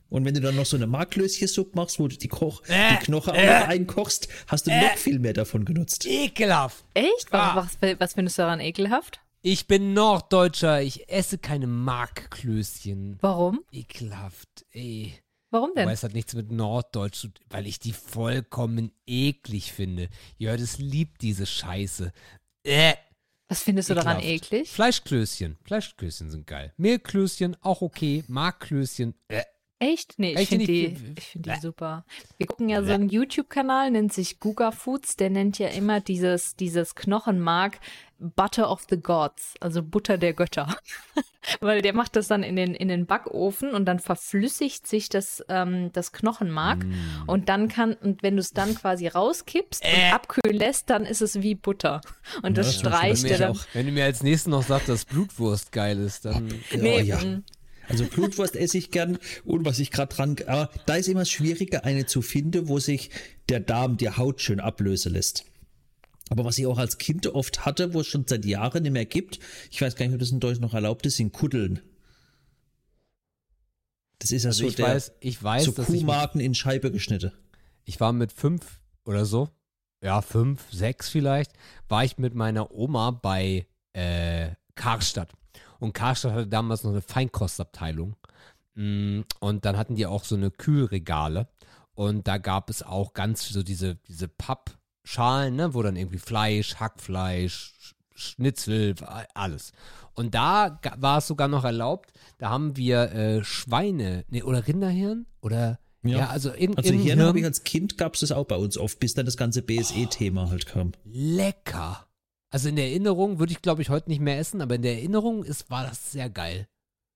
Und 0.09 0.25
wenn 0.25 0.35
du 0.35 0.41
dann 0.41 0.55
noch 0.55 0.65
so 0.65 0.75
eine 0.77 0.85
Marklöschensuppe 0.85 1.71
machst, 1.75 1.97
wo 1.99 2.07
du 2.07 2.15
die, 2.15 2.27
Koch, 2.27 2.61
Äh, 2.67 2.97
die 2.99 3.05
Knochen 3.05 3.31
auch 3.31 3.35
äh, 3.37 3.47
einkochst, 3.47 4.27
hast 4.47 4.67
du 4.67 4.71
noch 4.71 4.95
viel 4.95 5.17
mehr 5.17 5.33
davon 5.33 5.65
genutzt. 5.65 6.05
Ekelhaft. 6.05 6.83
Echt? 6.93 7.27
Ah. 7.31 7.55
Was, 7.55 7.77
was, 7.81 7.99
was 7.99 8.13
findest 8.13 8.37
du 8.37 8.43
daran 8.43 8.59
ekelhaft? 8.59 9.21
Ich 9.41 9.65
bin 9.67 9.93
Norddeutscher. 9.93 10.81
Ich 10.83 11.09
esse 11.09 11.39
keine 11.39 11.65
Markklößchen. 11.67 13.17
Warum? 13.21 13.61
Ekelhaft. 13.71 14.65
Ey. 14.71 15.15
Warum 15.53 15.75
denn? 15.75 15.83
Aber 15.83 15.91
es 15.91 16.01
hat 16.01 16.13
nichts 16.13 16.33
mit 16.33 16.51
Norddeutsch 16.51 17.19
zu 17.19 17.27
tun, 17.27 17.45
weil 17.51 17.67
ich 17.67 17.77
die 17.77 17.93
vollkommen 17.93 18.91
eklig 19.05 19.71
finde. 19.71 20.09
Jördes 20.39 20.79
liebt 20.79 21.21
diese 21.21 21.45
Scheiße. 21.45 22.11
Äh. 22.63 22.95
Was 23.47 23.61
findest 23.61 23.91
du 23.91 23.93
daran 23.93 24.17
Ekelhaft. 24.17 24.51
eklig? 24.51 24.71
Fleischklößchen. 24.71 25.57
Fleischklößchen 25.63 26.31
sind 26.31 26.47
geil. 26.47 26.73
Mehlklößchen 26.77 27.55
auch 27.61 27.83
okay. 27.83 28.23
Markklößchen. 28.27 29.13
Äh. 29.27 29.43
Echt? 29.83 30.13
Nee, 30.17 30.33
ich 30.33 30.41
Ich 30.41 30.49
finde 30.49 30.65
find 30.65 30.97
die, 30.97 31.13
ich 31.17 31.23
find 31.27 31.45
die 31.45 31.59
super. 31.61 32.05
Wir 32.37 32.47
gucken 32.47 32.69
ja 32.69 32.83
so 32.83 32.91
einen 32.93 33.09
YouTube-Kanal, 33.09 33.91
nennt 33.91 34.13
sich 34.13 34.39
Guga 34.39 34.71
Foods, 34.71 35.15
der 35.17 35.29
nennt 35.29 35.59
ja 35.59 35.67
immer 35.67 35.99
dieses, 35.99 36.55
dieses 36.55 36.95
Knochenmark 36.95 37.79
Butter 38.19 38.71
of 38.71 38.85
the 38.89 38.95
Gods, 38.97 39.55
also 39.59 39.83
Butter 39.83 40.17
der 40.17 40.31
Götter. 40.33 40.73
Weil 41.59 41.81
der 41.81 41.93
macht 41.93 42.15
das 42.15 42.29
dann 42.29 42.41
in 42.41 42.55
den, 42.55 42.73
in 42.73 42.87
den 42.87 43.05
Backofen 43.05 43.71
und 43.71 43.83
dann 43.85 43.99
verflüssigt 43.99 44.87
sich 44.87 45.09
das, 45.09 45.43
ähm, 45.49 45.91
das 45.91 46.13
Knochenmark 46.13 46.85
Mm. 46.85 46.93
und 47.27 47.49
dann 47.49 47.67
kann, 47.67 47.93
und 47.95 48.23
wenn 48.23 48.35
du 48.37 48.39
es 48.39 48.51
dann 48.53 48.75
quasi 48.75 49.07
rauskippst 49.07 49.83
Äh. 49.83 49.87
und 50.07 50.13
abkühlen 50.13 50.55
lässt, 50.57 50.89
dann 50.89 51.05
ist 51.05 51.21
es 51.21 51.41
wie 51.41 51.55
Butter. 51.55 51.99
Und 52.43 52.57
das 52.57 52.67
Ja, 52.77 52.83
das 52.83 52.99
streicht 52.99 53.23
Wenn 53.23 53.31
er 53.31 53.37
dann. 53.39 53.59
wenn 53.73 53.85
du 53.87 53.91
mir 53.91 54.05
als 54.05 54.23
nächsten 54.23 54.51
noch 54.51 54.63
sagst, 54.63 54.87
dass 54.87 55.03
Blutwurst 55.03 55.73
geil 55.73 55.99
ist, 55.99 56.23
dann. 56.23 56.47
Nee, 56.73 57.01
ja. 57.01 57.19
Also 57.89 58.05
Blutwurst 58.05 58.55
esse 58.55 58.77
ich 58.77 58.91
gern 58.91 59.17
und 59.43 59.65
was 59.65 59.79
ich 59.79 59.91
gerade 59.91 60.15
dran, 60.15 60.35
aber 60.47 60.69
da 60.85 60.95
ist 60.95 61.09
immer 61.09 61.25
schwieriger, 61.25 61.83
eine 61.83 62.05
zu 62.05 62.21
finden, 62.21 62.67
wo 62.67 62.79
sich 62.79 63.09
der 63.49 63.59
Darm, 63.59 63.97
die 63.97 64.09
Haut 64.09 64.41
schön 64.41 64.59
ablösen 64.59 65.13
lässt. 65.13 65.45
Aber 66.29 66.45
was 66.45 66.57
ich 66.57 66.65
auch 66.65 66.77
als 66.77 66.97
Kind 66.97 67.27
oft 67.27 67.65
hatte, 67.65 67.93
wo 67.93 67.99
es 67.99 68.07
schon 68.07 68.25
seit 68.27 68.45
Jahren 68.45 68.83
nicht 68.83 68.93
mehr 68.93 69.05
gibt, 69.05 69.39
ich 69.69 69.81
weiß 69.81 69.95
gar 69.95 70.05
nicht, 70.05 70.13
ob 70.13 70.19
das 70.19 70.31
in 70.31 70.39
Deutschland 70.39 70.61
noch 70.61 70.73
erlaubt 70.73 71.05
ist, 71.05 71.17
sind 71.17 71.33
Kuddeln. 71.33 71.81
Das 74.19 74.31
ist 74.31 74.43
ja 74.43 74.49
Also 74.49 74.63
so 74.63 74.69
ich 74.69 74.75
der, 74.75 74.87
weiß, 74.87 75.11
ich 75.19 75.43
weiß, 75.43 75.65
so 75.65 75.73
Kuhmarken 75.73 76.39
in 76.39 76.55
Scheibe 76.55 76.91
geschnitten. 76.91 77.33
ich 77.83 77.99
war 77.99 78.13
mit 78.13 78.31
fünf 78.31 78.79
oder 79.03 79.25
so, 79.25 79.49
ja, 80.01 80.21
fünf, 80.21 80.61
sechs 80.71 81.09
vielleicht, 81.09 81.51
war 81.89 82.05
ich 82.05 82.17
mit 82.17 82.33
meiner 82.33 82.71
Oma 82.71 83.11
bei 83.11 83.67
äh, 83.91 84.51
Karstadt. 84.75 85.29
Und 85.83 85.93
Karstadt 85.93 86.31
hatte 86.33 86.47
damals 86.47 86.83
noch 86.83 86.91
eine 86.91 87.01
Feinkostabteilung. 87.01 88.15
Mm, 88.75 89.21
Und 89.39 89.65
dann 89.65 89.77
hatten 89.77 89.95
die 89.95 90.05
auch 90.05 90.23
so 90.23 90.35
eine 90.35 90.49
Kühlregale. 90.49 91.47
Und 91.93 92.27
da 92.27 92.37
gab 92.37 92.69
es 92.69 92.81
auch 92.83 93.13
ganz 93.13 93.47
so 93.49 93.61
diese, 93.63 93.95
diese 94.07 94.27
Pappschalen, 94.27 95.55
ne, 95.55 95.73
wo 95.73 95.81
dann 95.83 95.95
irgendwie 95.95 96.17
Fleisch, 96.17 96.75
Hackfleisch, 96.75 97.73
Sch- 97.79 97.93
Schnitzel, 98.15 98.95
alles. 99.33 99.73
Und 100.13 100.33
da 100.35 100.79
war 100.97 101.17
es 101.19 101.27
sogar 101.27 101.47
noch 101.47 101.63
erlaubt, 101.65 102.13
da 102.37 102.49
haben 102.49 102.77
wir 102.77 103.11
äh, 103.11 103.43
Schweine, 103.43 104.23
nee, 104.29 104.43
oder 104.43 104.67
Rinderhirn? 104.67 105.25
Oder, 105.41 105.79
ja, 106.03 106.17
Ja. 106.19 106.29
also 106.29 106.51
in, 106.51 106.77
Also 106.77 106.93
hier 106.93 107.17
habe 107.17 107.39
ich 107.39 107.45
als 107.45 107.63
Kind 107.63 107.97
gab 107.97 108.13
es 108.13 108.21
das 108.21 108.31
auch 108.31 108.45
bei 108.45 108.55
uns 108.55 108.77
oft, 108.77 108.99
bis 108.99 109.13
dann 109.15 109.25
das 109.25 109.37
ganze 109.37 109.61
BSE-Thema 109.63 110.49
halt 110.49 110.65
kam. 110.67 110.93
lecker. 111.03 112.07
Also 112.53 112.69
in 112.69 112.75
der 112.75 112.85
Erinnerung 112.85 113.39
würde 113.39 113.51
ich, 113.51 113.63
glaube 113.63 113.81
ich, 113.81 113.89
heute 113.89 114.11
nicht 114.11 114.19
mehr 114.19 114.37
essen, 114.37 114.61
aber 114.61 114.75
in 114.75 114.83
der 114.83 114.93
Erinnerung 114.93 115.43
ist, 115.43 115.71
war 115.71 115.87
das 115.87 116.11
sehr 116.11 116.29
geil. 116.29 116.67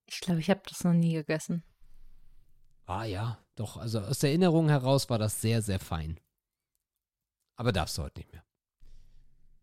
Ich 0.10 0.20
glaube, 0.20 0.40
ich 0.40 0.50
habe 0.50 0.62
das 0.68 0.84
noch 0.84 0.94
nie 0.94 1.14
gegessen. 1.14 1.64
Ah 2.88 3.04
ja, 3.04 3.38
doch. 3.54 3.78
Also 3.78 4.00
aus 4.00 4.18
der 4.18 4.32
Erinnerung 4.32 4.68
heraus 4.68 5.12
war 5.12 5.20
das 5.20 5.40
sehr, 5.40 5.62
sehr 5.62 5.80
fein. 5.80 6.20
Aber 7.56 7.72
darfst 7.72 8.00
du 8.00 8.02
heute 8.02 8.20
nicht 8.20 8.32
mehr. 8.32 8.44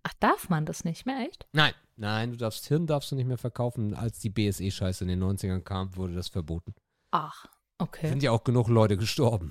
Ach, 0.05 0.15
darf 0.21 0.49
man 0.49 0.65
das 0.65 0.85
nicht 0.85 1.07
mehr, 1.07 1.27
echt? 1.27 1.49
Nein, 1.51 1.75
nein, 1.97 2.31
du 2.31 2.37
darfst 2.37 2.69
Hirn 2.69 2.87
darfst 2.87 3.11
du 3.11 3.17
nicht 3.17 3.27
mehr 3.27 3.39
verkaufen. 3.39 3.95
Als 3.95 4.21
die 4.21 4.31
BSE-Scheiße 4.31 5.03
in 5.03 5.09
den 5.09 5.25
90ern 5.25 5.63
kam, 5.63 5.97
wurde 5.97 6.15
das 6.15 6.29
verboten. 6.29 6.73
Ach, 7.11 7.47
okay. 7.79 8.11
Sind 8.11 8.23
ja 8.23 8.31
auch 8.31 8.45
genug 8.45 8.69
Leute 8.69 8.97
gestorben. 8.97 9.51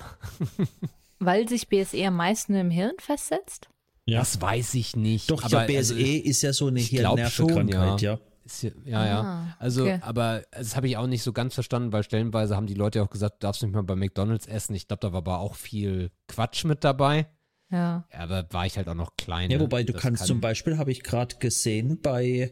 Weil 1.19 1.49
sich 1.49 1.67
BSE 1.67 2.07
am 2.07 2.15
meisten 2.15 2.55
im 2.55 2.71
Hirn 2.71 2.95
festsetzt? 2.97 3.67
Ja. 4.05 4.19
Das 4.19 4.41
weiß 4.41 4.73
ich 4.73 4.95
nicht. 4.95 5.31
Doch, 5.31 5.39
ich 5.39 5.45
aber 5.55 5.65
glaube, 5.65 5.79
BSE 5.81 5.93
also, 5.95 5.95
ist 5.95 6.41
ja 6.41 6.53
so 6.53 6.67
eine 6.67 6.79
Hirnnervenkrankheit, 6.81 7.99
schon, 7.99 7.99
ja. 7.99 8.19
ja, 8.61 8.71
ja, 8.85 9.05
ja. 9.07 9.21
Ah, 9.21 9.55
Also, 9.59 9.83
okay. 9.83 9.99
aber 10.01 10.43
das 10.51 10.75
habe 10.75 10.87
ich 10.87 10.97
auch 10.97 11.07
nicht 11.07 11.23
so 11.23 11.31
ganz 11.31 11.53
verstanden, 11.53 11.93
weil 11.93 12.03
stellenweise 12.03 12.55
haben 12.55 12.67
die 12.67 12.73
Leute 12.73 13.01
auch 13.01 13.09
gesagt, 13.09 13.35
du 13.41 13.47
darfst 13.47 13.63
nicht 13.63 13.73
mal 13.73 13.81
bei 13.83 13.95
McDonalds 13.95 14.45
essen. 14.47 14.75
Ich 14.75 14.87
glaube, 14.89 14.99
da 15.01 15.13
war 15.13 15.19
aber 15.19 15.39
auch 15.39 15.55
viel 15.55 16.11
Quatsch 16.27 16.65
mit 16.65 16.83
dabei. 16.83 17.27
Ja. 17.71 18.05
Ja, 18.11 18.19
Aber 18.19 18.45
war 18.51 18.65
ich 18.65 18.75
halt 18.77 18.87
auch 18.89 18.93
noch 18.93 19.15
klein. 19.17 19.49
Ja, 19.49 19.57
ne? 19.57 19.63
wobei 19.63 19.83
du 19.83 19.93
Das 19.93 20.01
kannst 20.01 20.19
kann- 20.19 20.27
zum 20.27 20.41
Beispiel, 20.41 20.77
habe 20.77 20.91
ich 20.91 21.01
gerade 21.03 21.37
gesehen, 21.37 22.01
bei 22.01 22.51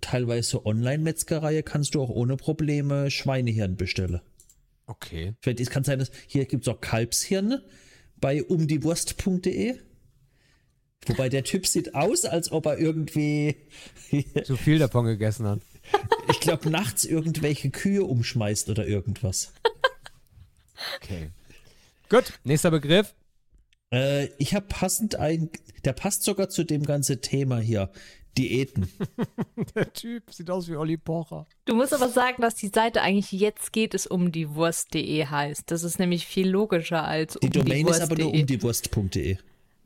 teilweise 0.00 0.64
Online-Metzgerei 0.64 1.62
kannst 1.62 1.94
du 1.94 2.00
auch 2.02 2.08
ohne 2.08 2.36
Probleme 2.36 3.10
Schweinehirn 3.10 3.76
bestellen. 3.76 4.20
Okay. 4.86 5.34
Vielleicht 5.40 5.60
es 5.60 5.68
kann 5.70 5.84
sein, 5.84 5.98
dass 5.98 6.10
hier 6.26 6.46
gibt 6.46 6.66
es 6.66 6.72
auch 6.72 6.80
Kalbshirn 6.80 7.60
bei 8.20 8.42
umdiewurst.de. 8.44 9.74
Wobei 11.06 11.28
der 11.28 11.44
Typ 11.44 11.66
sieht 11.66 11.94
aus, 11.94 12.24
als 12.24 12.52
ob 12.52 12.66
er 12.66 12.78
irgendwie, 12.78 13.56
Zu 14.44 14.56
viel 14.56 14.78
davon 14.78 15.06
gegessen 15.06 15.46
hat. 15.46 15.60
ich 16.30 16.40
glaube, 16.40 16.70
nachts 16.70 17.04
irgendwelche 17.04 17.70
Kühe 17.70 18.04
umschmeißt 18.04 18.68
oder 18.68 18.86
irgendwas. 18.86 19.52
Okay. 20.96 21.30
Gut, 22.08 22.38
nächster 22.44 22.70
Begriff. 22.70 23.14
Äh, 23.92 24.28
ich 24.38 24.54
habe 24.54 24.66
passend 24.68 25.16
ein, 25.16 25.50
der 25.84 25.92
passt 25.92 26.22
sogar 26.24 26.48
zu 26.48 26.64
dem 26.64 26.84
ganzen 26.84 27.20
Thema 27.20 27.58
hier. 27.58 27.90
Diäten. 28.38 28.88
Der 29.74 29.92
Typ 29.92 30.32
sieht 30.32 30.50
aus 30.50 30.68
wie 30.68 30.76
Olli 30.76 30.96
Pocher. 30.96 31.46
Du 31.64 31.74
musst 31.74 31.92
aber 31.92 32.08
sagen, 32.08 32.42
dass 32.42 32.54
die 32.54 32.68
Seite 32.68 33.02
eigentlich 33.02 33.32
jetzt 33.32 33.72
geht 33.72 33.92
es 33.92 34.06
um 34.06 34.30
die 34.30 34.54
Wurst.de 34.54 35.26
heißt. 35.26 35.70
Das 35.70 35.82
ist 35.82 35.98
nämlich 35.98 36.26
viel 36.26 36.48
logischer 36.48 37.04
als 37.04 37.36
Die 37.42 37.46
um 37.48 37.52
Domain 37.52 37.84
die 37.86 37.90
ist 37.90 38.00
aber 38.00 38.16
nur 38.16 38.32
Wurst.de. 38.32 39.36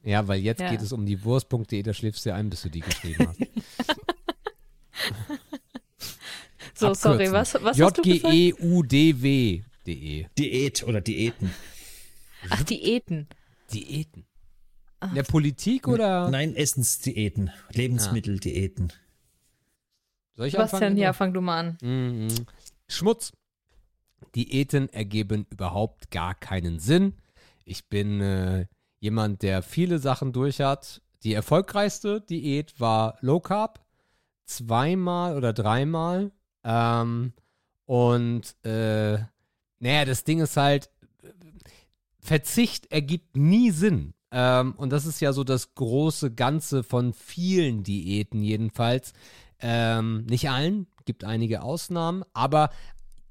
Ja, 0.04 0.28
weil 0.28 0.40
jetzt 0.40 0.60
Ja. 0.60 0.70
geht 0.70 0.82
es 0.82 0.92
um 0.92 1.06
die 1.06 1.24
Wurst.de, 1.24 1.82
da 1.82 1.92
schläfst 1.94 2.26
du 2.26 2.34
ein, 2.34 2.50
bis 2.50 2.62
du 2.62 2.68
die 2.68 2.80
geschrieben 2.80 3.26
hast. 3.28 3.40
So, 6.76 6.92
sorry, 6.92 7.28
Abkürzen. 7.28 7.32
was, 7.34 7.54
was 7.62 7.80
hast 7.80 7.98
du 7.98 8.02
E? 8.02 8.48
J-G-E-U-D-W.de. 8.48 10.26
Diät 10.36 10.82
oder 10.82 11.00
Diäten. 11.00 11.50
Ach, 12.50 12.62
Diäten. 12.64 13.28
Diäten. 13.72 14.26
In 15.02 15.14
der 15.14 15.22
Politik 15.22 15.86
oder? 15.86 16.28
Nein, 16.30 16.56
Essensdiäten, 16.56 17.50
Lebensmitteldiäten. 17.72 18.92
Soll 20.36 20.46
ich 20.48 20.52
Sebastian, 20.54 20.82
anfangen? 20.82 20.96
ja, 20.96 21.12
fang 21.12 21.32
du 21.32 21.40
mal 21.40 21.58
an. 21.60 21.78
Mhm. 21.80 22.28
Schmutz. 22.88 23.32
Diäten 24.34 24.88
ergeben 24.92 25.46
überhaupt 25.50 26.10
gar 26.10 26.34
keinen 26.34 26.80
Sinn. 26.80 27.14
Ich 27.64 27.86
bin 27.88 28.20
äh, 28.20 28.66
jemand, 29.04 29.42
der 29.42 29.62
viele 29.62 29.98
Sachen 29.98 30.32
durch 30.32 30.60
hat. 30.60 31.02
Die 31.22 31.34
erfolgreichste 31.34 32.20
Diät 32.22 32.80
war 32.80 33.16
Low 33.20 33.38
Carb. 33.38 33.84
Zweimal 34.46 35.36
oder 35.36 35.52
dreimal. 35.52 36.32
Ähm, 36.64 37.32
und 37.86 38.56
äh, 38.64 39.18
naja, 39.78 40.04
das 40.06 40.24
Ding 40.24 40.40
ist 40.40 40.56
halt, 40.56 40.90
Verzicht 42.18 42.90
ergibt 42.90 43.36
nie 43.36 43.70
Sinn. 43.70 44.14
Ähm, 44.30 44.74
und 44.76 44.90
das 44.90 45.04
ist 45.04 45.20
ja 45.20 45.32
so 45.32 45.44
das 45.44 45.74
große 45.74 46.34
Ganze 46.34 46.82
von 46.82 47.12
vielen 47.12 47.84
Diäten 47.84 48.42
jedenfalls. 48.42 49.12
Ähm, 49.60 50.24
nicht 50.24 50.48
allen, 50.48 50.86
gibt 51.04 51.24
einige 51.24 51.62
Ausnahmen, 51.62 52.24
aber 52.32 52.70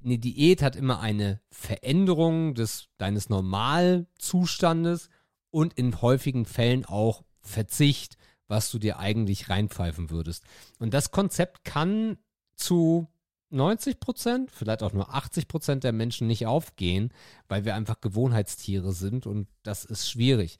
eine 0.04 0.18
Diät 0.18 0.62
hat 0.62 0.76
immer 0.76 1.00
eine 1.00 1.40
Veränderung 1.50 2.54
des, 2.54 2.88
deines 2.98 3.28
Normalzustandes 3.28 5.08
und 5.54 5.74
in 5.74 6.02
häufigen 6.02 6.46
Fällen 6.46 6.84
auch 6.84 7.22
Verzicht, 7.40 8.16
was 8.48 8.72
du 8.72 8.80
dir 8.80 8.98
eigentlich 8.98 9.48
reinpfeifen 9.48 10.10
würdest. 10.10 10.42
Und 10.80 10.92
das 10.92 11.12
Konzept 11.12 11.64
kann 11.64 12.18
zu 12.56 13.06
90 13.50 14.00
Prozent, 14.00 14.50
vielleicht 14.50 14.82
auch 14.82 14.92
nur 14.92 15.14
80 15.14 15.46
Prozent 15.46 15.84
der 15.84 15.92
Menschen 15.92 16.26
nicht 16.26 16.48
aufgehen, 16.48 17.12
weil 17.46 17.64
wir 17.64 17.76
einfach 17.76 18.00
Gewohnheitstiere 18.00 18.92
sind 18.92 19.28
und 19.28 19.46
das 19.62 19.84
ist 19.84 20.10
schwierig. 20.10 20.58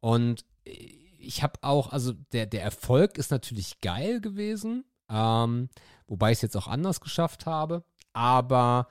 Und 0.00 0.46
ich 0.64 1.42
habe 1.42 1.58
auch, 1.60 1.92
also 1.92 2.14
der, 2.32 2.46
der 2.46 2.62
Erfolg 2.62 3.18
ist 3.18 3.30
natürlich 3.30 3.82
geil 3.82 4.22
gewesen, 4.22 4.86
ähm, 5.10 5.68
wobei 6.06 6.30
ich 6.30 6.38
es 6.38 6.42
jetzt 6.42 6.56
auch 6.56 6.66
anders 6.66 7.02
geschafft 7.02 7.44
habe. 7.44 7.84
Aber 8.14 8.88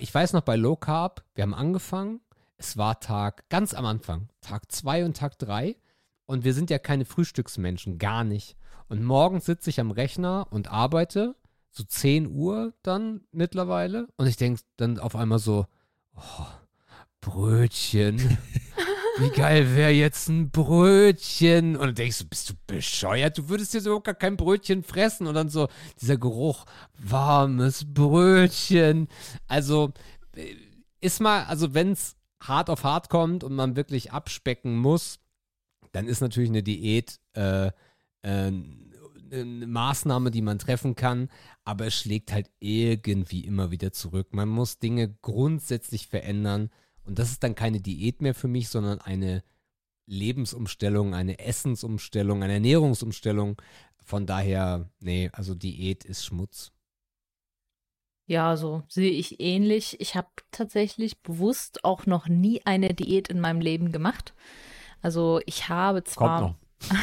ich 0.00 0.12
weiß 0.12 0.32
noch 0.32 0.42
bei 0.42 0.56
Low 0.56 0.74
Carb, 0.74 1.22
wir 1.36 1.42
haben 1.42 1.54
angefangen, 1.54 2.20
es 2.58 2.76
war 2.76 3.00
Tag, 3.00 3.48
ganz 3.48 3.72
am 3.72 3.86
Anfang, 3.86 4.28
Tag 4.40 4.70
2 4.70 5.04
und 5.04 5.16
Tag 5.16 5.38
3. 5.38 5.76
Und 6.26 6.44
wir 6.44 6.52
sind 6.52 6.68
ja 6.68 6.78
keine 6.78 7.04
Frühstücksmenschen, 7.04 7.98
gar 7.98 8.24
nicht. 8.24 8.56
Und 8.88 9.02
morgens 9.02 9.46
sitze 9.46 9.70
ich 9.70 9.80
am 9.80 9.90
Rechner 9.90 10.46
und 10.50 10.70
arbeite, 10.70 11.36
so 11.70 11.84
10 11.84 12.26
Uhr 12.26 12.74
dann 12.82 13.22
mittlerweile. 13.30 14.08
Und 14.16 14.26
ich 14.26 14.36
denke 14.36 14.60
dann 14.76 14.98
auf 14.98 15.14
einmal 15.14 15.38
so, 15.38 15.66
oh, 16.16 16.46
Brötchen. 17.20 18.18
Wie 19.18 19.30
geil 19.30 19.74
wäre 19.74 19.90
jetzt 19.90 20.28
ein 20.28 20.50
Brötchen? 20.50 21.76
Und 21.76 21.86
dann 21.86 21.94
denkst 21.94 22.18
du, 22.20 22.26
bist 22.26 22.50
du 22.50 22.54
bescheuert? 22.66 23.38
Du 23.38 23.48
würdest 23.48 23.74
dir 23.74 23.80
so 23.80 24.00
gar 24.00 24.14
kein 24.14 24.36
Brötchen 24.36 24.82
fressen. 24.82 25.26
Und 25.26 25.34
dann 25.34 25.48
so 25.48 25.68
dieser 26.00 26.16
Geruch, 26.16 26.64
warmes 26.98 27.84
Brötchen. 27.92 29.08
Also 29.46 29.92
äh, 30.36 30.54
ist 31.00 31.20
mal, 31.20 31.44
also 31.44 31.74
wenn 31.74 31.92
es 31.92 32.17
hart 32.40 32.70
auf 32.70 32.84
hart 32.84 33.10
kommt 33.10 33.44
und 33.44 33.54
man 33.54 33.76
wirklich 33.76 34.12
abspecken 34.12 34.76
muss, 34.76 35.18
dann 35.92 36.06
ist 36.06 36.20
natürlich 36.20 36.50
eine 36.50 36.62
Diät 36.62 37.20
äh, 37.34 37.70
äh, 38.22 38.52
eine 39.30 39.66
Maßnahme, 39.66 40.30
die 40.30 40.42
man 40.42 40.58
treffen 40.58 40.96
kann, 40.96 41.28
aber 41.64 41.86
es 41.86 41.94
schlägt 41.94 42.32
halt 42.32 42.50
irgendwie 42.60 43.44
immer 43.44 43.70
wieder 43.70 43.92
zurück. 43.92 44.28
Man 44.32 44.48
muss 44.48 44.78
Dinge 44.78 45.14
grundsätzlich 45.20 46.06
verändern 46.06 46.70
und 47.04 47.18
das 47.18 47.30
ist 47.30 47.42
dann 47.42 47.54
keine 47.54 47.80
Diät 47.80 48.22
mehr 48.22 48.34
für 48.34 48.48
mich, 48.48 48.68
sondern 48.68 49.00
eine 49.00 49.42
Lebensumstellung, 50.06 51.14
eine 51.14 51.38
Essensumstellung, 51.38 52.42
eine 52.42 52.54
Ernährungsumstellung. 52.54 53.60
Von 54.02 54.26
daher, 54.26 54.90
nee, 55.00 55.28
also 55.32 55.54
Diät 55.54 56.04
ist 56.04 56.24
Schmutz. 56.24 56.72
Ja, 58.28 58.58
so 58.58 58.82
sehe 58.88 59.10
ich 59.10 59.40
ähnlich. 59.40 59.98
Ich 60.00 60.14
habe 60.14 60.28
tatsächlich 60.52 61.22
bewusst 61.22 61.82
auch 61.82 62.04
noch 62.04 62.28
nie 62.28 62.60
eine 62.66 62.92
Diät 62.92 63.28
in 63.28 63.40
meinem 63.40 63.62
Leben 63.62 63.90
gemacht. 63.90 64.34
Also 65.00 65.40
ich 65.46 65.70
habe 65.70 66.04
zwar, 66.04 66.54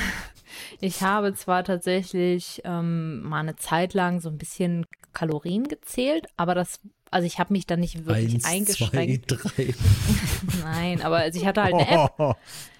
ich 0.81 1.01
habe 1.01 1.33
zwar 1.33 1.63
tatsächlich 1.63 2.61
ähm, 2.63 3.23
mal 3.23 3.39
eine 3.39 3.55
Zeit 3.55 3.95
lang 3.95 4.21
so 4.21 4.29
ein 4.29 4.37
bisschen 4.37 4.85
Kalorien 5.13 5.67
gezählt, 5.67 6.27
aber 6.37 6.53
das, 6.53 6.79
also 7.09 7.25
ich 7.25 7.39
habe 7.39 7.53
mich 7.53 7.65
da 7.65 7.75
nicht 7.75 8.05
wirklich 8.05 8.35
Eins, 8.35 8.45
eingeschränkt. 8.45 9.31
zwei, 9.31 9.63
drei. 9.65 9.75
Nein, 10.61 11.01
aber 11.01 11.17
also 11.17 11.39
ich 11.39 11.47
hatte 11.47 11.63
halt 11.63 11.73
eine 11.73 11.89
App. 11.89 12.37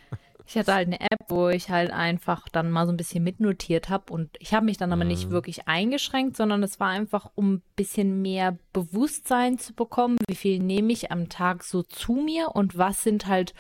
Ich 0.48 0.58
hatte 0.58 0.74
halt 0.74 0.88
eine 0.88 1.02
App, 1.02 1.26
wo 1.28 1.50
ich 1.50 1.70
halt 1.70 1.92
einfach 1.92 2.48
dann 2.50 2.70
mal 2.70 2.86
so 2.86 2.94
ein 2.94 2.98
bisschen 2.98 3.24
mitnotiert 3.24 3.90
habe 3.90 4.14
und 4.14 4.30
ich 4.40 4.54
habe 4.54 4.66
mich 4.66 4.78
dann 4.78 4.94
aber 4.94 5.04
nicht 5.04 5.30
Mhm. 5.30 5.32
wirklich 5.32 5.68
eingeschränkt, 5.68 6.38
sondern 6.38 6.62
es 6.62 6.80
war 6.80 6.90
einfach, 6.90 7.32
um 7.36 7.56
ein 7.56 7.64
bisschen 7.76 8.22
mehr 8.22 8.58
Bewusstsein 8.72 9.58
zu 9.58 9.74
bekommen, 9.74 10.18
wie 10.30 10.36
viel 10.36 10.60
nehme 10.60 10.94
ich 10.94 11.12
am 11.12 11.30
Tag 11.30 11.64
so 11.64 11.82
zu 11.84 12.14
mir 12.14 12.50
und 12.54 12.78
was 12.78 13.04
sind 13.04 13.26
halt 13.26 13.54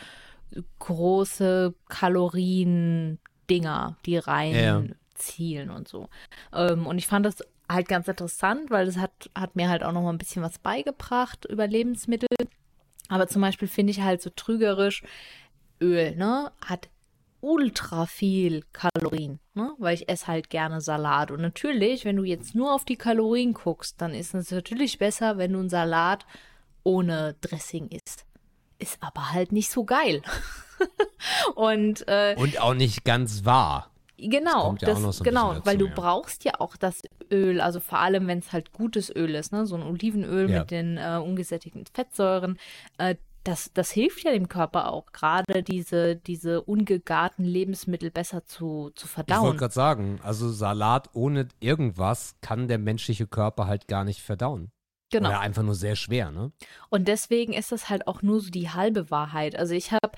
große 0.79 1.73
Kalorien-Dinger, 1.89 3.97
die 4.05 4.17
rein 4.17 4.55
Ja. 4.55 4.83
zielen 5.15 5.69
und 5.69 5.88
so. 5.88 6.09
Ähm, 6.53 6.86
und 6.86 6.97
ich 6.97 7.07
fand 7.07 7.25
das 7.25 7.38
halt 7.69 7.88
ganz 7.88 8.07
interessant, 8.07 8.69
weil 8.69 8.86
das 8.86 8.97
hat, 8.97 9.29
hat 9.36 9.55
mir 9.55 9.69
halt 9.69 9.83
auch 9.83 9.91
noch 9.91 10.03
mal 10.03 10.11
ein 10.11 10.17
bisschen 10.17 10.43
was 10.43 10.59
beigebracht 10.59 11.45
über 11.45 11.67
Lebensmittel. 11.67 12.27
Aber 13.07 13.27
zum 13.27 13.41
Beispiel 13.41 13.67
finde 13.67 13.91
ich 13.91 14.01
halt 14.01 14.21
so 14.21 14.29
trügerisch, 14.36 15.03
Öl, 15.82 16.15
ne, 16.15 16.51
hat 16.65 16.89
ultra 17.41 18.05
viel 18.07 18.63
Kalorien, 18.73 19.39
ne, 19.53 19.71
weil 19.78 19.93
ich 19.93 20.09
esse 20.09 20.28
halt 20.28 20.49
gerne 20.49 20.82
Salat. 20.82 21.30
Und 21.32 21.41
natürlich, 21.41 22.05
wenn 22.05 22.15
du 22.15 22.23
jetzt 22.23 22.55
nur 22.55 22.73
auf 22.73 22.86
die 22.86 22.95
Kalorien 22.95 23.53
guckst, 23.53 24.01
dann 24.01 24.13
ist 24.13 24.34
es 24.34 24.51
natürlich 24.51 24.97
besser, 24.97 25.38
wenn 25.38 25.53
du 25.53 25.59
einen 25.59 25.69
Salat 25.69 26.26
ohne 26.84 27.36
Dressing 27.41 27.89
isst. 27.89 28.26
Ist 28.80 28.97
aber 29.01 29.32
halt 29.32 29.51
nicht 29.51 29.69
so 29.69 29.84
geil. 29.86 30.21
Und 31.55 32.07
äh, 32.07 32.36
Und 32.38 32.59
auch 32.59 32.73
nicht 32.73 33.05
ganz 33.05 33.45
wahr. 33.45 33.91
Genau, 34.17 34.67
kommt 34.67 34.82
ja 34.82 34.88
das, 34.89 35.17
so 35.17 35.23
genau, 35.23 35.53
dazu, 35.53 35.65
weil 35.65 35.78
du 35.78 35.88
ja. 35.88 35.93
brauchst 35.93 36.45
ja 36.45 36.53
auch 36.59 36.78
das 36.78 37.01
Öl, 37.32 37.59
also 37.59 37.82
vor 37.82 37.99
allem, 37.99 38.28
wenn 38.28 38.39
es 38.39 38.53
halt 38.53 38.71
gutes 38.71 39.13
Öl 39.13 39.36
ist, 39.36 39.51
ne, 39.51 39.65
so 39.65 39.76
ein 39.76 39.84
Olivenöl 39.84 40.49
Ja. 40.49 40.59
mit 40.59 40.71
den 40.71 40.97
äh, 40.97 41.19
ungesättigten 41.21 41.86
Fettsäuren, 41.93 42.57
äh, 42.97 43.15
das, 43.46 43.72
das 43.74 43.91
hilft 43.91 44.24
ja 44.24 44.32
dem 44.32 44.50
Körper 44.50 44.91
auch, 44.91 45.12
gerade 45.12 45.64
diese, 45.64 46.16
diese 46.16 46.62
ungegarten 46.62 47.46
Lebensmittel 47.46 48.12
besser 48.12 48.43
zu, 48.46 48.91
zu 48.96 49.06
Ich 49.06 49.16
wollte 49.18 49.32
verdauen. 49.32 49.58
gerade 49.58 49.74
sagen, 49.74 50.20
also 50.24 50.52
Salat 50.52 51.10
ohne 51.14 51.48
irgendwas 51.60 52.36
kann 52.41 52.68
der 52.68 52.80
menschliche 52.80 53.28
Körper 53.28 53.68
halt 53.68 53.88
gar 53.88 54.04
nicht 54.04 54.22
verdauen. 54.22 54.72
Genau. 55.12 55.30
Oder 55.30 55.39
einfach 55.39 55.62
nur 55.62 55.76
sehr 55.76 55.96
schwer, 55.96 56.32
ne? 56.32 56.52
Und 56.89 57.08
deswegen 57.08 57.54
ist 57.54 57.72
das 57.72 57.89
halt 57.89 58.08
auch 58.08 58.24
nur 58.24 58.41
so 58.41 58.50
die 58.50 58.72
halbe 58.72 59.12
Wahrheit. 59.12 59.56
Also 59.56 59.76
ich 59.76 59.91
habe 59.91 60.18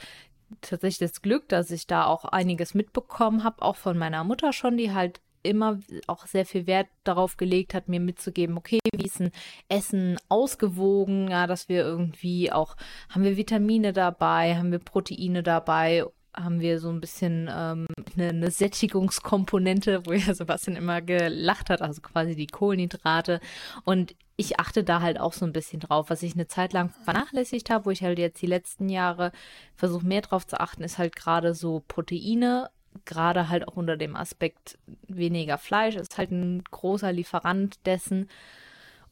tatsächlich 0.61 1.11
das 1.11 1.21
Glück, 1.21 1.49
dass 1.49 1.69
ich 1.71 1.87
da 1.87 2.05
auch 2.05 2.23
einiges 2.23 2.73
mitbekommen 2.73 3.43
habe, 3.43 3.61
auch 3.61 3.75
von 3.75 3.97
meiner 3.97 4.23
Mutter 4.23 4.53
schon, 4.53 4.77
die 4.77 4.93
halt 4.93 5.19
immer 5.43 5.79
auch 6.07 6.25
sehr 6.25 6.45
viel 6.45 6.67
Wert 6.67 6.87
darauf 7.03 7.37
gelegt 7.37 7.73
hat, 7.73 7.87
mir 7.87 7.99
mitzugeben, 7.99 8.57
okay, 8.57 8.79
wie 8.95 9.05
ist 9.05 9.21
ein 9.21 9.31
Essen 9.69 10.17
ausgewogen, 10.29 11.29
ja, 11.29 11.47
dass 11.47 11.69
wir 11.69 11.83
irgendwie 11.83 12.51
auch, 12.51 12.75
haben 13.09 13.23
wir 13.23 13.37
Vitamine 13.37 13.93
dabei, 13.93 14.55
haben 14.55 14.71
wir 14.71 14.79
Proteine 14.79 15.43
dabei, 15.43 16.05
haben 16.35 16.59
wir 16.59 16.79
so 16.79 16.89
ein 16.89 17.01
bisschen 17.01 17.49
ähm, 17.51 17.87
eine, 18.15 18.29
eine 18.29 18.51
Sättigungskomponente, 18.51 20.05
wo 20.05 20.13
ja 20.13 20.33
Sebastian 20.33 20.77
immer 20.77 21.01
gelacht 21.01 21.69
hat, 21.69 21.81
also 21.81 22.01
quasi 22.01 22.35
die 22.35 22.47
Kohlenhydrate. 22.47 23.39
Und 23.83 24.15
ich 24.35 24.59
achte 24.59 24.83
da 24.83 25.01
halt 25.01 25.19
auch 25.19 25.33
so 25.33 25.45
ein 25.45 25.53
bisschen 25.53 25.79
drauf. 25.79 26.09
Was 26.09 26.21
ich 26.21 26.35
eine 26.35 26.47
Zeit 26.47 26.73
lang 26.73 26.91
vernachlässigt 27.03 27.69
habe, 27.71 27.85
wo 27.85 27.89
ich 27.89 28.03
halt 28.03 28.19
jetzt 28.19 28.41
die 28.41 28.47
letzten 28.47 28.87
Jahre 28.87 29.31
versuche 29.75 30.05
mehr 30.05 30.21
drauf 30.21 30.45
zu 30.45 30.59
achten, 30.59 30.83
ist 30.83 30.99
halt 30.99 31.15
gerade 31.15 31.55
so 31.55 31.83
Proteine, 31.87 32.69
gerade 33.05 33.49
halt 33.49 33.67
auch 33.67 33.75
unter 33.75 33.97
dem 33.97 34.15
Aspekt 34.15 34.77
weniger 35.07 35.57
Fleisch, 35.57 35.95
ist 35.95 36.17
halt 36.17 36.31
ein 36.31 36.63
großer 36.63 37.11
Lieferant 37.11 37.85
dessen. 37.85 38.29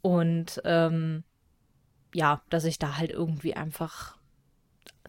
Und 0.02 0.62
ähm, 0.66 1.24
ja, 2.14 2.42
dass 2.50 2.66
ich 2.66 2.80
da 2.80 2.98
halt 2.98 3.12
irgendwie 3.12 3.56
einfach 3.56 4.18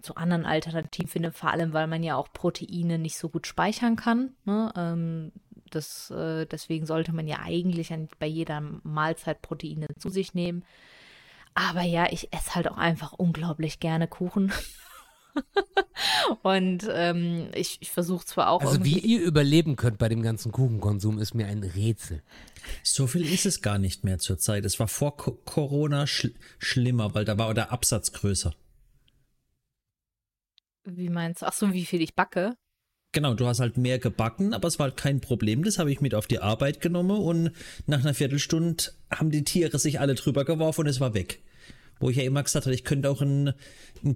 zu 0.03 0.15
anderen 0.17 0.45
Alternativen 0.45 1.09
finde, 1.09 1.33
vor 1.33 1.51
allem 1.51 1.73
weil 1.73 1.87
man 1.87 2.03
ja 2.03 2.17
auch 2.17 2.33
Proteine 2.33 2.99
nicht 2.99 3.17
so 3.17 3.29
gut 3.29 3.47
speichern 3.47 3.97
kann. 3.97 4.35
Ne? 4.45 4.73
Ähm, 4.77 5.33
das, 5.71 6.11
äh, 6.11 6.47
deswegen 6.47 6.87
sollte 6.87 7.13
man 7.13 7.27
ja 7.27 7.41
eigentlich 7.41 7.93
bei 8.19 8.27
jeder 8.27 8.61
Mahlzeit 8.61 9.43
Proteine 9.43 9.87
zu 9.99 10.09
sich 10.09 10.35
nehmen. 10.35 10.65
Aber 11.55 11.83
ja, 11.83 12.07
ich 12.11 12.33
esse 12.33 12.55
halt 12.55 12.69
auch 12.69 12.77
einfach 12.77 13.13
unglaublich 13.13 13.81
gerne 13.81 14.09
Kuchen. 14.09 14.53
Und 16.43 16.89
ähm, 16.91 17.49
ich, 17.55 17.79
ich 17.81 17.91
versuche 17.91 18.25
zwar 18.25 18.51
auch 18.51 18.61
Also 18.61 18.85
wie 18.85 18.99
ihr 18.99 19.21
überleben 19.21 19.77
könnt 19.77 19.99
bei 19.99 20.09
dem 20.09 20.23
ganzen 20.23 20.53
Kuchenkonsum, 20.53 21.19
ist 21.19 21.35
mir 21.35 21.47
ein 21.47 21.63
Rätsel. 21.63 22.23
So 22.83 23.07
viel 23.07 23.33
ist 23.33 23.47
es 23.47 23.63
gar 23.63 23.79
nicht 23.79 24.05
mehr 24.05 24.19
zurzeit. 24.19 24.65
Es 24.65 24.81
war 24.81 24.89
vor 24.89 25.17
Co 25.17 25.33
Corona 25.33 26.07
schl 26.07 26.35
schlimmer, 26.59 27.15
weil 27.15 27.25
da 27.25 27.39
war 27.39 27.53
der 27.55 27.73
Absatz 27.73 28.13
größer. 28.13 28.55
Wie 30.85 31.11
meinst 31.11 31.43
du? 31.43 31.47
Ach 31.47 31.53
so, 31.53 31.73
wie 31.73 31.85
viel 31.85 32.01
ich 32.01 32.15
backe? 32.15 32.57
Genau, 33.13 33.35
du 33.35 33.47
hast 33.47 33.61
halt 33.61 33.79
mehr 33.79 33.99
gebacken, 33.99 34.53
aber 34.53 34.69
es 34.69 34.79
war 34.79 34.89
halt 34.89 34.97
kein 34.97 35.21
Problem. 35.21 35.65
Das 35.65 35.79
habe 35.79 35.91
ich 35.91 36.01
mit 36.01 36.15
auf 36.15 36.27
die 36.27 36.39
Arbeit 36.39 36.81
genommen 36.81 37.19
und 37.19 37.51
nach 37.87 38.01
einer 38.01 38.15
Viertelstunde 38.15 38.85
haben 39.11 39.31
die 39.31 39.43
Tiere 39.43 39.79
sich 39.79 40.01
alle 40.01 40.15
drüber 40.15 40.45
geworfen 40.45 40.83
und 40.83 40.87
es 40.89 41.01
war 41.01 41.15
weg. 41.15 41.43
Wo 41.99 42.11
ich 42.11 42.17
ja 42.17 42.25
immer 42.25 42.43
gesagt 42.43 42.67
habe, 42.67 42.75
ich 42.75 42.85
könnte 42.85 43.09
auch 43.09 43.23
einen 43.23 43.55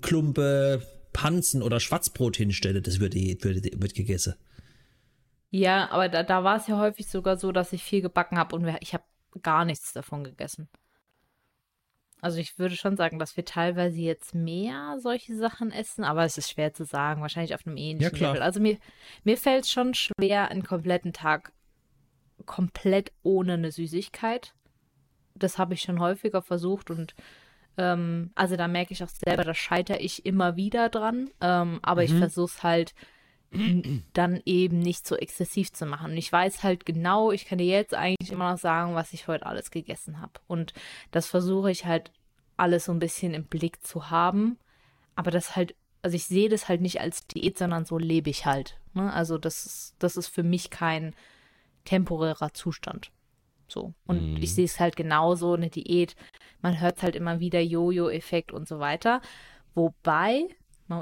Klumpe 0.03 0.83
Panzen 1.13 1.63
oder 1.63 1.81
Schwarzbrot 1.81 2.37
hinstellen, 2.37 2.83
das 2.83 3.01
würde, 3.01 3.19
würde, 3.41 3.71
wird 3.75 3.95
gegessen. 3.95 4.35
Ja, 5.51 5.91
aber 5.91 6.09
da, 6.09 6.23
da 6.23 6.45
war 6.45 6.57
es 6.57 6.69
ja 6.69 6.79
häufig 6.79 7.09
sogar 7.09 7.37
so, 7.37 7.51
dass 7.51 7.73
ich 7.73 7.83
viel 7.83 8.03
gebacken 8.03 8.39
habe 8.39 8.55
und 8.55 8.67
ich 8.81 8.95
habe 8.95 9.05
gar 9.43 9.65
nichts 9.65 9.93
davon 9.93 10.25
gegessen. 10.25 10.69
Also 12.23 12.39
ich 12.39 12.59
würde 12.59 12.77
schon 12.77 12.97
sagen, 12.97 13.19
dass 13.19 13.37
wir 13.37 13.45
teilweise 13.45 14.01
jetzt 14.01 14.35
mehr 14.35 14.99
solche 15.01 15.35
Sachen 15.35 15.73
essen, 15.73 16.05
aber 16.05 16.25
es 16.25 16.37
ist 16.37 16.51
schwer 16.51 16.75
zu 16.75 16.85
sagen, 16.85 17.23
wahrscheinlich 17.23 17.55
auf 17.55 17.67
einem 17.67 17.79
ähnlichen 17.79 18.19
Ja. 18.19 18.29
Level. 18.29 18.43
Also 18.43 18.61
mir, 18.61 18.79
mir 19.25 19.39
fällt 19.39 19.65
es 19.65 19.71
schon 19.71 19.95
schwer, 19.95 20.51
einen 20.51 20.63
kompletten 20.63 21.13
Tag 21.13 21.53
komplett 22.45 23.13
ohne 23.23 23.55
eine 23.55 23.73
Süßigkeit. 23.73 24.55
Das 25.35 25.57
habe 25.57 25.75
ich 25.75 25.81
schon 25.81 25.99
häufiger 26.01 26.43
versucht 26.43 26.91
und 26.91 27.15
ähm, 27.81 28.31
also 28.35 28.57
da 28.57 28.69
merke 28.69 28.93
ich 28.93 29.03
auch 29.03 29.09
selber, 29.09 29.43
da 29.43 29.55
scheitere 29.55 29.99
ich 30.01 30.27
immer 30.27 30.57
wieder 30.57 30.89
dran. 30.91 31.31
Ähm, 31.41 31.79
aber 31.83 32.05
ich 32.05 32.13
versuche 32.13 32.53
es 32.57 32.63
halt 32.63 32.95
dann 34.13 34.41
eben 34.45 34.79
nicht 34.79 35.07
so 35.09 35.17
exzessiv 35.17 35.73
zu 35.73 35.85
machen. 35.87 36.13
Und 36.13 36.17
ich 36.17 36.31
weiß 36.31 36.63
halt 36.63 36.87
genau, 36.87 37.33
ich 37.33 37.47
kann 37.47 37.59
dir 37.59 37.67
jetzt 37.67 37.95
eigentlich 37.95 38.31
immer 38.31 38.53
noch 38.53 38.59
sagen, 38.59 38.95
was 38.95 39.13
ich 39.13 39.27
heute 39.27 39.47
alles 39.47 39.71
gegessen 39.73 40.21
habe. 40.21 40.35
Und 40.47 40.73
das 41.11 41.27
versuche 41.27 41.71
ich 41.71 41.85
halt 41.85 42.13
alles 42.57 42.85
so 42.85 42.93
ein 42.93 43.01
bisschen 43.01 43.35
im 43.35 43.45
Blick 43.45 43.85
zu 43.85 44.11
haben. 44.11 44.57
Aber 45.17 45.31
das 45.33 45.57
halt, 45.57 45.75
also 46.03 46.15
ich 46.15 46.27
sehe 46.27 46.49
das 46.49 46.69
halt 46.69 46.81
nicht 46.81 47.01
als 47.01 47.27
Diät, 47.27 47.59
sondern 47.59 47.85
so 47.85 47.99
lebe 47.99 48.31
ich 48.31 48.47
halt. 48.47 48.79
Ne? 48.95 49.13
Also 49.13 49.37
das 49.37 49.67
ist, 49.67 49.95
das 49.99 50.17
ist 50.17 50.29
für 50.29 50.45
mich 50.45 50.71
kein 50.71 51.15
temporärer 51.85 52.53
Zustand. 52.55 53.11
So. 53.67 53.95
Und 54.07 54.35
Mhm. 54.35 54.43
ich 54.43 54.55
sehe 54.55 54.65
es 54.65 54.79
halt 54.79 54.95
genauso, 54.97 55.55
eine 55.55 55.71
Diät. 55.71 56.15
Man 56.63 56.81
hört 56.81 57.03
halt 57.03 57.17
immer 57.17 57.41
wieder 57.41 57.61
Jojo-Effekt 57.61 58.53
und 58.53 58.69
so 58.69 58.79
weiter. 58.79 59.21
Wobei, 59.75 60.43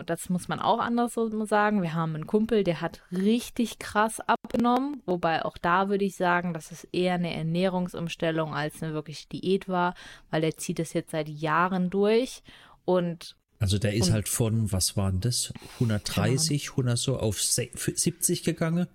das 0.07 0.29
muss 0.29 0.49
man 0.49 0.61
auch 0.61 0.79
anders 0.81 1.15
so 1.15 1.45
sagen, 1.47 1.81
wir 1.83 1.95
haben 1.95 2.15
einen 2.15 2.27
Kumpel, 2.27 2.63
der 2.63 2.81
hat 2.83 3.01
richtig 3.11 3.79
krass 3.79 4.21
abgenommen. 4.21 5.03
Wobei 5.07 5.45
auch 5.45 5.57
da 5.57 5.89
würde 5.89 6.05
ich 6.05 6.17
sagen, 6.17 6.53
dass 6.53 6.71
es 6.71 6.85
eher 6.93 7.15
eine 7.15 7.33
Ernährungsumstellung 7.35 8.55
als 8.55 8.83
eine 8.83 8.93
wirklich 8.93 9.29
Diät 9.29 9.69
war, 9.69 9.95
weil 10.31 10.43
der 10.43 10.57
zieht 10.59 10.79
es 10.81 10.93
jetzt 10.93 11.11
seit 11.13 11.29
Jahren 11.29 11.89
durch. 11.91 12.43
Und 12.85 13.37
Also 13.61 13.79
der 13.79 13.95
ist 13.95 14.09
Und- 14.09 14.13
halt 14.13 14.29
von, 14.29 14.71
was 14.71 14.97
waren 14.97 15.21
das, 15.21 15.53
130, 15.81 16.71
100 16.77 16.97
so 16.99 17.19
auf 17.19 17.41
se- 17.43 17.71
70 17.75 18.45
gegangen. 18.45 18.87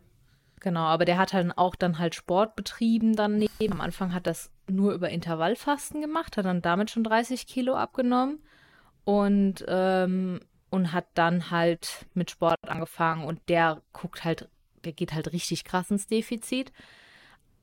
Genau, 0.64 0.86
aber 0.86 1.04
der 1.04 1.18
hat 1.18 1.34
halt 1.34 1.52
auch 1.58 1.76
dann 1.76 2.00
halt 2.00 2.16
Sport 2.16 2.56
betrieben 2.56 3.18
daneben. 3.18 3.50
Am 3.70 3.82
Anfang 3.82 4.14
hat 4.14 4.26
das 4.26 4.50
nur 4.70 4.94
über 4.94 5.10
Intervallfasten 5.10 6.00
gemacht, 6.00 6.38
hat 6.38 6.46
dann 6.46 6.62
damit 6.62 6.90
schon 6.90 7.04
30 7.04 7.48
Kilo 7.48 7.76
abgenommen 7.76 8.40
und, 9.04 9.66
ähm, 9.68 10.40
und 10.70 10.94
hat 10.94 11.08
dann 11.16 11.52
halt 11.52 12.06
mit 12.14 12.32
Sport 12.32 12.56
angefangen 12.66 13.26
und 13.26 13.42
der 13.50 13.82
guckt 13.92 14.24
halt, 14.24 14.48
der 14.86 14.94
geht 14.94 15.14
halt 15.14 15.34
richtig 15.34 15.66
krass 15.66 15.92
ins 15.92 16.08
Defizit. 16.08 16.72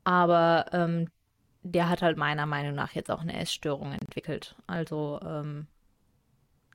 Aber 0.03 0.67
ähm, 0.71 1.07
der 1.63 1.89
hat 1.89 2.03
halt 2.03 2.17
meiner 2.17 2.45
Meinung 2.45 2.75
nach 2.75 2.91
jetzt 2.91 3.09
auch 3.09 3.21
eine 3.21 3.35
Essstörung 3.39 3.93
entwickelt. 3.93 4.55
Also 4.67 5.19
ähm, 5.25 5.65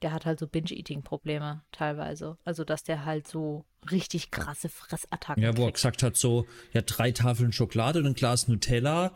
der 0.02 0.12
hat 0.12 0.26
halt 0.26 0.38
so 0.38 0.46
Binge-Eating-Probleme 0.46 1.62
teilweise. 1.72 2.36
Also 2.44 2.64
dass 2.64 2.82
der 2.84 3.04
halt 3.04 3.26
so 3.28 3.64
richtig 3.90 4.30
krasse 4.30 4.68
Fressattacken 4.68 5.42
Ja, 5.42 5.56
wo 5.56 5.62
er 5.62 5.66
kriegt. 5.66 5.76
gesagt 5.76 6.02
hat, 6.02 6.16
so, 6.16 6.46
ja, 6.72 6.82
drei 6.82 7.12
Tafeln 7.12 7.52
Schokolade 7.52 7.98
und 8.00 8.06
ein 8.06 8.14
Glas 8.14 8.48
Nutella. 8.48 9.12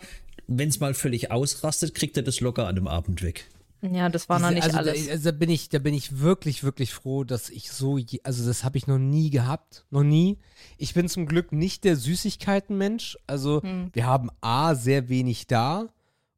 Wenn 0.47 0.69
es 0.69 0.81
mal 0.81 0.95
völlig 0.95 1.31
ausrastet, 1.31 1.95
kriegt 1.95 2.17
er 2.17 2.23
das 2.23 2.41
locker 2.41 2.67
an 2.67 2.75
dem 2.77 2.89
Abend 2.89 3.23
weg. 3.23 3.49
Ja, 3.83 4.11
das 4.11 4.29
war 4.29 4.39
noch 4.39 4.51
nicht 4.51 4.65
also, 4.65 4.77
alles. 4.77 5.07
Da, 5.07 5.13
also 5.13 5.31
da 5.31 5.37
bin 5.37 5.49
ich, 5.49 5.71
da 5.71 5.79
bin 5.79 5.95
ich 5.95 6.19
wirklich, 6.21 6.63
wirklich 6.65 6.93
froh, 6.93 7.25
dass 7.25 7.49
ich 7.49 7.71
so, 7.71 7.97
je, 7.97 8.21
also 8.25 8.47
das 8.47 8.63
habe 8.63 8.77
ich 8.77 8.87
noch 8.87 8.99
nie 8.99 9.31
gehabt, 9.31 9.87
noch 9.91 10.03
nie. 10.03 10.37
Ich 10.77 10.93
bin 10.93 11.09
zum 11.09 11.25
Glück 11.25 11.53
nicht 11.53 11.85
der 11.85 11.97
Süßigkeitenmensch. 11.97 13.17
Also 13.27 13.63
Hm. 13.63 13.89
wir 13.93 14.07
haben 14.07 14.29
a 14.43 14.75
sehr 14.75 15.09
wenig 15.09 15.47
da 15.47 15.89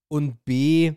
und 0.08 0.44
b 0.44 0.94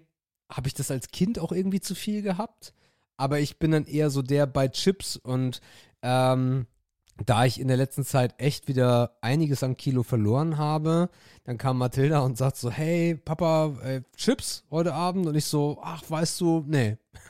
habe 0.51 0.67
ich 0.67 0.75
das 0.75 0.91
als 0.91 1.07
Kind 1.09 1.39
auch 1.39 1.51
irgendwie 1.51 1.81
zu 1.81 1.95
viel 1.95 2.21
gehabt. 2.21 2.73
Aber 3.17 3.39
ich 3.39 3.59
bin 3.59 3.71
dann 3.71 3.85
eher 3.85 4.09
so 4.09 4.21
der 4.21 4.45
bei 4.45 4.67
Chips 4.67 5.15
und 5.15 5.61
ähm, 6.01 6.67
da 7.25 7.45
ich 7.45 7.59
in 7.59 7.67
der 7.69 7.77
letzten 7.77 8.03
Zeit 8.03 8.35
echt 8.37 8.67
wieder 8.67 9.17
einiges 9.21 9.63
an 9.63 9.77
Kilo 9.77 10.03
verloren 10.03 10.57
habe, 10.57 11.09
dann 11.45 11.57
kam 11.57 11.77
Mathilda 11.77 12.19
und 12.19 12.37
sagt 12.37 12.57
so, 12.57 12.69
hey 12.69 13.15
Papa, 13.15 13.73
äh, 13.83 14.01
Chips 14.17 14.65
heute 14.69 14.93
Abend? 14.93 15.25
Und 15.25 15.35
ich 15.35 15.45
so, 15.45 15.79
ach, 15.81 16.03
weißt 16.07 16.41
du, 16.41 16.65
nee. 16.67 16.97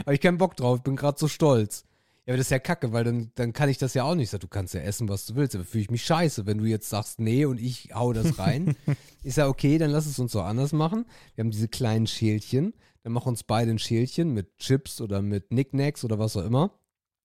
Habe 0.00 0.14
ich 0.14 0.20
keinen 0.20 0.38
Bock 0.38 0.56
drauf, 0.56 0.82
bin 0.82 0.94
gerade 0.94 1.18
so 1.18 1.26
stolz. 1.26 1.84
Ja, 2.26 2.32
aber 2.32 2.36
das 2.38 2.46
ist 2.46 2.50
ja 2.50 2.58
kacke, 2.60 2.92
weil 2.92 3.02
dann, 3.02 3.32
dann 3.34 3.52
kann 3.52 3.68
ich 3.68 3.78
das 3.78 3.94
ja 3.94 4.04
auch 4.04 4.14
nicht. 4.14 4.24
Ich 4.24 4.30
sag, 4.30 4.40
du 4.40 4.46
kannst 4.46 4.74
ja 4.74 4.80
essen, 4.80 5.08
was 5.08 5.26
du 5.26 5.34
willst, 5.34 5.56
aber 5.56 5.64
fühle 5.64 5.82
ich 5.82 5.90
mich 5.90 6.04
scheiße, 6.04 6.46
wenn 6.46 6.58
du 6.58 6.64
jetzt 6.64 6.88
sagst, 6.88 7.18
nee 7.18 7.44
und 7.44 7.58
ich 7.58 7.90
hau 7.92 8.12
das 8.12 8.38
rein. 8.38 8.76
ist 9.24 9.38
ja 9.38 9.48
okay, 9.48 9.78
dann 9.78 9.90
lass 9.90 10.06
es 10.06 10.18
uns 10.20 10.30
so 10.30 10.42
anders 10.42 10.72
machen. 10.72 11.06
Wir 11.34 11.42
haben 11.42 11.50
diese 11.50 11.68
kleinen 11.68 12.06
Schälchen, 12.06 12.74
dann 13.02 13.12
mach 13.12 13.26
uns 13.26 13.42
beide 13.42 13.70
ein 13.70 13.78
Schälchen 13.78 14.32
mit 14.32 14.58
Chips 14.58 15.00
oder 15.00 15.22
mit 15.22 15.48
Knickknacks 15.48 16.04
oder 16.04 16.18
was 16.18 16.36
auch 16.36 16.44
immer. 16.44 16.72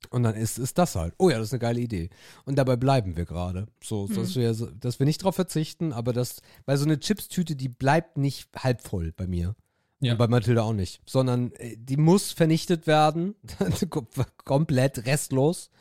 Und 0.10 0.24
dann 0.24 0.36
ist, 0.36 0.60
ist 0.60 0.78
das 0.78 0.96
halt. 0.96 1.14
Oh 1.18 1.30
ja, 1.30 1.38
das 1.38 1.48
ist 1.48 1.54
eine 1.54 1.60
geile 1.60 1.80
Idee. 1.80 2.10
Und 2.46 2.58
dabei 2.58 2.76
bleiben 2.76 3.18
wir 3.18 3.26
gerade. 3.26 3.68
So, 3.84 4.08
dass, 4.08 4.36
wir, 4.36 4.54
dass 4.54 5.00
wir 5.00 5.06
nicht 5.06 5.24
drauf 5.24 5.36
verzichten, 5.36 5.94
aber 5.94 6.14
das, 6.14 6.42
weil 6.66 6.78
so 6.78 6.86
eine 6.86 7.00
Chipstüte, 7.00 7.56
die 7.56 7.70
bleibt 7.70 8.18
nicht 8.18 8.50
halb 8.56 8.82
voll 8.82 9.14
bei 9.14 9.28
mir. 9.28 9.56
Ja. 10.02 10.12
Und 10.12 10.18
bei 10.18 10.28
Mathilda 10.28 10.62
auch 10.62 10.74
nicht. 10.74 11.02
Sondern 11.06 11.52
äh, 11.54 11.76
die 11.78 11.98
muss 11.98 12.32
vernichtet 12.32 12.88
werden. 12.88 13.36
Komplett 14.46 15.06
restlos. 15.06 15.72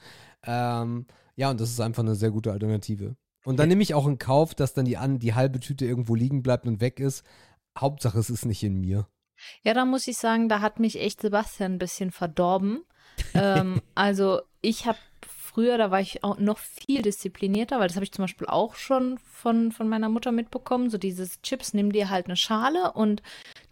Ähm, 0.44 1.06
ja, 1.36 1.50
und 1.50 1.60
das 1.60 1.70
ist 1.70 1.80
einfach 1.80 2.02
eine 2.02 2.14
sehr 2.14 2.30
gute 2.30 2.52
Alternative. 2.52 3.16
Und 3.44 3.58
dann 3.58 3.68
nehme 3.68 3.82
ich 3.82 3.94
auch 3.94 4.06
in 4.06 4.18
Kauf, 4.18 4.54
dass 4.54 4.72
dann 4.72 4.86
die, 4.86 4.96
an, 4.96 5.18
die 5.18 5.34
halbe 5.34 5.60
Tüte 5.60 5.84
irgendwo 5.84 6.14
liegen 6.14 6.42
bleibt 6.42 6.66
und 6.66 6.80
weg 6.80 7.00
ist. 7.00 7.24
Hauptsache, 7.76 8.18
es 8.18 8.30
ist 8.30 8.46
nicht 8.46 8.62
in 8.62 8.80
mir. 8.80 9.06
Ja, 9.62 9.74
da 9.74 9.84
muss 9.84 10.06
ich 10.08 10.16
sagen, 10.18 10.48
da 10.48 10.60
hat 10.60 10.80
mich 10.80 11.00
echt 11.00 11.20
Sebastian 11.20 11.72
ein 11.74 11.78
bisschen 11.78 12.10
verdorben. 12.10 12.84
ähm, 13.34 13.80
also 13.94 14.40
ich 14.60 14.86
habe 14.86 14.98
früher, 15.26 15.78
da 15.78 15.90
war 15.92 16.00
ich 16.00 16.24
auch 16.24 16.38
noch 16.38 16.58
viel 16.58 17.02
disziplinierter, 17.02 17.78
weil 17.78 17.86
das 17.86 17.96
habe 17.96 18.04
ich 18.04 18.10
zum 18.12 18.24
Beispiel 18.24 18.48
auch 18.48 18.74
schon 18.74 19.18
von, 19.18 19.70
von 19.70 19.88
meiner 19.88 20.08
Mutter 20.08 20.32
mitbekommen. 20.32 20.90
So 20.90 20.98
dieses 20.98 21.40
Chips, 21.42 21.74
nimm 21.74 21.92
dir 21.92 22.10
halt 22.10 22.26
eine 22.26 22.36
Schale 22.36 22.92
und 22.92 23.22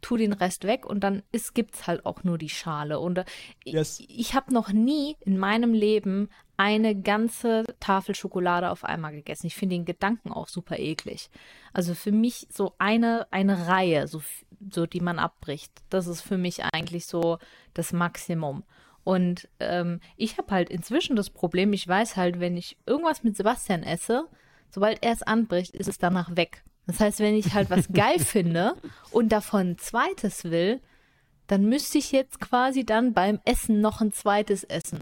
tu 0.00 0.16
den 0.16 0.32
Rest 0.32 0.64
weg 0.64 0.86
und 0.86 1.00
dann 1.00 1.22
ist, 1.32 1.54
gibt's 1.54 1.86
halt 1.88 2.06
auch 2.06 2.22
nur 2.22 2.38
die 2.38 2.48
Schale. 2.50 3.00
Und 3.00 3.18
äh, 3.18 3.24
Yes. 3.64 3.98
ich, 4.00 4.18
ich 4.20 4.34
habe 4.34 4.52
noch 4.54 4.70
nie 4.72 5.16
in 5.20 5.38
meinem 5.38 5.74
Leben 5.74 6.28
eine 6.56 6.94
ganze 6.94 7.64
Tafel 7.80 8.14
Schokolade 8.14 8.70
auf 8.70 8.84
einmal 8.84 9.12
gegessen. 9.12 9.48
Ich 9.48 9.56
finde 9.56 9.74
den 9.74 9.84
Gedanken 9.84 10.30
auch 10.30 10.46
super 10.48 10.78
eklig. 10.78 11.30
Also 11.72 11.94
für 11.94 12.12
mich 12.12 12.46
so 12.50 12.74
eine, 12.78 13.26
eine 13.32 13.66
Reihe, 13.66 14.06
so, 14.06 14.18
f- 14.18 14.44
so 14.70 14.86
die 14.86 15.00
man 15.00 15.18
abbricht, 15.18 15.72
das 15.90 16.06
ist 16.06 16.22
für 16.22 16.38
mich 16.38 16.64
eigentlich 16.64 17.06
so 17.06 17.38
das 17.74 17.92
Maximum. 17.92 18.64
Und 19.04 19.48
ähm, 19.58 20.00
ich 20.16 20.38
habe 20.38 20.52
halt 20.52 20.70
inzwischen 20.70 21.16
das 21.16 21.30
Problem, 21.30 21.72
ich 21.72 21.86
weiß 21.86 22.16
halt, 22.16 22.40
wenn 22.40 22.56
ich 22.56 22.76
irgendwas 22.86 23.24
mit 23.24 23.36
Sebastian 23.36 23.82
esse, 23.82 24.28
sobald 24.70 25.02
er 25.02 25.12
es 25.12 25.22
anbricht, 25.22 25.74
ist 25.74 25.88
es 25.88 25.98
danach 25.98 26.36
weg. 26.36 26.62
Das 26.86 27.00
heißt, 27.00 27.20
wenn 27.20 27.34
ich 27.34 27.54
halt 27.54 27.70
was 27.70 27.88
geil 27.92 28.18
finde 28.20 28.74
und 29.10 29.30
davon 29.30 29.70
ein 29.72 29.78
zweites 29.78 30.44
will, 30.44 30.80
dann 31.46 31.68
müsste 31.68 31.98
ich 31.98 32.12
jetzt 32.12 32.40
quasi 32.40 32.84
dann 32.84 33.12
beim 33.12 33.40
Essen 33.44 33.80
noch 33.80 34.00
ein 34.00 34.12
zweites 34.12 34.64
essen. 34.64 35.00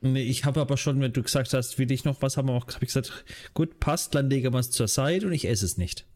Nee, 0.00 0.22
ich 0.22 0.44
habe 0.44 0.60
aber 0.60 0.76
schon, 0.76 1.00
wenn 1.00 1.12
du 1.12 1.22
gesagt 1.22 1.54
hast, 1.54 1.78
will 1.78 1.92
ich 1.92 2.04
noch 2.04 2.22
was, 2.22 2.36
haben 2.36 2.48
wir 2.48 2.54
auch, 2.54 2.66
ich 2.68 2.80
gesagt, 2.80 3.24
gut, 3.54 3.78
passt, 3.78 4.14
dann 4.16 4.28
lege 4.28 4.52
wir 4.52 4.58
es 4.58 4.70
zur 4.70 4.88
Seite 4.88 5.26
und 5.26 5.32
ich 5.32 5.46
esse 5.48 5.64
es 5.64 5.78
nicht. 5.78 6.06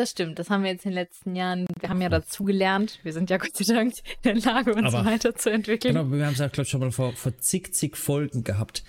Das 0.00 0.12
stimmt, 0.12 0.38
das 0.38 0.48
haben 0.48 0.64
wir 0.64 0.70
jetzt 0.70 0.86
in 0.86 0.92
den 0.92 0.94
letzten 0.94 1.36
Jahren, 1.36 1.66
wir 1.78 1.90
haben 1.90 2.00
ja 2.00 2.08
dazu 2.08 2.44
gelernt. 2.44 3.00
Wir 3.02 3.12
sind 3.12 3.28
ja 3.28 3.36
Gott 3.36 3.54
sei 3.54 3.74
Dank 3.74 3.92
in 4.22 4.22
der 4.22 4.36
Lage, 4.36 4.74
uns 4.74 4.94
Aber- 4.94 5.04
weiterzuentwickeln. 5.04 5.94
Genau, 5.94 6.10
wir 6.10 6.24
haben 6.24 6.32
es 6.32 6.38
ja, 6.38 6.48
glaube 6.48 6.62
ich, 6.62 6.70
schon 6.70 6.80
mal 6.80 6.90
vor, 6.90 7.12
vor 7.12 7.36
zig, 7.36 7.74
zig 7.74 7.98
Folgen 7.98 8.42
gehabt. 8.42 8.82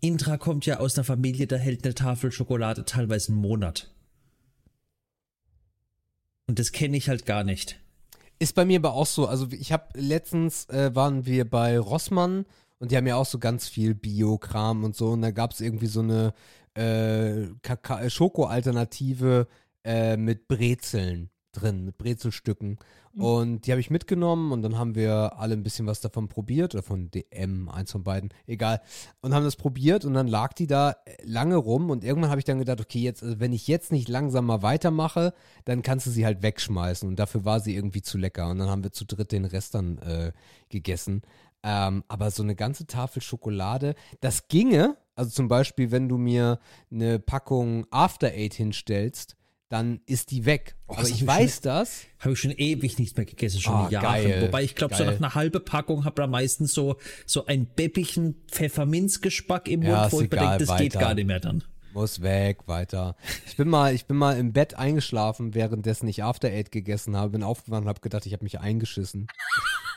Intra 0.00 0.36
kommt 0.36 0.64
ja 0.64 0.78
aus 0.78 0.96
einer 0.96 1.02
Familie, 1.02 1.48
da 1.48 1.56
hält 1.56 1.84
eine 1.84 1.96
Tafel 1.96 2.30
Schokolade 2.30 2.84
teilweise 2.84 3.32
einen 3.32 3.40
Monat. 3.40 3.90
Und 6.46 6.60
das 6.60 6.70
kenne 6.70 6.96
ich 6.96 7.08
halt 7.08 7.26
gar 7.26 7.42
nicht. 7.42 7.80
Ist 8.38 8.54
bei 8.54 8.64
mir 8.64 8.78
aber 8.78 8.92
auch 8.92 9.06
so. 9.06 9.26
Also 9.26 9.48
ich 9.50 9.72
habe 9.72 9.88
letztens 9.98 10.68
äh, 10.68 10.94
waren 10.94 11.26
wir 11.26 11.44
bei 11.44 11.76
Rossmann 11.76 12.46
und 12.78 12.92
die 12.92 12.96
haben 12.96 13.08
ja 13.08 13.16
auch 13.16 13.26
so 13.26 13.40
ganz 13.40 13.68
viel 13.68 13.96
Bio-Kram 13.96 14.84
und 14.84 14.94
so. 14.94 15.08
Und 15.08 15.22
da 15.22 15.32
gab 15.32 15.50
es 15.50 15.60
irgendwie 15.60 15.86
so 15.88 16.02
eine 16.02 16.34
äh, 16.74 17.48
Schoko-Alternative 18.08 19.48
äh, 19.84 20.16
mit 20.16 20.48
Brezeln 20.48 21.30
drin, 21.52 21.84
mit 21.84 21.98
Brezelstücken. 21.98 22.78
Und 23.14 23.66
die 23.66 23.72
habe 23.72 23.80
ich 23.80 23.90
mitgenommen 23.90 24.52
und 24.52 24.62
dann 24.62 24.78
haben 24.78 24.94
wir 24.94 25.38
alle 25.38 25.52
ein 25.52 25.62
bisschen 25.62 25.86
was 25.86 26.00
davon 26.00 26.28
probiert, 26.28 26.74
oder 26.74 26.82
von 26.82 27.10
DM, 27.10 27.68
eins 27.68 27.92
von 27.92 28.02
beiden, 28.02 28.30
egal. 28.46 28.80
Und 29.20 29.34
haben 29.34 29.44
das 29.44 29.56
probiert 29.56 30.06
und 30.06 30.14
dann 30.14 30.26
lag 30.26 30.54
die 30.54 30.66
da 30.66 30.92
äh, 31.04 31.16
lange 31.24 31.56
rum 31.56 31.90
und 31.90 32.04
irgendwann 32.04 32.30
habe 32.30 32.38
ich 32.38 32.46
dann 32.46 32.58
gedacht, 32.58 32.80
okay, 32.80 33.00
jetzt, 33.00 33.22
also 33.22 33.38
wenn 33.38 33.52
ich 33.52 33.68
jetzt 33.68 33.92
nicht 33.92 34.08
langsam 34.08 34.46
mal 34.46 34.62
weitermache, 34.62 35.34
dann 35.66 35.82
kannst 35.82 36.06
du 36.06 36.10
sie 36.10 36.24
halt 36.24 36.42
wegschmeißen 36.42 37.06
und 37.06 37.18
dafür 37.18 37.44
war 37.44 37.60
sie 37.60 37.76
irgendwie 37.76 38.00
zu 38.00 38.16
lecker 38.16 38.48
und 38.48 38.58
dann 38.58 38.70
haben 38.70 38.82
wir 38.82 38.92
zu 38.92 39.04
dritt 39.04 39.30
den 39.30 39.44
Rest 39.44 39.74
dann 39.74 39.98
äh, 39.98 40.32
gegessen. 40.70 41.20
Ähm, 41.62 42.02
aber 42.08 42.30
so 42.30 42.42
eine 42.42 42.56
ganze 42.56 42.86
Tafel 42.86 43.20
Schokolade, 43.20 43.94
das 44.22 44.48
ginge, 44.48 44.96
also 45.14 45.30
zum 45.30 45.48
Beispiel, 45.48 45.90
wenn 45.90 46.08
du 46.08 46.16
mir 46.16 46.60
eine 46.90 47.18
Packung 47.18 47.86
After 47.90 48.28
Eight 48.28 48.54
hinstellst, 48.54 49.36
dann 49.72 50.00
ist 50.06 50.30
die 50.30 50.44
weg. 50.44 50.76
Oh, 50.86 50.92
aber 50.94 51.04
ich 51.08 51.14
hab 51.14 51.20
ich 51.22 51.26
weiß 51.26 51.60
das. 51.62 52.02
Habe 52.18 52.34
ich 52.34 52.38
schon 52.38 52.50
ewig 52.50 52.98
nichts 52.98 53.16
mehr 53.16 53.24
gegessen, 53.24 53.60
schon 53.60 53.74
Ah, 53.74 53.88
Jahre. 53.88 54.06
geil, 54.22 54.42
Wobei 54.42 54.62
ich 54.64 54.74
glaube, 54.74 54.94
so 54.94 55.02
nach 55.04 55.16
einer 55.16 55.34
halben 55.34 55.64
Packung 55.64 56.04
habe 56.04 56.20
da 56.20 56.26
meistens 56.26 56.74
so, 56.74 56.96
so 57.24 57.46
einen 57.46 57.66
beppigen 57.74 58.36
Pfefferminzgespack 58.50 59.68
im 59.68 59.82
Ja, 59.82 60.00
Mund, 60.02 60.12
wo 60.12 60.18
ist 60.20 60.24
ich 60.26 60.30
mir 60.30 60.36
egal, 60.36 60.58
denke, 60.58 60.66
das 60.72 60.78
geht 60.78 60.94
weiter. 60.94 61.04
gar 61.06 61.14
nicht 61.14 61.26
mehr 61.26 61.40
dann. 61.40 61.64
Muss 61.94 62.22
weg, 62.22 62.60
weiter. 62.66 63.16
Ich 63.46 63.56
bin 63.56 63.68
mal, 63.68 63.94
ich 63.94 64.06
bin 64.06 64.16
mal 64.16 64.38
im 64.38 64.52
Bett 64.54 64.74
eingeschlafen, 64.74 65.54
währenddessen 65.54 66.08
ich 66.08 66.22
After 66.22 66.48
Eight 66.48 66.70
gegessen 66.72 67.16
habe, 67.16 67.30
bin 67.30 67.42
aufgewacht 67.42 67.82
und 67.82 67.88
habe 67.88 68.00
gedacht, 68.00 68.24
ich 68.24 68.32
habe 68.32 68.44
mich 68.44 68.60
eingeschissen. 68.60 69.26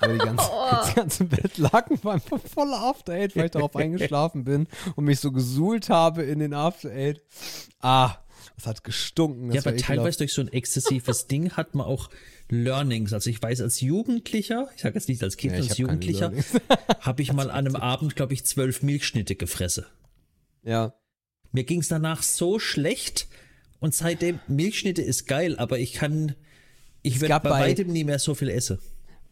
Aber 0.01 0.11
die 0.13 0.19
ganze, 0.19 0.49
das 0.71 0.95
ganze 0.95 1.23
Bett 1.25 1.57
lag 1.57 1.89
einfach 1.89 2.39
voller 2.53 2.81
After 2.81 3.13
Eight, 3.13 3.35
weil 3.37 3.45
ich 3.45 3.51
darauf 3.51 3.75
eingeschlafen 3.77 4.43
bin 4.43 4.67
und 4.97 5.05
mich 5.05 5.19
so 5.21 5.31
gesuhlt 5.31 5.89
habe 5.89 6.23
in 6.23 6.39
den 6.39 6.53
After 6.53 6.89
Eight. 6.89 7.21
Ah, 7.81 8.15
das 8.55 8.67
hat 8.67 8.83
gestunken. 8.83 9.51
Ja, 9.51 9.61
aber 9.61 9.75
teilweise 9.77 10.19
durch 10.19 10.33
so 10.33 10.41
ein 10.41 10.47
exzessives 10.51 11.27
Ding 11.27 11.51
hat 11.51 11.75
man 11.75 11.85
auch 11.85 12.09
Learnings. 12.49 13.13
Also 13.13 13.29
ich 13.29 13.41
weiß, 13.41 13.61
als 13.61 13.81
Jugendlicher, 13.81 14.69
ich 14.75 14.81
sage 14.83 14.95
jetzt 14.95 15.09
nicht 15.09 15.23
als 15.23 15.37
Kind, 15.37 15.53
Ja, 15.53 15.59
als 15.59 15.71
hab 15.71 15.77
Jugendlicher, 15.79 16.31
habe 17.01 17.21
ich 17.21 17.33
mal 17.33 17.49
an 17.49 17.65
einem 17.67 17.75
Abend, 17.75 18.15
glaube 18.15 18.33
ich, 18.33 18.45
zwölf 18.45 18.83
Milchschnitte 18.83 19.35
gefressen. 19.35 19.85
Ja. 20.63 20.93
Mir 21.51 21.63
ging 21.63 21.79
es 21.79 21.87
danach 21.87 22.21
so 22.23 22.59
schlecht 22.59 23.27
und 23.79 23.93
seitdem, 23.95 24.39
Milchschnitte 24.47 25.01
ist 25.01 25.25
geil, 25.27 25.57
aber 25.57 25.79
ich 25.79 25.93
kann, 25.93 26.35
ich 27.01 27.21
werde 27.21 27.43
bei, 27.43 27.49
bei- 27.49 27.59
weitem 27.61 27.87
nie 27.87 28.03
mehr 28.03 28.19
so 28.19 28.35
viel 28.35 28.49
essen. 28.49 28.79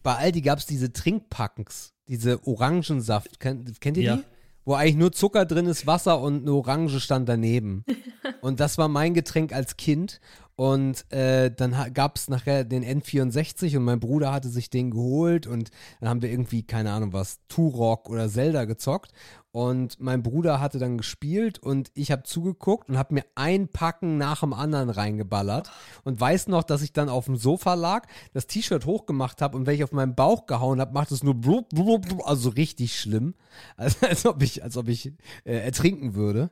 Bei 0.04 0.16
Aldi 0.16 0.42
gab 0.42 0.60
es 0.60 0.66
diese 0.66 0.92
Trinkpackens, 0.92 1.94
diese 2.08 2.46
Orangensaft. 2.48 3.40
Kennt, 3.40 3.80
kennt 3.82 3.98
ihr 3.98 4.04
Ja. 4.04 4.16
die? 4.18 4.24
Wo 4.66 4.74
eigentlich 4.76 4.96
nur 4.96 5.12
Zucker 5.12 5.46
drin 5.46 5.66
ist, 5.66 5.88
Wasser 5.88 6.22
und 6.22 6.44
eine 6.44 6.54
Orange 6.54 7.00
stand 7.00 7.28
daneben. 7.28 7.84
und 8.42 8.60
das 8.60 8.78
war 8.78 8.88
mein 8.88 9.14
Getränk 9.14 9.54
als 9.54 9.78
Kind. 9.78 10.20
Und 10.56 11.12
äh, 11.12 11.50
dann 11.50 11.76
gab 11.94 12.16
es 12.16 12.30
nachher 12.30 12.64
den 12.64 12.84
N64 12.86 13.76
und 13.76 13.84
mein 13.84 14.00
Bruder 14.00 14.32
hatte 14.32 14.50
sich 14.50 14.70
den 14.70 14.92
geholt 14.92 15.48
und 15.48 15.72
dann 16.00 16.10
haben 16.10 16.22
wir 16.22 16.30
irgendwie, 16.30 16.62
keine 16.62 16.92
Ahnung 16.92 17.12
was, 17.12 17.40
Turok 17.48 18.08
oder 18.08 18.30
Zelda 18.30 18.66
gezockt. 18.66 19.12
Und 19.54 20.00
mein 20.02 20.22
Bruder 20.22 20.60
hatte 20.60 20.80
dann 20.80 20.98
gespielt 20.98 21.60
und 21.60 21.90
ich 21.94 22.12
habe 22.12 22.24
zugeguckt 22.24 22.90
und 22.90 22.98
habe 22.98 23.14
mir 23.14 23.24
ein 23.36 23.70
Packen 23.70 24.18
nach 24.18 24.42
dem 24.42 24.52
anderen 24.52 24.90
reingeballert 24.90 25.72
und 26.04 26.20
weiß 26.20 26.48
noch, 26.48 26.64
dass 26.64 26.82
ich 26.82 26.92
dann 26.92 27.08
auf 27.08 27.26
dem 27.26 27.38
Sofa 27.38 27.76
lag, 27.76 28.08
das 28.34 28.48
T-Shirt 28.48 28.86
hochgemacht 28.86 29.42
habe 29.42 29.56
und 29.56 29.66
wenn 29.66 29.76
ich 29.76 29.86
auf 29.86 29.94
meinen 29.94 30.16
Bauch 30.16 30.48
gehauen 30.48 30.82
habe, 30.82 30.94
macht 30.94 31.12
es 31.12 31.24
nur 31.24 31.36
blub, 31.36 31.70
blub, 31.70 32.02
blub, 32.02 32.28
also 32.28 32.50
richtig 32.50 33.00
schlimm, 33.00 33.36
also, 33.78 34.06
als 34.08 34.26
ob 34.26 34.42
ich, 34.42 34.62
als 34.64 34.76
ob 34.76 34.90
ich 34.90 35.14
äh, 35.46 35.56
ertrinken 35.56 36.16
würde. 36.16 36.50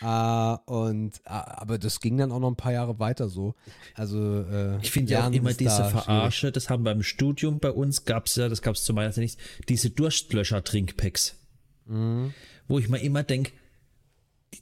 Äh, 0.00 0.56
und 0.64 1.18
äh, 1.24 1.30
aber 1.30 1.78
das 1.78 2.00
ging 2.00 2.16
dann 2.16 2.32
auch 2.32 2.40
noch 2.40 2.50
ein 2.50 2.56
paar 2.56 2.72
Jahre 2.72 2.98
weiter 2.98 3.28
so 3.28 3.34
so. 3.34 3.54
Also 3.94 4.42
äh, 4.44 4.78
Ich 4.80 4.90
finde 4.90 5.12
ja 5.12 5.26
auch 5.26 5.32
immer 5.32 5.52
diese 5.52 5.84
Verarsche, 5.84 6.52
das 6.52 6.70
haben 6.70 6.84
wir 6.84 6.92
im 6.92 7.02
Studium 7.02 7.58
bei 7.58 7.70
uns, 7.70 8.06
gab 8.06 8.26
es 8.26 8.36
ja, 8.36 8.48
das 8.48 8.62
gab 8.62 8.76
es 8.76 8.84
zu 8.84 8.94
meiner 8.94 9.10
Zeit 9.12 9.22
nicht, 9.22 9.38
diese 9.68 9.90
Durstlöscher-Trinkpacks. 9.90 11.34
Mhm. 11.86 12.32
Wo 12.68 12.78
ich 12.78 12.88
mir 12.88 13.00
immer 13.00 13.22
denke, 13.22 13.52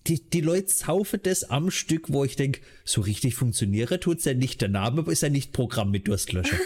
die, 0.06 0.28
die 0.28 0.40
Leute 0.40 0.68
saufen 0.72 1.20
das 1.22 1.44
am 1.44 1.70
Stück, 1.70 2.12
wo 2.12 2.24
ich 2.24 2.36
denke, 2.36 2.60
so 2.84 3.00
richtig 3.02 3.34
funktioniere 3.34 4.00
tut's 4.00 4.24
ja 4.24 4.34
nicht. 4.34 4.60
Der 4.60 4.68
Name 4.68 5.02
ist 5.10 5.22
ja 5.22 5.28
nicht 5.28 5.52
Programm 5.52 5.90
mit 5.90 6.08
Durstlöscher. 6.08 6.56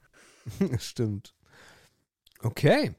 Stimmt. 0.78 1.34
Okay. 2.40 2.94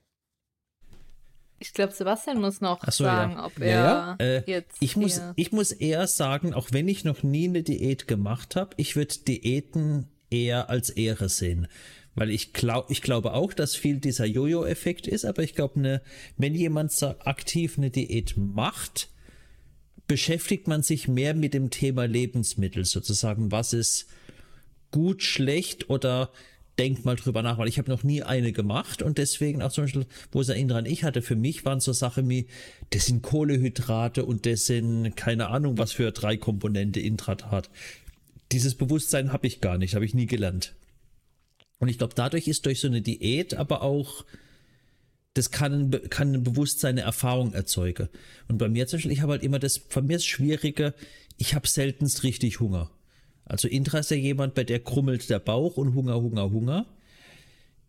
Ich 1.59 1.73
glaube, 1.73 1.91
Sebastian 1.91 2.39
muss 2.39 2.61
noch 2.61 2.83
so, 2.91 3.03
ja. 3.03 3.15
sagen, 3.15 3.39
ob 3.39 3.59
er 3.59 3.67
Ja, 3.69 4.15
Äh, 4.19 4.43
jetzt. 4.45 4.77
ich, 4.79 4.95
muss, 4.95 5.21
ich 5.35 5.51
muss 5.51 5.71
eher 5.71 6.05
sagen, 6.05 6.53
auch 6.53 6.67
wenn 6.71 6.87
ich 6.87 7.03
noch 7.03 7.23
nie 7.23 7.47
eine 7.47 7.63
Diät 7.63 8.07
gemacht 8.07 8.55
habe, 8.55 8.75
ich 8.77 8.95
würde 8.95 9.15
Diäten 9.27 10.07
eher 10.29 10.69
als 10.69 10.89
Ehre 10.91 11.29
sehen. 11.29 11.67
Weil 12.17 12.31
ich, 12.31 12.51
glaub, 12.51 12.89
ich 12.89 13.03
glaube 13.03 13.33
auch, 13.33 13.53
dass 13.53 13.75
viel 13.75 13.99
dieser 13.99 14.25
Jojo-Effekt 14.25 15.05
ist, 15.05 15.23
aber 15.23 15.43
ich 15.43 15.53
glaube, 15.53 15.79
ne, 15.79 16.01
wenn 16.35 16.55
jemand 16.55 16.91
so 16.91 17.09
aktiv 17.19 17.77
eine 17.77 17.91
Diät 17.91 18.33
macht, 18.35 19.09
beschäftigt 20.07 20.67
man 20.67 20.81
sich 20.81 21.07
mehr 21.07 21.35
mit 21.35 21.53
dem 21.53 21.69
Thema 21.69 22.05
Lebensmittel, 22.07 22.85
sozusagen, 22.85 23.51
was 23.51 23.73
ist 23.73 24.07
gut, 24.89 25.21
schlecht 25.21 25.91
oder 25.91 26.31
denkt 26.79 27.05
mal 27.05 27.17
drüber 27.17 27.43
nach, 27.43 27.59
weil 27.59 27.67
ich 27.67 27.77
habe 27.77 27.91
noch 27.91 28.01
nie 28.01 28.23
eine 28.23 28.51
gemacht 28.51 29.03
und 29.03 29.19
deswegen 29.19 29.61
auch 29.61 29.71
zum 29.71 29.83
Beispiel, 29.83 30.07
wo 30.31 30.41
es 30.41 30.49
erinnern 30.49 30.87
ich 30.87 31.03
hatte, 31.03 31.21
für 31.21 31.35
mich 31.35 31.65
waren 31.65 31.81
so 31.81 31.93
Sachen 31.93 32.27
wie, 32.29 32.47
das 32.89 33.05
sind 33.05 33.21
Kohlehydrate 33.21 34.25
und 34.25 34.47
das 34.47 34.65
sind 34.65 35.15
keine 35.15 35.49
Ahnung, 35.49 35.77
was 35.77 35.91
für 35.91 36.11
drei 36.11 36.35
Komponente 36.35 36.99
Intrat 36.99 37.51
hat. 37.51 37.69
Dieses 38.51 38.73
Bewusstsein 38.73 39.31
habe 39.31 39.45
ich 39.45 39.61
gar 39.61 39.77
nicht, 39.77 39.93
habe 39.93 40.05
ich 40.05 40.15
nie 40.15 40.25
gelernt. 40.25 40.73
Und 41.79 41.89
ich 41.89 41.97
glaube, 41.97 42.15
dadurch 42.15 42.47
ist 42.47 42.65
durch 42.65 42.79
so 42.79 42.87
eine 42.87 43.01
Diät 43.01 43.53
aber 43.53 43.81
auch, 43.81 44.25
das 45.33 45.51
kann, 45.51 45.91
kann 46.09 46.33
ein 46.33 46.43
Bewusstsein, 46.43 46.95
eine 46.95 47.01
Erfahrung 47.01 47.53
erzeugen. 47.53 48.09
Und 48.47 48.57
bei 48.57 48.67
mir 48.67 48.87
zum 48.87 48.97
Beispiel, 48.97 49.11
ich 49.11 49.21
habe 49.21 49.33
halt 49.33 49.43
immer 49.43 49.59
das, 49.59 49.77
von 49.77 50.07
mir 50.07 50.17
ist 50.17 50.25
Schwierige, 50.25 50.95
ich 51.37 51.53
habe 51.53 51.67
seltenst 51.67 52.23
richtig 52.23 52.59
Hunger. 52.59 52.89
Also 53.45 53.67
Intra 53.67 53.99
ist 53.99 54.11
ja 54.11 54.17
jemand, 54.17 54.55
bei 54.55 54.63
der 54.63 54.79
krummelt 54.79 55.29
der 55.29 55.39
Bauch 55.39 55.77
und 55.77 55.93
Hunger, 55.93 56.15
Hunger, 56.15 56.51
Hunger. 56.51 56.85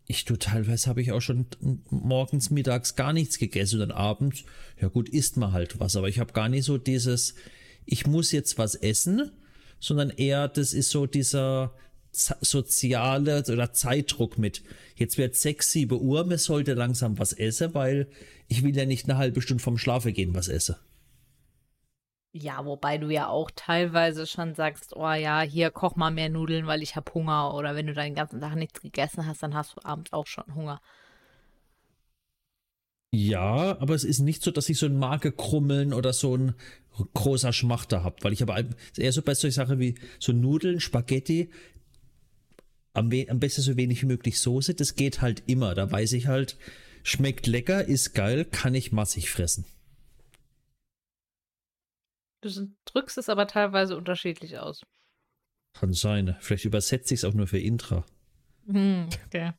Ich 0.05 0.25
tue 0.25 0.39
teilweise 0.39 0.89
habe 0.89 1.01
ich 1.01 1.11
auch 1.11 1.21
schon 1.21 1.47
morgens, 1.89 2.49
mittags 2.49 2.95
gar 2.95 3.13
nichts 3.13 3.37
gegessen 3.37 3.81
und 3.81 3.89
dann 3.89 3.97
abends, 3.97 4.43
ja 4.79 4.87
gut, 4.87 5.09
isst 5.09 5.37
man 5.37 5.51
halt 5.51 5.79
was, 5.79 5.95
aber 5.95 6.07
ich 6.07 6.19
habe 6.19 6.33
gar 6.33 6.49
nicht 6.49 6.63
so 6.63 6.77
dieses, 6.77 7.35
ich 7.85 8.07
muss 8.07 8.31
jetzt 8.31 8.57
was 8.57 8.75
essen, 8.75 9.31
sondern 9.79 10.09
eher, 10.09 10.47
das 10.47 10.73
ist 10.73 10.89
so 10.89 11.05
dieser 11.05 11.73
soziale 12.11 13.43
oder 13.47 13.73
Zeitdruck 13.73 14.37
mit, 14.37 14.63
jetzt 14.95 15.17
wird 15.17 15.35
sechs, 15.35 15.71
sieben 15.71 15.99
Uhr, 15.99 16.25
mir 16.25 16.37
sollte 16.37 16.73
langsam 16.73 17.19
was 17.19 17.33
essen, 17.33 17.73
weil 17.73 18.09
ich 18.47 18.63
will 18.63 18.75
ja 18.75 18.85
nicht 18.85 19.07
eine 19.07 19.17
halbe 19.17 19.41
Stunde 19.41 19.63
vom 19.63 19.77
Schlafe 19.77 20.11
gehen 20.11 20.33
was 20.33 20.47
essen. 20.47 20.75
Ja, 22.31 22.63
wobei 22.63 22.99
du 22.99 23.09
ja 23.09 23.27
auch 23.27 23.49
teilweise 23.55 24.27
schon 24.27 24.53
sagst, 24.53 24.95
oh 24.95 25.11
ja, 25.13 25.41
hier 25.41 25.71
koch 25.71 25.95
mal 25.95 26.11
mehr 26.11 26.29
Nudeln, 26.29 26.67
weil 26.67 26.83
ich 26.83 26.95
hab 26.95 27.13
Hunger. 27.15 27.55
Oder 27.55 27.75
wenn 27.75 27.87
du 27.87 27.93
den 27.93 28.13
ganzen 28.13 28.39
Tag 28.39 28.55
nichts 28.55 28.81
gegessen 28.81 29.25
hast, 29.25 29.41
dann 29.41 29.55
hast 29.55 29.75
du 29.75 29.81
abends 29.83 30.13
auch 30.13 30.27
schon 30.27 30.53
Hunger. 30.53 30.79
Ja, 33.11 33.79
aber 33.79 33.95
es 33.95 34.03
ist 34.03 34.19
nicht 34.19 34.43
so, 34.43 34.51
dass 34.51 34.69
ich 34.69 34.77
so 34.77 34.85
ein 34.85 34.99
Magekrummeln 34.99 35.93
oder 35.93 36.13
so 36.13 36.37
ein 36.37 36.53
großer 37.15 37.53
Schmachter 37.53 38.03
habe, 38.03 38.17
weil 38.21 38.33
ich 38.33 38.43
aber 38.43 38.63
eher 38.95 39.11
so 39.11 39.23
bei 39.23 39.33
solchen 39.33 39.55
Sachen 39.55 39.79
wie 39.79 39.95
so 40.19 40.31
Nudeln, 40.31 40.79
Spaghetti, 40.79 41.49
am, 42.93 43.11
am 43.27 43.39
besten 43.39 43.61
so 43.61 43.77
wenig 43.77 44.01
wie 44.01 44.07
möglich 44.07 44.39
Soße, 44.39 44.73
das 44.73 44.95
geht 44.95 45.21
halt 45.21 45.43
immer. 45.47 45.75
Da 45.75 45.91
weiß 45.91 46.13
ich 46.13 46.27
halt, 46.27 46.57
schmeckt 47.03 47.47
lecker, 47.47 47.85
ist 47.85 48.13
geil, 48.13 48.45
kann 48.45 48.75
ich 48.75 48.91
massig 48.91 49.29
fressen. 49.29 49.65
Du 52.41 52.49
drückst 52.85 53.17
es 53.17 53.29
aber 53.29 53.47
teilweise 53.47 53.97
unterschiedlich 53.97 54.59
aus. 54.59 54.81
Kann 55.73 55.93
sein. 55.93 56.37
Vielleicht 56.39 56.65
übersetze 56.65 57.13
ich 57.13 57.21
es 57.21 57.25
auch 57.25 57.33
nur 57.33 57.47
für 57.47 57.59
Intra. 57.59 58.05
Hm, 58.65 59.09
okay. 59.25 59.51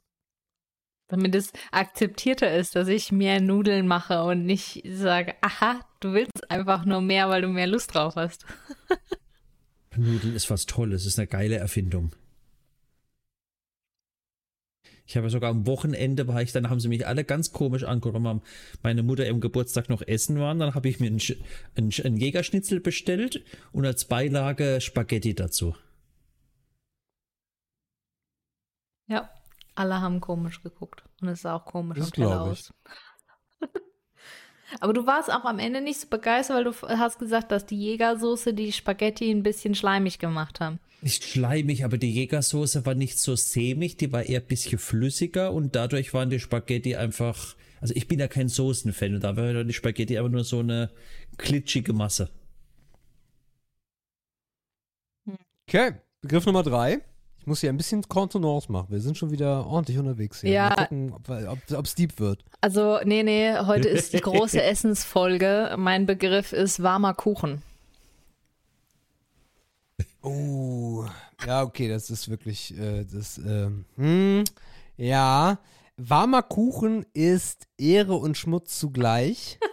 Damit 1.08 1.34
es 1.34 1.52
akzeptierter 1.72 2.54
ist, 2.54 2.76
dass 2.76 2.88
ich 2.88 3.10
mehr 3.10 3.40
Nudeln 3.40 3.86
mache 3.86 4.22
und 4.22 4.46
nicht 4.46 4.82
sage, 4.86 5.34
aha, 5.40 5.84
du 5.98 6.12
willst 6.12 6.50
einfach 6.50 6.84
nur 6.84 7.00
mehr, 7.00 7.28
weil 7.28 7.42
du 7.42 7.48
mehr 7.48 7.66
Lust 7.66 7.94
drauf 7.94 8.14
hast. 8.16 8.46
Nudeln 9.96 10.34
ist 10.34 10.50
was 10.50 10.66
Tolles, 10.66 11.04
ist 11.04 11.18
eine 11.18 11.26
geile 11.26 11.56
Erfindung. 11.56 12.14
Ich 15.10 15.16
habe 15.16 15.28
sogar 15.28 15.50
am 15.50 15.66
Wochenende 15.66 16.28
war 16.28 16.40
ich, 16.40 16.52
dann 16.52 16.70
haben 16.70 16.78
sie 16.78 16.86
mich 16.86 17.04
alle 17.04 17.24
ganz 17.24 17.52
komisch 17.52 17.82
angeguckt, 17.82 18.14
weil 18.14 18.20
mam- 18.22 18.42
meine 18.84 19.02
Mutter 19.02 19.26
im 19.26 19.40
Geburtstag 19.40 19.88
noch 19.88 20.02
essen 20.02 20.38
waren. 20.38 20.60
Dann 20.60 20.74
habe 20.76 20.88
ich 20.88 21.00
mir 21.00 21.08
einen, 21.08 21.20
einen, 21.76 21.90
einen 22.04 22.16
Jägerschnitzel 22.16 22.78
bestellt 22.78 23.44
und 23.72 23.84
als 23.84 24.04
Beilage 24.04 24.80
Spaghetti 24.80 25.34
dazu. 25.34 25.74
Ja, 29.08 29.28
alle 29.74 30.00
haben 30.00 30.20
komisch 30.20 30.62
geguckt. 30.62 31.02
Und 31.20 31.26
es 31.26 31.42
sah 31.42 31.56
auch 31.56 31.64
komisch 31.64 31.98
Das 31.98 32.06
am 32.06 32.12
Teller 32.12 32.42
aus. 32.42 32.72
Aber 34.80 34.92
du 34.92 35.06
warst 35.06 35.28
auch 35.32 35.44
am 35.44 35.58
Ende 35.58 35.80
nicht 35.80 35.98
so 35.98 36.06
begeistert, 36.08 36.56
weil 36.56 36.64
du 36.64 36.72
hast 36.72 37.18
gesagt, 37.18 37.50
dass 37.50 37.66
die 37.66 37.80
Jägersoße 37.80 38.54
die 38.54 38.72
Spaghetti 38.72 39.28
ein 39.28 39.42
bisschen 39.42 39.74
schleimig 39.74 40.20
gemacht 40.20 40.60
haben. 40.60 40.78
Nicht 41.02 41.24
schleimig, 41.24 41.84
aber 41.84 41.96
die 41.96 42.12
Jägersoße 42.12 42.84
war 42.84 42.94
nicht 42.94 43.18
so 43.18 43.34
sämig, 43.34 43.96
die 43.96 44.12
war 44.12 44.22
eher 44.22 44.40
ein 44.40 44.46
bisschen 44.46 44.78
flüssiger 44.78 45.52
und 45.52 45.74
dadurch 45.74 46.12
waren 46.12 46.28
die 46.28 46.40
Spaghetti 46.40 46.96
einfach. 46.96 47.56
Also 47.80 47.94
ich 47.96 48.06
bin 48.06 48.18
ja 48.18 48.28
kein 48.28 48.48
Soßenfan 48.48 49.14
und 49.14 49.24
da 49.24 49.36
war 49.36 49.64
die 49.64 49.72
Spaghetti 49.72 50.18
aber 50.18 50.28
nur 50.28 50.44
so 50.44 50.58
eine 50.58 50.90
klitschige 51.38 51.94
Masse. 51.94 52.30
Okay, 55.66 55.92
Begriff 56.20 56.44
Nummer 56.44 56.62
drei. 56.62 57.00
Ich 57.38 57.46
muss 57.46 57.62
hier 57.62 57.70
ein 57.70 57.78
bisschen 57.78 58.02
Kontenance 58.02 58.70
machen. 58.70 58.88
Wir 58.90 59.00
sind 59.00 59.16
schon 59.16 59.30
wieder 59.30 59.66
ordentlich 59.66 59.96
unterwegs 59.96 60.42
hier. 60.42 60.50
Ja. 60.50 60.68
Mal 60.90 61.14
gucken, 61.14 61.14
ob 61.74 61.84
es 61.86 61.94
deep 61.94 62.20
wird. 62.20 62.44
Also, 62.60 62.98
nee, 63.04 63.22
nee, 63.22 63.56
heute 63.56 63.88
ist 63.88 64.12
die 64.12 64.18
große 64.20 64.62
Essensfolge. 64.62 65.74
Mein 65.78 66.04
Begriff 66.04 66.52
ist 66.52 66.82
warmer 66.82 67.14
Kuchen. 67.14 67.62
Oh, 70.22 71.06
ja, 71.46 71.62
okay, 71.62 71.88
das 71.88 72.10
ist 72.10 72.28
wirklich, 72.28 72.76
äh, 72.78 73.04
das, 73.04 73.38
ähm, 73.38 73.86
hm, 73.96 74.44
ja. 74.96 75.58
Warmer 75.96 76.42
Kuchen 76.42 77.04
ist 77.14 77.66
Ehre 77.78 78.14
und 78.14 78.36
Schmutz 78.36 78.78
zugleich. 78.78 79.58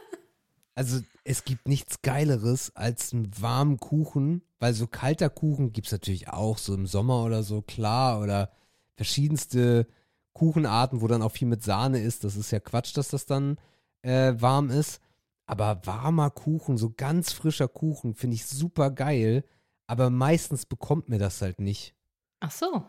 Also, 0.76 1.00
es 1.24 1.44
gibt 1.44 1.68
nichts 1.68 2.04
Geileres 2.04 2.76
als 2.76 3.12
einen 3.12 3.32
warmen 3.42 3.78
Kuchen, 3.78 4.44
weil 4.60 4.76
so 4.76 4.86
kalter 4.86 5.28
Kuchen 5.32 5.74
gibt 5.74 5.88
es 5.88 5.92
natürlich 5.92 6.30
auch, 6.30 6.60
so 6.60 6.76
im 6.76 6.86
Sommer 6.86 7.24
oder 7.24 7.42
so, 7.42 7.64
klar, 7.64 8.22
oder 8.22 8.52
verschiedenste 8.96 9.88
Kuchenarten, 10.34 11.02
wo 11.02 11.08
dann 11.08 11.24
auch 11.24 11.32
viel 11.32 11.48
mit 11.48 11.64
Sahne 11.64 12.00
ist. 12.00 12.24
Das 12.24 12.36
ist 12.36 12.52
ja 12.52 12.60
Quatsch, 12.60 12.96
dass 12.96 13.08
das 13.08 13.26
dann 13.26 13.58
äh, 14.04 14.36
warm 14.38 14.70
ist. 14.70 15.02
Aber 15.48 15.82
warmer 15.84 16.30
Kuchen, 16.30 16.78
so 16.78 16.94
ganz 16.96 17.34
frischer 17.34 17.68
Kuchen, 17.68 18.14
finde 18.14 18.36
ich 18.36 18.46
super 18.46 18.92
geil. 18.92 19.44
Aber 19.88 20.10
meistens 20.10 20.66
bekommt 20.66 21.10
mir 21.10 21.18
das 21.18 21.42
halt 21.42 21.60
nicht. 21.60 21.96
Ach 22.40 22.52
so. 22.52 22.86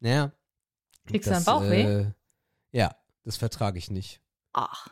Naja. 0.00 0.32
Kriegst 1.06 1.26
du 1.26 1.32
Das, 1.32 1.44
dann 1.44 1.60
Bauchweh? 1.60 1.82
Äh, 1.82 2.12
ja, 2.70 2.94
das 3.24 3.36
vertrage 3.36 3.78
ich 3.78 3.90
nicht. 3.90 4.20
Ach. 4.52 4.86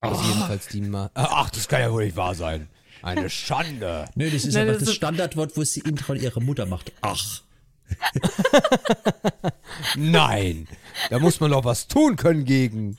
Also 0.00 0.20
jedenfalls 0.22 0.66
die 0.66 0.80
mal. 0.80 1.10
Ach, 1.14 1.48
das 1.50 1.68
kann 1.68 1.80
ja 1.80 1.92
wohl 1.92 2.04
nicht 2.04 2.16
wahr 2.16 2.34
sein. 2.34 2.68
Eine 3.02 3.30
Schande. 3.30 4.06
Nö, 4.16 4.28
das 4.30 4.44
ist 4.44 4.54
Nein, 4.54 4.68
einfach 4.68 4.80
das 4.80 4.88
das 4.88 4.96
Standardwort, 4.96 5.56
wo 5.56 5.62
sie 5.62 5.80
Intro 5.80 6.12
an 6.12 6.20
ihre 6.20 6.42
Mutter 6.42 6.66
macht. 6.66 6.92
Ach. 7.02 7.42
Nein, 9.96 10.66
da 11.10 11.18
muss 11.18 11.40
man 11.40 11.50
doch 11.50 11.64
was 11.64 11.88
tun 11.88 12.16
können 12.16 12.44
gegen. 12.44 12.96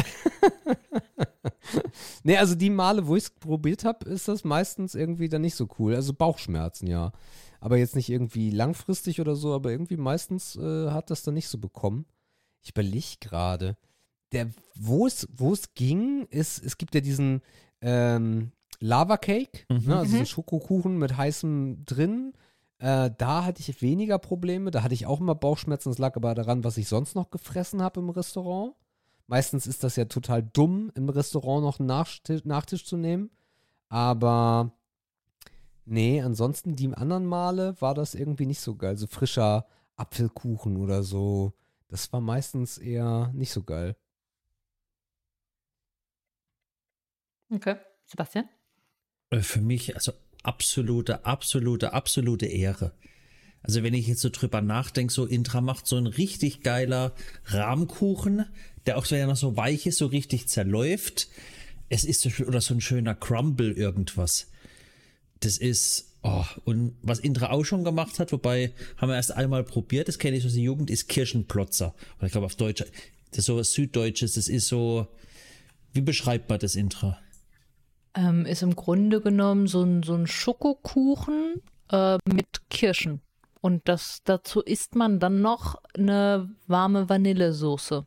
nee, 2.22 2.36
also 2.36 2.54
die 2.54 2.70
Male, 2.70 3.06
wo 3.06 3.16
ich 3.16 3.24
es 3.24 3.30
probiert 3.30 3.84
habe, 3.84 4.08
ist 4.08 4.28
das 4.28 4.44
meistens 4.44 4.94
irgendwie 4.94 5.28
dann 5.28 5.42
nicht 5.42 5.54
so 5.54 5.68
cool. 5.78 5.94
Also 5.94 6.12
Bauchschmerzen, 6.12 6.86
ja. 6.86 7.12
Aber 7.60 7.76
jetzt 7.76 7.96
nicht 7.96 8.08
irgendwie 8.08 8.50
langfristig 8.50 9.20
oder 9.20 9.36
so, 9.36 9.52
aber 9.54 9.70
irgendwie 9.70 9.96
meistens 9.96 10.56
äh, 10.56 10.90
hat 10.90 11.10
das 11.10 11.22
dann 11.22 11.34
nicht 11.34 11.48
so 11.48 11.58
bekommen. 11.58 12.06
Ich 12.62 12.70
überlege 12.70 13.16
gerade. 13.20 13.76
Der, 14.32 14.48
wo 14.74 15.06
es, 15.06 15.28
wo 15.32 15.52
es 15.52 15.74
ging, 15.74 16.26
ist, 16.30 16.64
es 16.64 16.78
gibt 16.78 16.94
ja 16.94 17.00
diesen 17.00 17.42
ähm, 17.80 18.52
Lava 18.78 19.16
Cake, 19.16 19.64
ne, 19.68 19.98
also 19.98 20.10
diesen 20.10 20.26
Schokokuchen 20.26 20.96
mit 20.96 21.16
heißem 21.16 21.84
drin. 21.84 22.32
Äh, 22.78 23.10
da 23.18 23.44
hatte 23.44 23.60
ich 23.60 23.82
weniger 23.82 24.18
Probleme. 24.18 24.70
Da 24.70 24.82
hatte 24.82 24.94
ich 24.94 25.06
auch 25.06 25.20
immer 25.20 25.34
Bauchschmerzen. 25.34 25.90
Das 25.90 25.98
lag 25.98 26.16
aber 26.16 26.34
daran, 26.34 26.64
was 26.64 26.78
ich 26.78 26.88
sonst 26.88 27.14
noch 27.14 27.30
gefressen 27.30 27.82
habe 27.82 28.00
im 28.00 28.08
Restaurant. 28.08 28.74
Meistens 29.30 29.68
ist 29.68 29.84
das 29.84 29.94
ja 29.94 30.06
total 30.06 30.42
dumm, 30.42 30.90
im 30.96 31.08
Restaurant 31.08 31.62
noch 31.62 31.78
einen 31.78 31.86
Nachtisch, 31.86 32.44
Nachtisch 32.44 32.84
zu 32.84 32.96
nehmen. 32.96 33.30
Aber 33.88 34.72
Nee, 35.84 36.20
ansonsten 36.20 36.76
die 36.76 36.92
anderen 36.94 37.26
Male 37.26 37.74
war 37.80 37.94
das 37.94 38.14
irgendwie 38.14 38.46
nicht 38.46 38.60
so 38.60 38.76
geil. 38.76 38.96
So 38.96 39.06
frischer 39.06 39.66
Apfelkuchen 39.96 40.76
oder 40.76 41.02
so. 41.02 41.52
Das 41.88 42.12
war 42.12 42.20
meistens 42.20 42.78
eher 42.78 43.30
nicht 43.34 43.50
so 43.50 43.62
geil. 43.62 43.96
Okay. 47.52 47.76
Sebastian? 48.04 48.48
Äh, 49.30 49.40
Für 49.40 49.60
mich, 49.60 49.94
also 49.96 50.12
absolute, 50.42 51.24
absolute, 51.24 51.92
absolute 51.92 52.46
Ehre. 52.46 52.92
Also 53.62 53.82
wenn 53.82 53.94
ich 53.94 54.06
jetzt 54.06 54.20
so 54.20 54.30
drüber 54.30 54.62
nachdenke, 54.62 55.12
so 55.12 55.26
Intra 55.26 55.60
macht 55.60 55.86
so 55.86 55.96
ein 55.96 56.06
richtig 56.06 56.62
geiler 56.62 57.14
Rahmkuchen, 57.44 58.46
der 58.86 58.96
auch, 58.96 59.10
wenn 59.10 59.18
er 59.18 59.26
noch 59.26 59.36
so 59.36 59.56
weich 59.56 59.86
ist, 59.86 59.98
so 59.98 60.06
richtig 60.06 60.48
zerläuft. 60.48 61.28
Es 61.88 62.04
ist 62.04 62.22
so, 62.22 62.30
oder 62.44 62.60
so 62.60 62.74
ein 62.74 62.80
schöner 62.80 63.14
Crumble 63.14 63.72
irgendwas. 63.72 64.50
Das 65.40 65.58
ist, 65.58 66.16
oh, 66.22 66.44
und 66.64 66.96
was 67.02 67.18
Intra 67.18 67.50
auch 67.50 67.64
schon 67.64 67.84
gemacht 67.84 68.18
hat, 68.18 68.32
wobei 68.32 68.72
haben 68.96 69.10
wir 69.10 69.16
erst 69.16 69.32
einmal 69.32 69.64
probiert, 69.64 70.08
das 70.08 70.18
kenne 70.18 70.36
ich 70.36 70.46
aus 70.46 70.52
der 70.52 70.62
Jugend, 70.62 70.90
ist 70.90 71.08
Kirschenplotzer. 71.08 71.94
Oder 72.18 72.26
ich 72.26 72.32
glaube 72.32 72.46
auf 72.46 72.56
Deutsch, 72.56 72.82
das 73.30 73.38
ist 73.38 73.46
so 73.46 73.56
was 73.56 73.72
Süddeutsches, 73.72 74.34
das 74.34 74.48
ist 74.48 74.68
so, 74.68 75.06
wie 75.92 76.00
beschreibt 76.00 76.48
man 76.48 76.58
das 76.58 76.74
Intra? 76.74 77.18
Ähm, 78.14 78.44
ist 78.46 78.62
im 78.62 78.74
Grunde 78.74 79.20
genommen 79.20 79.66
so 79.66 79.82
ein, 79.82 80.02
so 80.02 80.14
ein 80.14 80.26
Schokokuchen 80.26 81.62
äh, 81.90 82.18
mit 82.24 82.68
Kirschen. 82.70 83.20
Und 83.60 83.88
das, 83.88 84.22
dazu 84.24 84.60
isst 84.62 84.94
man 84.94 85.20
dann 85.20 85.42
noch 85.42 85.76
eine 85.94 86.48
warme 86.66 87.08
Vanillesoße. 87.08 88.06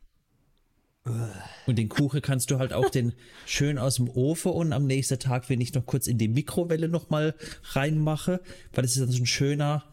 Und 1.66 1.76
den 1.76 1.88
Kuchen 1.90 2.22
kannst 2.22 2.50
du 2.50 2.58
halt 2.58 2.72
auch 2.72 2.88
den 2.88 3.12
schön 3.44 3.78
aus 3.78 3.96
dem 3.96 4.08
Ofen 4.08 4.52
und 4.52 4.72
am 4.72 4.86
nächsten 4.86 5.18
Tag, 5.18 5.50
wenn 5.50 5.60
ich 5.60 5.74
noch 5.74 5.84
kurz 5.84 6.06
in 6.06 6.16
die 6.16 6.28
Mikrowelle 6.28 6.88
nochmal 6.88 7.34
reinmache, 7.72 8.40
weil 8.72 8.82
das 8.82 8.92
ist 8.92 9.00
dann 9.00 9.10
so 9.10 9.22
ein 9.22 9.26
schöner, 9.26 9.84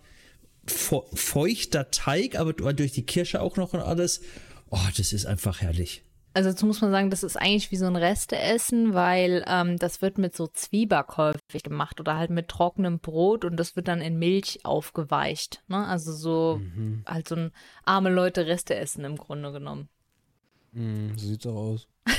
fe- 0.66 1.04
feuchter 1.14 1.92
Teig, 1.92 2.40
aber 2.40 2.54
du- 2.54 2.72
durch 2.72 2.94
die 2.94 3.06
Kirsche 3.06 3.42
auch 3.42 3.58
noch 3.58 3.74
und 3.74 3.82
alles. 3.82 4.22
Oh, 4.70 4.80
das 4.96 5.12
ist 5.12 5.26
einfach 5.26 5.60
herrlich. 5.60 6.04
Also 6.34 6.50
dazu 6.50 6.66
muss 6.66 6.82
man 6.82 6.92
sagen, 6.92 7.10
das 7.10 7.24
ist 7.24 7.36
eigentlich 7.36 7.72
wie 7.72 7.76
so 7.76 7.86
ein 7.86 7.96
Resteessen, 7.98 8.94
weil 8.94 9.44
ähm, 9.48 9.78
das 9.78 10.02
wird 10.02 10.18
mit 10.18 10.36
so 10.36 10.48
Zwieback 10.48 11.18
häufig 11.18 11.64
gemacht 11.64 12.00
oder 12.00 12.16
halt 12.16 12.30
mit 12.30 12.48
trockenem 12.48 13.00
Brot 13.00 13.44
und 13.44 13.58
das 13.58 13.76
wird 13.76 13.90
dann 13.90 14.02
in 14.02 14.18
Milch 14.18 14.60
aufgeweicht. 14.64 15.62
Ne? 15.68 15.86
Also 15.86 16.14
so 16.14 16.62
halt 17.06 17.28
so 17.28 17.36
ein 17.36 17.52
arme 17.84 18.10
Leute 18.10 18.48
Resteessen 18.48 19.04
im 19.04 19.18
Grunde 19.18 19.52
genommen. 19.52 19.90
Hm, 20.74 21.18
so 21.18 21.28
sieht's 21.28 21.46
auch 21.46 21.56
aus. 21.56 21.88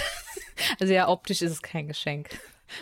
Also 0.79 0.93
ja, 0.93 1.09
optisch 1.09 1.43
ist 1.43 1.51
es 1.51 1.63
kein 1.63 1.89
Geschenk. 1.89 2.29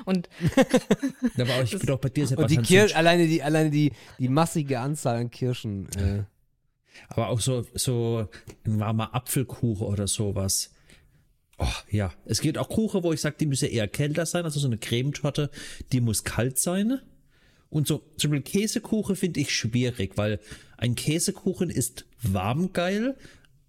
Und 0.04 0.28
Aber 1.38 1.54
auch, 1.54 1.62
ich 1.62 1.78
bin 1.78 1.90
auch 1.90 1.98
bei 1.98 2.10
dir, 2.10 2.38
Und 2.38 2.50
die. 2.50 2.58
Kirsch, 2.58 2.94
alleine 2.94 3.26
die, 3.26 3.42
alleine 3.42 3.70
die, 3.70 3.92
die 4.18 4.28
massige 4.28 4.80
Anzahl 4.80 5.16
an 5.16 5.30
Kirschen. 5.30 5.88
Äh, 5.96 6.24
Aber 7.08 7.28
auch 7.28 7.40
so, 7.40 7.64
so 7.74 8.28
ein 8.66 8.80
warmer 8.80 9.14
Apfelkuchen 9.14 9.86
oder 9.86 10.06
sowas. 10.06 10.70
Oh, 11.62 11.66
ja. 11.90 12.12
Es 12.24 12.40
gibt 12.40 12.56
auch 12.56 12.70
Kuchen, 12.70 13.02
wo 13.02 13.12
ich 13.12 13.20
sage, 13.20 13.36
die 13.38 13.44
müsse 13.46 13.66
eher 13.66 13.86
kälter 13.86 14.24
sein. 14.24 14.44
Also 14.44 14.58
so 14.58 14.66
eine 14.66 14.78
Cremetorte, 14.78 15.50
die 15.92 16.00
muss 16.00 16.24
kalt 16.24 16.58
sein. 16.58 17.00
Und 17.68 17.86
so 17.86 17.98
zum 18.16 18.30
Beispiel 18.30 18.60
Käsekuchen 18.60 19.14
finde 19.14 19.40
ich 19.40 19.54
schwierig, 19.54 20.16
weil 20.16 20.40
ein 20.78 20.94
Käsekuchen 20.94 21.68
ist 21.68 22.06
warm 22.22 22.72
geil, 22.72 23.14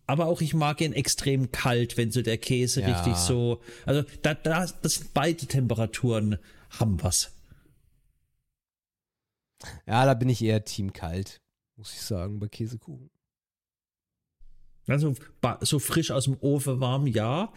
aber 0.07 0.27
auch 0.27 0.39
ich 0.41 0.53
mag 0.53 0.79
ihn 0.81 0.93
extrem 0.93 1.51
kalt, 1.51 1.97
wenn 1.97 2.11
so 2.11 2.21
der 2.21 2.37
Käse 2.37 2.79
Ja. 2.81 2.87
richtig 2.95 3.15
so. 3.17 3.61
Also 3.85 4.03
da, 4.21 4.33
da, 4.35 4.65
das 4.81 4.93
sind 4.95 5.13
beide 5.13 5.45
Temperaturen 5.45 6.37
haben 6.69 7.03
was. 7.03 7.33
ja, 9.85 10.05
da 10.05 10.13
bin 10.13 10.29
ich 10.29 10.41
eher 10.41 10.63
Team 10.63 10.93
kalt, 10.93 11.41
muss 11.75 11.93
ich 11.93 12.01
sagen, 12.01 12.39
bei 12.39 12.47
Käsekuchen. 12.47 13.09
Also 14.87 15.13
so 15.61 15.79
frisch 15.79 16.09
aus 16.11 16.23
dem 16.23 16.37
Ofen 16.41 16.79
warm, 16.79 17.05
ja. 17.05 17.51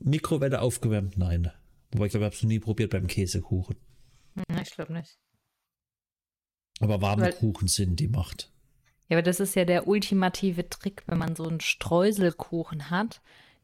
Mikrowelle 0.00 0.60
aufgewärmt, 0.60 1.16
nein. 1.16 1.50
Wobei 1.92 2.06
ich 2.06 2.10
glaube, 2.10 2.24
ich 2.24 2.26
habe 2.26 2.34
es 2.36 2.42
noch 2.42 2.48
nie 2.48 2.58
probiert 2.58 2.90
beim 2.90 3.06
Käsekuchen. 3.06 3.76
Hm, 4.34 4.58
ich 4.62 4.70
glaube 4.72 4.92
nicht. 4.92 5.18
Aber 6.80 7.00
warme 7.00 7.22
Weil- 7.22 7.32
Kuchen 7.32 7.68
sind 7.68 8.00
die 8.00 8.08
Macht. 8.08 8.50
Ja, 9.08 9.16
aber 9.18 9.22
das 9.22 9.38
ist 9.38 9.54
ja 9.54 9.64
der 9.64 9.86
ultimative 9.86 10.68
Trick, 10.68 11.02
wenn 11.06 11.18
man 11.18 11.36
so 11.36 11.46
einen 11.46 11.60
Streuselkuchen 11.60 12.90
hat, 12.90 13.20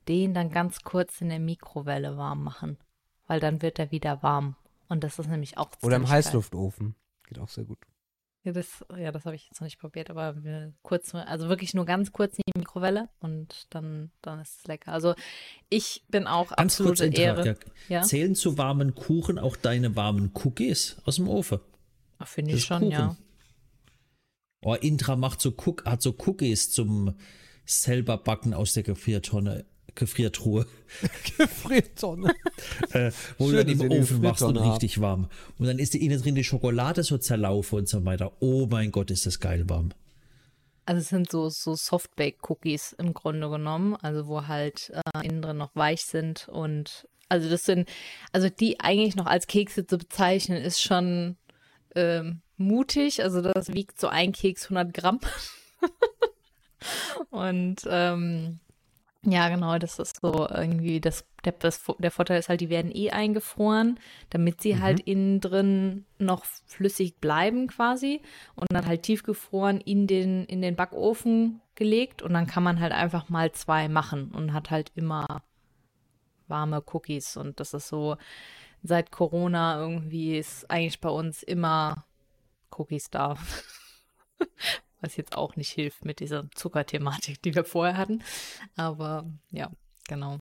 den 0.06 0.34
dann 0.34 0.50
ganz 0.50 0.82
kurz 0.82 1.20
in 1.20 1.30
der 1.30 1.40
Mikrowelle 1.40 2.16
warm 2.16 2.44
machen. 2.44 2.78
Weil 3.26 3.40
dann 3.40 3.62
wird 3.62 3.78
er 3.78 3.90
wieder 3.90 4.22
warm. 4.22 4.56
Und 4.88 5.02
das 5.02 5.18
ist 5.18 5.28
nämlich 5.28 5.56
auch 5.56 5.70
Oder 5.82 5.96
im. 5.96 6.08
Heißluftofen. 6.08 6.94
Geht 7.26 7.38
auch 7.38 7.48
sehr 7.48 7.64
gut. 7.64 7.78
Ja, 8.42 8.52
das, 8.52 8.84
ja, 8.96 9.12
das 9.12 9.26
habe 9.26 9.36
ich 9.36 9.46
jetzt 9.48 9.60
noch 9.60 9.66
nicht 9.66 9.78
probiert, 9.78 10.08
aber 10.08 10.42
wir 10.42 10.72
kurz, 10.82 11.14
also 11.14 11.50
wirklich 11.50 11.74
nur 11.74 11.84
ganz 11.84 12.10
kurz 12.10 12.36
in 12.38 12.42
die 12.46 12.58
Mikrowelle 12.58 13.10
und 13.20 13.66
dann, 13.68 14.10
dann 14.22 14.40
ist 14.40 14.60
es 14.60 14.66
lecker. 14.66 14.92
Also 14.92 15.14
ich 15.68 16.04
bin 16.08 16.26
auch 16.26 16.48
Ganz 16.56 16.78
kurz 16.78 17.00
absolute 17.02 17.04
Intra, 17.06 17.22
Ehre. 17.22 17.46
ja. 17.46 17.54
Ja, 17.88 18.02
Zählen 18.02 18.34
zu 18.34 18.56
warmen 18.56 18.94
Kuchen 18.94 19.38
auch 19.38 19.56
deine 19.56 19.94
warmen 19.94 20.30
Cookies 20.42 20.96
aus 21.04 21.16
dem 21.16 21.28
Ofen? 21.28 21.60
Ach, 22.18 22.28
finde 22.28 22.52
ich 22.54 22.64
schon, 22.64 22.78
Kuchen. 22.80 22.90
ja. 22.92 23.16
Oh, 24.62 24.74
Intra 24.74 25.16
macht 25.16 25.40
so 25.42 25.50
Cook, 25.50 25.84
hat 25.84 26.00
so 26.00 26.14
Cookies 26.26 26.70
zum 26.70 27.14
selber 27.66 28.16
backen 28.16 28.54
aus 28.54 28.72
der 28.74 28.82
Gefriertonne, 28.82 29.64
Gefriertruhe, 29.94 30.66
Gefriertonne. 31.38 32.34
äh, 32.92 33.10
wo 33.38 33.48
Schön, 33.48 33.66
du 33.66 33.76
dann 33.76 33.90
im 33.90 34.00
Ofen 34.00 34.20
machst 34.20 34.42
und 34.42 34.54
Gefriertonne 34.54 34.72
richtig 34.72 35.00
warm. 35.00 35.28
Und 35.58 35.66
dann 35.66 35.78
ist 35.78 35.94
die 35.94 36.04
innen 36.04 36.20
drin 36.20 36.34
die 36.34 36.44
Schokolade 36.44 37.02
so 37.02 37.18
zerlaufen 37.18 37.80
und 37.80 37.88
so 37.88 38.04
weiter. 38.04 38.32
Oh 38.40 38.66
mein 38.70 38.90
Gott, 38.90 39.10
ist 39.10 39.26
das 39.26 39.40
geil 39.40 39.68
warm. 39.68 39.90
Also 40.86 41.00
es 41.00 41.08
sind 41.08 41.30
so, 41.30 41.48
so 41.50 41.74
Softbake-Cookies 41.74 42.94
im 42.98 43.14
Grunde 43.14 43.48
genommen, 43.48 43.96
also 43.96 44.26
wo 44.26 44.46
halt 44.46 44.92
äh, 45.14 45.26
innen 45.26 45.42
drin 45.42 45.58
noch 45.58 45.76
weich 45.76 46.04
sind 46.04 46.48
und 46.48 47.06
also 47.30 47.48
das 47.48 47.62
sind, 47.62 47.88
also 48.32 48.48
die 48.48 48.80
eigentlich 48.80 49.14
noch 49.14 49.26
als 49.26 49.46
Kekse 49.46 49.86
zu 49.86 49.98
bezeichnen, 49.98 50.60
ist 50.60 50.82
schon 50.82 51.36
ähm, 51.94 52.42
mutig. 52.56 53.22
Also 53.22 53.40
das 53.40 53.72
wiegt 53.72 54.00
so 54.00 54.08
ein 54.08 54.32
Keks 54.32 54.64
100 54.64 54.92
Gramm. 54.92 55.20
und 57.30 57.76
ähm, 57.88 58.58
ja, 59.26 59.50
genau, 59.50 59.78
das 59.78 59.98
ist 59.98 60.18
so 60.22 60.48
irgendwie, 60.48 60.98
das, 60.98 61.26
der, 61.44 61.52
das, 61.52 61.84
der 61.98 62.10
Vorteil 62.10 62.38
ist 62.38 62.48
halt, 62.48 62.62
die 62.62 62.70
werden 62.70 62.90
eh 62.94 63.10
eingefroren, 63.10 64.00
damit 64.30 64.62
sie 64.62 64.80
halt 64.80 65.00
innen 65.00 65.40
drin 65.40 66.06
noch 66.18 66.44
flüssig 66.66 67.16
bleiben 67.20 67.66
quasi 67.66 68.22
und 68.54 68.72
dann 68.72 68.86
halt 68.86 69.02
tiefgefroren 69.02 69.80
in 69.82 70.06
den, 70.06 70.46
in 70.46 70.62
den 70.62 70.74
Backofen 70.74 71.60
gelegt 71.74 72.22
und 72.22 72.32
dann 72.32 72.46
kann 72.46 72.62
man 72.62 72.80
halt 72.80 72.92
einfach 72.92 73.28
mal 73.28 73.52
zwei 73.52 73.88
machen 73.88 74.30
und 74.32 74.54
hat 74.54 74.70
halt 74.70 74.90
immer 74.94 75.42
warme 76.48 76.82
Cookies 76.92 77.36
und 77.36 77.60
das 77.60 77.74
ist 77.74 77.88
so, 77.88 78.16
seit 78.82 79.10
Corona 79.10 79.80
irgendwie 79.80 80.38
ist 80.38 80.70
eigentlich 80.70 81.00
bei 81.00 81.10
uns 81.10 81.42
immer 81.42 82.06
Cookies 82.70 83.10
da. 83.10 83.36
Was 85.00 85.16
jetzt 85.16 85.36
auch 85.36 85.56
nicht 85.56 85.70
hilft 85.70 86.04
mit 86.04 86.20
dieser 86.20 86.50
Zuckerthematik, 86.54 87.40
die 87.42 87.54
wir 87.54 87.64
vorher 87.64 87.96
hatten. 87.96 88.22
Aber 88.76 89.24
ja, 89.50 89.70
genau. 90.08 90.38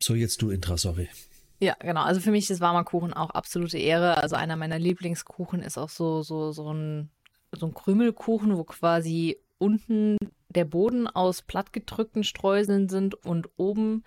So, 0.00 0.14
jetzt 0.14 0.40
du 0.42 0.50
Intra, 0.50 0.76
sorry. 0.76 1.08
Ja, 1.60 1.74
genau. 1.80 2.02
Also 2.02 2.20
für 2.20 2.30
mich 2.30 2.48
ist 2.50 2.60
warmer 2.60 2.84
Kuchen 2.84 3.12
auch 3.12 3.30
absolute 3.30 3.78
Ehre. 3.78 4.18
Also 4.18 4.36
einer 4.36 4.56
meiner 4.56 4.78
Lieblingskuchen 4.78 5.60
ist 5.60 5.76
auch 5.76 5.88
so, 5.88 6.22
so, 6.22 6.52
so 6.52 6.72
ein, 6.72 7.10
so 7.52 7.66
ein 7.66 7.74
Krümelkuchen, 7.74 8.56
wo 8.56 8.64
quasi 8.64 9.38
unten 9.58 10.16
der 10.48 10.64
Boden 10.64 11.08
aus 11.08 11.42
plattgedrückten 11.42 12.22
Streuseln 12.22 12.88
sind 12.88 13.14
und 13.14 13.48
oben 13.56 14.04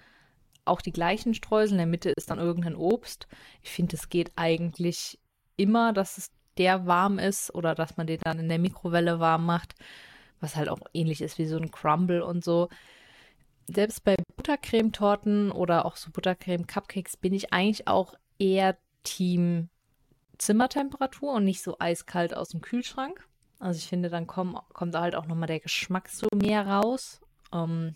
auch 0.63 0.81
die 0.81 0.93
gleichen 0.93 1.33
Streusel. 1.33 1.73
In 1.73 1.77
der 1.79 1.87
Mitte 1.87 2.11
ist 2.11 2.29
dann 2.29 2.39
irgendein 2.39 2.75
Obst. 2.75 3.27
Ich 3.61 3.69
finde, 3.69 3.97
es 3.97 4.09
geht 4.09 4.31
eigentlich 4.37 5.19
immer, 5.57 5.91
dass 5.91 6.17
es 6.17 6.31
der 6.57 6.85
warm 6.85 7.19
ist 7.19 7.53
oder 7.53 7.75
dass 7.75 7.97
man 7.97 8.07
den 8.07 8.19
dann 8.23 8.39
in 8.39 8.49
der 8.49 8.59
Mikrowelle 8.59 9.19
warm 9.19 9.45
macht, 9.45 9.75
was 10.39 10.55
halt 10.55 10.69
auch 10.69 10.79
ähnlich 10.93 11.21
ist 11.21 11.37
wie 11.37 11.45
so 11.45 11.57
ein 11.57 11.71
Crumble 11.71 12.23
und 12.23 12.43
so 12.43 12.69
selbst 13.67 14.03
bei 14.03 14.15
Buttercremetorten 14.35 15.51
oder 15.51 15.85
auch 15.85 15.95
so 15.95 16.11
Buttercreme-Cupcakes 16.11 17.17
bin 17.17 17.33
ich 17.33 17.53
eigentlich 17.53 17.87
auch 17.87 18.15
eher 18.39 18.77
Team 19.03 19.69
Zimmertemperatur 20.37 21.33
und 21.33 21.43
nicht 21.43 21.61
so 21.61 21.77
eiskalt 21.79 22.35
aus 22.35 22.49
dem 22.49 22.61
Kühlschrank. 22.61 23.27
Also 23.59 23.77
ich 23.77 23.87
finde, 23.87 24.09
dann 24.09 24.25
komm, 24.25 24.59
kommt 24.73 24.95
da 24.95 25.01
halt 25.01 25.15
auch 25.15 25.27
nochmal 25.27 25.47
der 25.47 25.59
Geschmack 25.59 26.09
so 26.09 26.27
mehr 26.33 26.65
raus. 26.65 27.21
Ähm, 27.53 27.95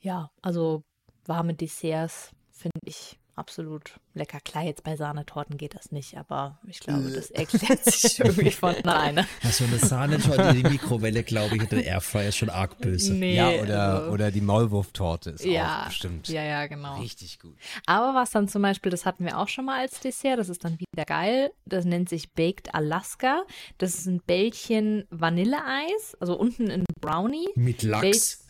ja, 0.00 0.30
also 0.42 0.84
warme 1.24 1.54
Desserts 1.54 2.32
finde 2.50 2.80
ich 2.84 3.18
absolut 3.36 3.98
lecker. 4.14 4.38
Klar, 4.40 4.64
jetzt 4.64 4.84
bei 4.84 4.96
Sahnetorten 4.96 5.56
geht 5.56 5.74
das 5.74 5.92
nicht, 5.92 6.16
aber 6.16 6.58
ich 6.68 6.80
glaube, 6.80 7.10
das 7.10 7.30
erklärt 7.30 7.84
sich 7.84 8.18
irgendwie 8.24 8.50
von 8.50 8.74
alleine. 8.74 9.26
Also 9.42 9.64
eine 9.64 9.78
Sahnetorte 9.78 10.42
in 10.42 10.62
die 10.62 10.70
Mikrowelle, 10.70 11.22
glaube 11.22 11.56
ich, 11.56 11.62
und 11.62 11.72
der 11.72 11.84
Airfryer 11.84 12.28
ist 12.28 12.36
schon 12.36 12.50
arg 12.50 12.78
böse. 12.78 13.14
Nee, 13.14 13.36
ja, 13.36 13.50
oder, 13.62 13.94
also, 13.94 14.10
oder 14.10 14.30
die 14.30 14.40
Maulwurftorte 14.40 15.30
ist 15.30 15.44
ja, 15.44 15.82
auch 15.82 15.86
bestimmt 15.86 16.28
Ja, 16.28 16.42
ja, 16.42 16.66
genau. 16.66 17.00
richtig 17.00 17.38
gut. 17.38 17.56
Aber 17.86 18.14
was 18.14 18.30
dann 18.30 18.48
zum 18.48 18.62
Beispiel, 18.62 18.90
das 18.90 19.04
hatten 19.04 19.24
wir 19.24 19.38
auch 19.38 19.48
schon 19.48 19.64
mal 19.64 19.80
als 19.80 20.00
Dessert, 20.00 20.38
das 20.38 20.48
ist 20.48 20.64
dann 20.64 20.78
wieder 20.78 21.04
geil. 21.04 21.50
Das 21.66 21.84
nennt 21.84 22.08
sich 22.08 22.32
Baked 22.32 22.74
Alaska. 22.74 23.44
Das 23.78 23.94
ist 23.94 24.06
ein 24.06 24.20
Bällchen 24.26 25.06
Vanilleeis, 25.10 26.16
also 26.20 26.38
unten 26.38 26.68
in 26.68 26.84
Brownie. 27.04 27.48
Mit 27.54 27.82
Lachs. 27.82 28.46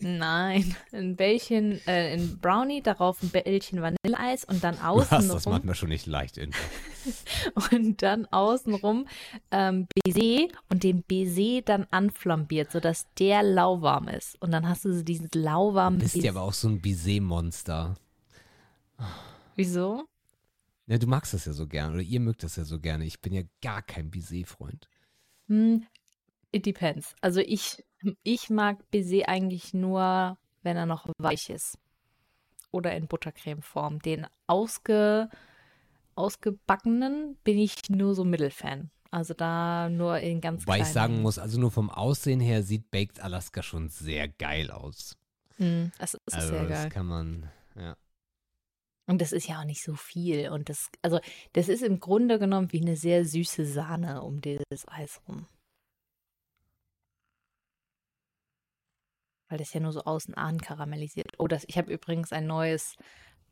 Nein, 0.00 0.74
ein 0.92 1.16
Bällchen, 1.16 1.80
äh, 1.86 2.14
ein 2.14 2.38
Brownie, 2.40 2.82
darauf 2.82 3.22
ein 3.22 3.28
Bällchen 3.28 3.80
Vanilleeis 3.82 4.44
und 4.44 4.64
dann 4.64 4.76
Du 4.76 4.82
hast 4.82 5.12
das 5.12 5.30
außenrum 5.30 5.52
manchmal 5.58 5.74
schon 5.74 5.88
nicht 5.90 6.06
leicht 6.06 6.38
in. 6.38 6.50
und 7.72 8.02
dann 8.02 8.26
außenrum 8.26 9.06
ähm, 9.50 9.86
Baiser 10.04 10.48
und 10.68 10.82
den 10.82 11.02
Baiser 11.02 11.62
dann 11.62 11.86
anflambiert, 11.90 12.72
sodass 12.72 13.06
der 13.18 13.42
lauwarm 13.42 14.08
ist. 14.08 14.40
Und 14.40 14.50
dann 14.50 14.68
hast 14.68 14.84
du 14.84 14.92
so 14.92 15.02
dieses 15.02 15.28
lauwarme 15.34 15.98
Du 15.98 16.04
bist 16.04 16.16
ja 16.16 16.30
aber 16.30 16.42
auch 16.42 16.52
so 16.52 16.68
ein 16.68 16.80
Baiser-Monster. 16.80 17.94
Wieso? 19.54 20.04
Ja, 20.86 20.98
du 20.98 21.06
magst 21.06 21.34
das 21.34 21.44
ja 21.44 21.52
so 21.52 21.66
gern 21.66 21.92
oder 21.92 22.02
ihr 22.02 22.20
mögt 22.20 22.42
das 22.42 22.56
ja 22.56 22.64
so 22.64 22.80
gerne. 22.80 23.04
Ich 23.04 23.20
bin 23.20 23.34
ja 23.34 23.42
gar 23.62 23.82
kein 23.82 24.10
Baiser-Freund. 24.10 24.88
Hm, 25.48 25.84
it 26.52 26.66
depends. 26.66 27.14
Also 27.20 27.40
ich, 27.40 27.84
ich 28.22 28.50
mag 28.50 28.90
Baiser 28.90 29.28
eigentlich 29.28 29.74
nur, 29.74 30.38
wenn 30.62 30.76
er 30.76 30.86
noch 30.86 31.08
weich 31.18 31.50
ist. 31.50 31.78
Oder 32.70 32.94
in 32.94 33.06
Buttercremeform. 33.06 34.00
Den 34.00 34.26
ausge, 34.46 35.30
ausgebackenen 36.14 37.36
bin 37.44 37.58
ich 37.58 37.74
nur 37.88 38.14
so 38.14 38.24
Mittelfan. 38.24 38.90
Also 39.10 39.32
da 39.32 39.88
nur 39.88 40.18
in 40.18 40.40
ganz 40.40 40.66
Wobei 40.66 40.80
ich 40.80 40.84
sagen 40.86 41.22
muss, 41.22 41.38
also 41.38 41.58
nur 41.58 41.70
vom 41.70 41.88
Aussehen 41.88 42.40
her 42.40 42.62
sieht 42.62 42.90
Baked 42.90 43.20
Alaska 43.20 43.62
schon 43.62 43.88
sehr 43.88 44.28
geil 44.28 44.70
aus. 44.70 45.16
Hm, 45.56 45.92
das 45.98 46.14
ist 46.14 46.34
also 46.34 46.48
sehr 46.48 46.66
das 46.66 46.78
geil. 46.82 46.88
kann 46.90 47.06
man, 47.06 47.50
ja. 47.74 47.96
Und 49.06 49.22
das 49.22 49.32
ist 49.32 49.48
ja 49.48 49.60
auch 49.60 49.64
nicht 49.64 49.82
so 49.82 49.94
viel. 49.94 50.50
Und 50.50 50.68
das, 50.68 50.90
also, 51.00 51.20
das 51.54 51.70
ist 51.70 51.82
im 51.82 51.98
Grunde 51.98 52.38
genommen 52.38 52.70
wie 52.72 52.82
eine 52.82 52.96
sehr 52.96 53.24
süße 53.24 53.64
Sahne 53.64 54.20
um 54.20 54.42
dieses 54.42 54.86
Eis 54.86 55.22
rum. 55.26 55.46
Weil 59.48 59.58
das 59.58 59.72
ja 59.72 59.80
nur 59.80 59.92
so 59.92 60.02
außen 60.02 60.34
an 60.34 60.60
karamellisiert. 60.60 61.32
Oh, 61.38 61.46
das, 61.46 61.64
ich 61.66 61.78
habe 61.78 61.92
übrigens 61.92 62.32
ein 62.32 62.46
neues 62.46 62.96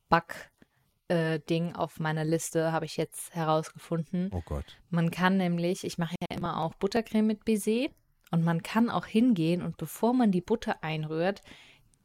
Back-Ding 0.09 1.74
auf 1.74 1.99
meiner 2.01 2.24
Liste, 2.24 2.72
habe 2.72 2.84
ich 2.84 2.97
jetzt 2.97 3.34
herausgefunden. 3.34 4.30
Oh 4.32 4.42
Gott. 4.44 4.78
Man 4.90 5.11
kann 5.11 5.36
nämlich, 5.36 5.84
ich 5.84 5.99
mache 5.99 6.16
ja 6.20 6.36
immer 6.36 6.61
auch 6.61 6.74
Buttercreme 6.74 7.26
mit 7.26 7.44
Baiser 7.44 7.88
und 8.30 8.44
man 8.44 8.62
kann 8.62 8.90
auch 8.90 9.07
hingehen 9.07 9.62
und 9.62 9.76
bevor 9.78 10.12
man 10.12 10.32
die 10.32 10.42
Butter 10.42 10.82
einrührt, 10.82 11.42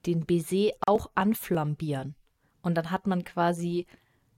den 0.05 0.25
Baiser 0.25 0.71
auch 0.85 1.11
anflambieren. 1.15 2.15
Und 2.61 2.75
dann 2.75 2.91
hat 2.91 3.07
man 3.07 3.23
quasi 3.23 3.87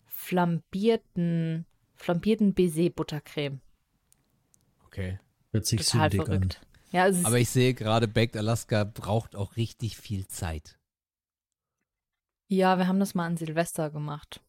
flambierten, 0.05 1.65
flambierten 1.95 2.53
Baiser-Buttercreme. 2.53 3.61
Okay. 4.85 5.19
Hört 5.51 5.65
sich 5.65 5.85
Total 5.87 6.09
sündig 6.11 6.29
an. 6.29 6.49
Ja, 6.93 7.09
Aber 7.23 7.39
ich 7.39 7.49
sehe 7.49 7.73
gerade, 7.73 8.07
Baked 8.07 8.37
Alaska 8.37 8.85
braucht 8.85 9.35
auch 9.35 9.57
richtig 9.57 9.97
viel 9.97 10.27
Zeit. 10.27 10.77
ja, 12.47 12.77
wir 12.77 12.87
haben 12.87 12.99
das 12.99 13.15
mal 13.15 13.25
an 13.25 13.35
Silvester 13.35 13.89
gemacht. 13.89 14.41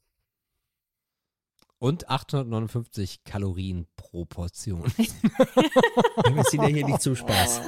Und 1.78 2.10
859 2.10 3.24
Kalorien 3.24 3.86
pro 3.96 4.26
Portion. 4.26 4.84
Wir 4.96 6.44
sind 6.44 6.62
ja 6.62 6.68
hier 6.68 6.86
nicht 6.86 7.02
zum 7.02 7.16
Spaß. 7.16 7.60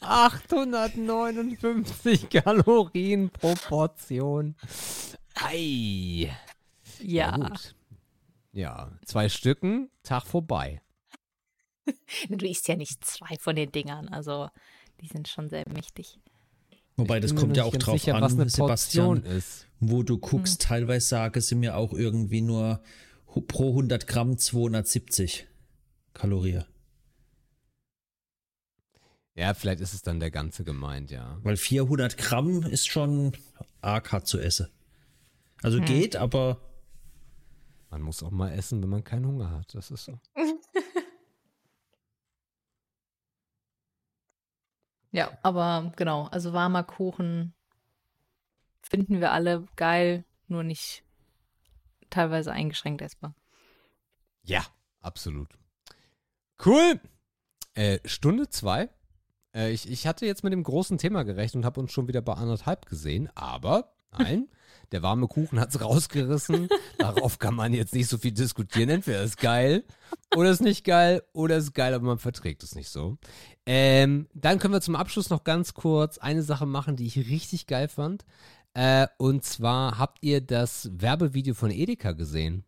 859 0.00 2.30
Kalorien 2.30 3.28
pro 3.30 3.54
Portion. 3.54 4.56
Ei. 5.34 6.34
Ja, 7.00 7.36
gut. 7.36 7.74
Ja, 8.52 8.90
zwei 9.04 9.28
Stücken, 9.28 9.90
Tag 10.02 10.26
vorbei. 10.26 10.80
du 12.28 12.46
isst 12.48 12.68
ja 12.68 12.76
nicht 12.76 13.04
zwei 13.04 13.36
von 13.38 13.56
den 13.56 13.70
Dingern, 13.72 14.08
also 14.08 14.48
die 15.00 15.06
sind 15.06 15.28
schon 15.28 15.48
sehr 15.48 15.64
mächtig. 15.68 16.18
Wobei, 16.96 17.18
das 17.20 17.34
kommt 17.34 17.56
ja 17.56 17.64
auch 17.64 17.74
drauf 17.76 17.98
sicher, 18.00 18.14
an, 18.16 18.22
was 18.22 18.32
eine 18.34 18.48
Sebastian, 18.50 19.22
ist. 19.24 19.66
wo 19.78 20.02
du 20.02 20.18
guckst. 20.18 20.62
Hm. 20.64 20.68
Teilweise 20.68 21.06
sage 21.06 21.40
sie 21.40 21.54
mir 21.54 21.76
auch 21.76 21.94
irgendwie 21.94 22.42
nur 22.42 22.82
pro 23.46 23.70
100 23.70 24.06
Gramm 24.06 24.36
270 24.36 25.46
Kalorien. 26.12 26.64
Ja, 29.34 29.54
vielleicht 29.54 29.80
ist 29.80 29.94
es 29.94 30.02
dann 30.02 30.20
der 30.20 30.30
ganze 30.30 30.64
gemeint, 30.64 31.10
ja. 31.10 31.38
Weil 31.42 31.56
400 31.56 32.18
Gramm 32.18 32.62
ist 32.64 32.88
schon 32.88 33.32
arg 33.80 34.12
hart 34.12 34.26
zu 34.26 34.38
essen. 34.38 34.68
Also 35.62 35.78
Hm. 35.78 35.84
geht, 35.86 36.16
aber 36.16 36.60
Man 37.92 38.02
muss 38.02 38.22
auch 38.22 38.30
mal 38.30 38.52
essen, 38.52 38.80
wenn 38.82 38.88
man 38.88 39.02
keinen 39.02 39.26
Hunger 39.26 39.50
hat. 39.50 39.74
Das 39.74 39.90
ist 39.90 40.04
so. 40.04 40.20
Ja, 45.12 45.36
aber 45.42 45.92
genau, 45.96 46.26
also 46.26 46.52
warmer 46.52 46.84
Kuchen 46.84 47.54
finden 48.82 49.20
wir 49.20 49.32
alle 49.32 49.66
geil, 49.76 50.24
nur 50.48 50.62
nicht 50.62 51.04
teilweise 52.10 52.52
eingeschränkt 52.52 53.02
essbar. 53.02 53.34
Ja, 54.42 54.64
absolut. 55.00 55.48
Cool. 56.64 57.00
Äh, 57.74 57.98
Stunde 58.04 58.48
zwei. 58.48 58.88
Äh, 59.54 59.72
ich, 59.72 59.90
ich 59.90 60.06
hatte 60.06 60.26
jetzt 60.26 60.44
mit 60.44 60.52
dem 60.52 60.62
großen 60.62 60.98
Thema 60.98 61.22
gerechnet 61.24 61.62
und 61.62 61.64
habe 61.64 61.80
uns 61.80 61.92
schon 61.92 62.08
wieder 62.08 62.20
bei 62.20 62.34
anderthalb 62.34 62.86
gesehen, 62.86 63.28
aber 63.34 63.92
nein, 64.12 64.48
der 64.92 65.02
warme 65.02 65.28
Kuchen 65.28 65.60
hat 65.60 65.70
es 65.70 65.80
rausgerissen. 65.80 66.68
Darauf 66.98 67.38
kann 67.38 67.54
man 67.54 67.72
jetzt 67.72 67.94
nicht 67.94 68.08
so 68.08 68.18
viel 68.18 68.32
diskutieren. 68.32 68.88
Entweder 68.88 69.22
ist 69.22 69.38
geil 69.38 69.84
oder 70.34 70.50
ist 70.50 70.62
nicht 70.62 70.84
geil 70.84 71.22
oder 71.32 71.56
ist 71.56 71.74
geil, 71.74 71.94
aber 71.94 72.06
man 72.06 72.18
verträgt 72.18 72.62
es 72.62 72.74
nicht 72.74 72.88
so. 72.88 73.18
Ähm, 73.66 74.28
dann 74.34 74.58
können 74.58 74.74
wir 74.74 74.80
zum 74.80 74.96
Abschluss 74.96 75.30
noch 75.30 75.44
ganz 75.44 75.74
kurz 75.74 76.18
eine 76.18 76.42
Sache 76.42 76.66
machen, 76.66 76.96
die 76.96 77.06
ich 77.06 77.16
richtig 77.16 77.66
geil 77.66 77.88
fand. 77.88 78.24
Äh, 78.74 79.06
und 79.18 79.44
zwar 79.44 79.98
habt 79.98 80.18
ihr 80.22 80.40
das 80.40 80.90
Werbevideo 80.92 81.54
von 81.54 81.70
Edeka 81.70 82.12
gesehen? 82.12 82.64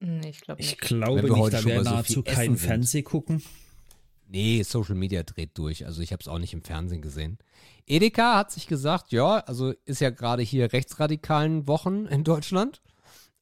Nee, 0.00 0.30
ich 0.30 0.40
glaube 0.40 0.60
ich 0.60 0.70
nicht. 0.70 0.80
glaube 0.80 1.22
Wenn 1.22 1.24
wir 1.24 1.32
nicht, 1.32 1.40
heute 1.40 1.56
da 1.56 1.62
schon 1.62 1.70
wäre 1.70 1.84
mal 1.84 1.84
so 1.84 1.94
nahezu 1.96 2.12
viel 2.12 2.22
kein 2.22 2.34
essen 2.34 2.56
sind. 2.56 2.66
Fernseh 2.66 3.02
gucken. 3.02 3.42
Nee, 4.34 4.64
Social 4.64 4.96
Media 4.96 5.22
dreht 5.22 5.56
durch. 5.56 5.86
Also 5.86 6.02
ich 6.02 6.10
habe 6.10 6.20
es 6.20 6.26
auch 6.26 6.40
nicht 6.40 6.52
im 6.54 6.64
Fernsehen 6.64 7.02
gesehen. 7.02 7.38
Edeka 7.86 8.36
hat 8.36 8.50
sich 8.50 8.66
gesagt, 8.66 9.12
ja, 9.12 9.36
also 9.36 9.74
ist 9.84 10.00
ja 10.00 10.10
gerade 10.10 10.42
hier 10.42 10.72
rechtsradikalen 10.72 11.68
Wochen 11.68 12.06
in 12.06 12.24
Deutschland. 12.24 12.82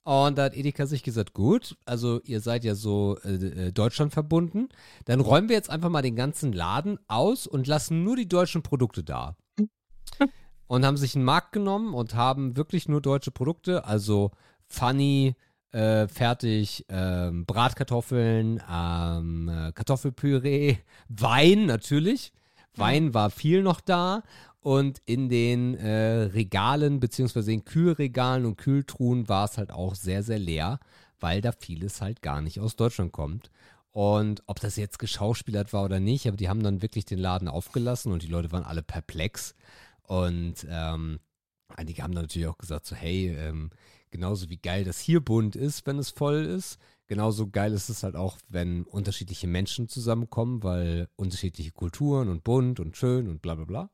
Und 0.03 0.37
da 0.37 0.45
hat 0.45 0.55
Edeka 0.55 0.85
sich 0.85 1.03
gesagt, 1.03 1.33
gut, 1.33 1.79
also 1.87 2.21
ihr 2.25 2.43
seid 2.43 2.63
ja 2.63 2.75
so 2.75 3.17
äh, 3.25 3.69
äh, 3.69 3.73
Deutschland 3.73 4.13
verbunden. 4.13 4.69
Dann 5.07 5.21
räumen 5.21 5.49
wir 5.49 5.57
jetzt 5.57 5.71
einfach 5.71 5.89
mal 5.89 6.03
den 6.03 6.15
ganzen 6.15 6.53
Laden 6.53 6.99
aus 7.09 7.47
und 7.47 7.67
lassen 7.67 8.05
nur 8.05 8.17
die 8.17 8.29
deutschen 8.29 8.63
Produkte 8.63 9.03
da. 9.03 9.39
und 10.67 10.85
haben 10.85 10.99
sich 10.99 11.17
einen 11.17 11.25
Markt 11.25 11.53
genommen 11.53 11.95
und 11.95 12.15
haben 12.15 12.55
wirklich 12.59 12.87
nur 12.87 13.01
deutsche 13.01 13.31
Produkte, 13.31 13.87
also 13.87 14.31
Funny, 14.69 15.37
äh, 15.73 16.07
fertig, 16.09 16.85
ähm, 16.89 17.45
Bratkartoffeln, 17.47 18.63
ähm, 18.71 19.49
äh, 19.49 19.73
Kartoffelpüree, 19.73 20.77
Wein 21.09 21.67
natürlich. 21.67 22.33
Wein 22.75 23.13
war 23.13 23.31
viel 23.31 23.63
noch 23.63 23.81
da 23.81 24.23
und 24.61 25.03
in 25.05 25.29
den 25.29 25.75
äh, 25.75 26.23
Regalen 26.23 27.01
beziehungsweise 27.01 27.53
in 27.53 27.65
Kühlregalen 27.65 28.47
und 28.47 28.57
Kühltruhen 28.57 29.29
war 29.29 29.45
es 29.45 29.59
halt 29.59 29.73
auch 29.73 29.95
sehr, 29.95 30.23
sehr 30.23 30.39
leer, 30.39 30.79
weil 31.21 31.41
da 31.41 31.53
vieles 31.53 32.01
halt 32.01 32.23
gar 32.23 32.41
nicht 32.41 32.61
aus 32.61 32.77
Deutschland 32.77 33.13
kommt. 33.13 33.51
Und 33.91 34.43
ob 34.47 34.61
das 34.61 34.77
jetzt 34.77 34.99
geschauspielert 34.99 35.73
war 35.73 35.85
oder 35.85 36.01
nicht, 36.01 36.27
aber 36.27 36.37
die 36.37 36.49
haben 36.49 36.63
dann 36.63 36.81
wirklich 36.81 37.05
den 37.05 37.19
Laden 37.19 37.49
aufgelassen 37.49 38.11
und 38.11 38.23
die 38.23 38.29
Leute 38.29 38.53
waren 38.53 38.65
alle 38.65 38.83
perplex. 38.83 39.55
Und 40.05 40.67
ähm, 40.71 41.21
einige 41.69 42.03
haben 42.03 42.15
dann 42.15 42.25
natürlich 42.25 42.49
auch 42.49 42.59
gesagt, 42.59 42.87
so 42.87 42.97
hey, 42.97 43.37
ähm, 43.37 43.71
genauso 44.13 44.49
wie 44.49 44.59
geil 44.59 44.85
das 44.85 45.01
hier 45.01 45.21
bunt 45.21 45.57
ist, 45.57 45.85
wenn 45.87 45.99
es 45.99 46.11
voll 46.11 46.45
ist, 46.45 46.79
genauso 47.09 47.49
geil 47.49 47.73
ist 47.73 47.89
es 47.89 48.05
halt 48.05 48.15
auch, 48.15 48.39
wenn 48.49 48.85
unterschiedliche 48.85 49.49
Menschen 49.49 49.89
zusammenkommen, 49.89 50.63
weil 50.63 51.09
unterschiedliche 51.17 51.73
Kulturen 51.73 52.29
und 52.29 52.45
bunt 52.45 52.79
und 52.79 52.97
schön 52.97 53.29
und 53.29 53.43
bla 53.43 53.57
bla 53.57 53.65
bla. 53.65 53.91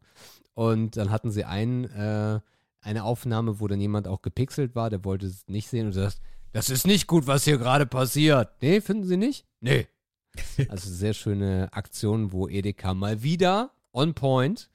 Und 0.52 0.96
dann 0.96 1.10
hatten 1.10 1.30
sie 1.30 1.44
ein, 1.44 1.84
äh, 1.84 2.40
eine 2.82 3.04
Aufnahme, 3.04 3.60
wo 3.60 3.68
dann 3.68 3.80
jemand 3.80 4.06
auch 4.06 4.20
gepixelt 4.20 4.74
war, 4.74 4.90
der 4.90 5.04
wollte 5.04 5.26
es 5.26 5.46
nicht 5.48 5.68
sehen 5.68 5.86
und 5.86 5.92
sagt, 5.92 6.20
das 6.52 6.68
ist 6.68 6.86
nicht 6.86 7.06
gut, 7.06 7.26
was 7.26 7.44
hier 7.44 7.58
gerade 7.58 7.86
passiert. 7.86 8.50
Nee, 8.60 8.80
finden 8.80 9.04
Sie 9.04 9.16
nicht? 9.16 9.46
Nee. 9.60 9.86
Also 10.68 10.90
sehr 10.90 11.14
schöne 11.14 11.68
Aktion, 11.72 12.32
wo 12.32 12.48
Edeka 12.48 12.94
mal 12.94 13.22
wieder 13.22 13.72
on 13.92 14.14
point 14.14 14.70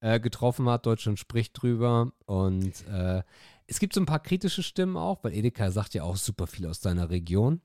äh, 0.00 0.20
getroffen 0.20 0.68
hat. 0.68 0.86
Deutschland 0.86 1.18
spricht 1.18 1.60
drüber 1.60 2.12
und 2.26 2.86
äh, 2.86 3.22
es 3.68 3.78
gibt 3.78 3.94
so 3.94 4.00
ein 4.00 4.06
paar 4.06 4.22
kritische 4.22 4.62
Stimmen 4.64 4.96
auch, 4.96 5.22
weil 5.22 5.34
Edeka 5.34 5.70
sagt 5.70 5.94
ja 5.94 6.02
auch 6.02 6.16
super 6.16 6.46
viel 6.48 6.66
aus 6.66 6.80
deiner 6.80 7.10
Region. 7.10 7.60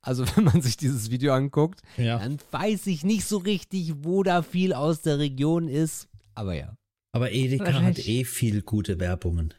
Also 0.00 0.24
wenn 0.36 0.44
man 0.44 0.60
sich 0.62 0.76
dieses 0.76 1.10
Video 1.10 1.32
anguckt, 1.32 1.80
Ja. 1.96 2.18
dann 2.18 2.38
weiß 2.50 2.88
ich 2.88 3.04
nicht 3.04 3.24
so 3.24 3.36
richtig, 3.38 3.92
wo 4.02 4.22
da 4.24 4.42
viel 4.42 4.72
aus 4.72 5.02
der 5.02 5.18
Region 5.20 5.68
ist. 5.68 6.08
Aber 6.34 6.54
ja, 6.54 6.74
Aber 7.12 7.30
Edeka 7.32 7.72
hat 7.82 7.98
eh 8.08 8.24
viel 8.24 8.62
gute 8.62 8.98
Werbungen. 8.98 9.54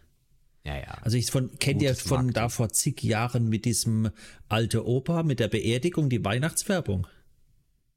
ja, 0.66 0.76
ja. 0.78 0.98
Also 1.02 1.16
ich 1.18 1.30
von, 1.32 1.52
kennt 1.60 1.82
ihr 1.82 1.96
von 1.96 2.18
Marketing. 2.18 2.34
da 2.34 2.50
vor 2.50 2.70
zig 2.70 3.02
Jahren 3.04 3.48
mit 3.48 3.64
diesem 3.66 4.10
alte 4.50 4.86
Opa, 4.86 5.24
mit 5.24 5.40
der 5.40 5.48
Beerdigung, 5.48 6.10
die 6.10 6.26
Weihnachtswerbung. 6.26 7.08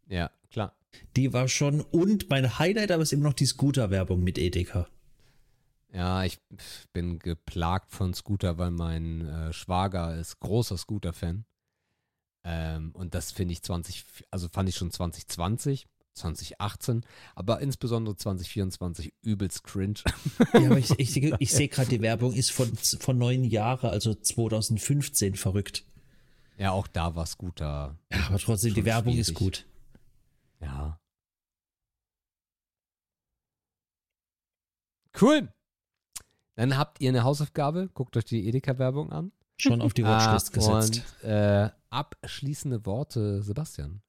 Ja, 0.08 0.30
klar. 0.50 0.76
Die 1.16 1.32
war 1.32 1.48
schon, 1.48 1.80
und 1.80 2.28
mein 2.30 2.58
Highlight 2.58 2.90
aber 2.92 3.02
ist 3.02 3.12
immer 3.12 3.24
noch 3.24 3.32
die 3.34 3.46
Scooter-Werbung 3.46 4.22
mit 4.22 4.38
Edeka. 4.38 4.86
Ja, 5.92 6.24
ich 6.24 6.38
bin 6.92 7.18
geplagt 7.18 7.90
von 7.92 8.12
Scooter, 8.12 8.58
weil 8.58 8.70
mein 8.70 9.26
äh, 9.26 9.52
Schwager 9.52 10.16
ist 10.16 10.40
großer 10.40 10.76
Scooter-Fan. 10.76 11.44
Ähm, 12.44 12.90
und 12.92 13.14
das 13.14 13.30
finde 13.32 13.52
ich 13.52 13.62
20, 13.62 14.04
also 14.30 14.48
fand 14.48 14.68
ich 14.68 14.76
schon 14.76 14.90
2020, 14.90 15.86
2018, 16.14 17.04
aber 17.34 17.60
insbesondere 17.60 18.16
2024 18.16 19.14
übelst 19.22 19.64
cringe. 19.64 20.00
Ja, 20.52 20.66
aber 20.66 20.78
ich, 20.78 20.90
ich, 20.98 21.12
sehe- 21.12 21.36
ich 21.40 21.50
sehe 21.52 21.68
gerade, 21.68 21.88
die 21.88 22.02
Werbung 22.02 22.32
ist 22.34 22.50
von, 22.52 22.74
von 22.76 23.16
neun 23.18 23.44
Jahren, 23.44 23.90
also 23.90 24.14
2015 24.14 25.34
verrückt. 25.34 25.84
ja, 26.58 26.70
auch 26.72 26.86
da 26.88 27.14
war 27.14 27.26
Scooter. 27.26 27.96
Ja, 28.12 28.26
aber 28.28 28.38
trotzdem, 28.38 28.74
die 28.74 28.84
Werbung 28.84 29.16
ist 29.16 29.28
schwierig. 29.28 29.38
gut. 29.38 29.66
Ja. 30.60 31.00
Cool. 35.20 35.48
Dann 36.56 36.76
habt 36.76 37.00
ihr 37.00 37.10
eine 37.10 37.22
Hausaufgabe, 37.24 37.88
guckt 37.94 38.16
euch 38.16 38.24
die 38.24 38.48
Edeka-Werbung 38.48 39.12
an. 39.12 39.32
Schon 39.58 39.80
auf 39.80 39.94
die 39.94 40.04
Watchlist 40.04 40.50
Ah, 40.50 40.54
gesetzt. 40.80 41.02
Und 41.22 41.28
äh, 41.28 41.70
abschließende 41.90 42.84
Worte, 42.84 43.42
Sebastian. 43.42 44.02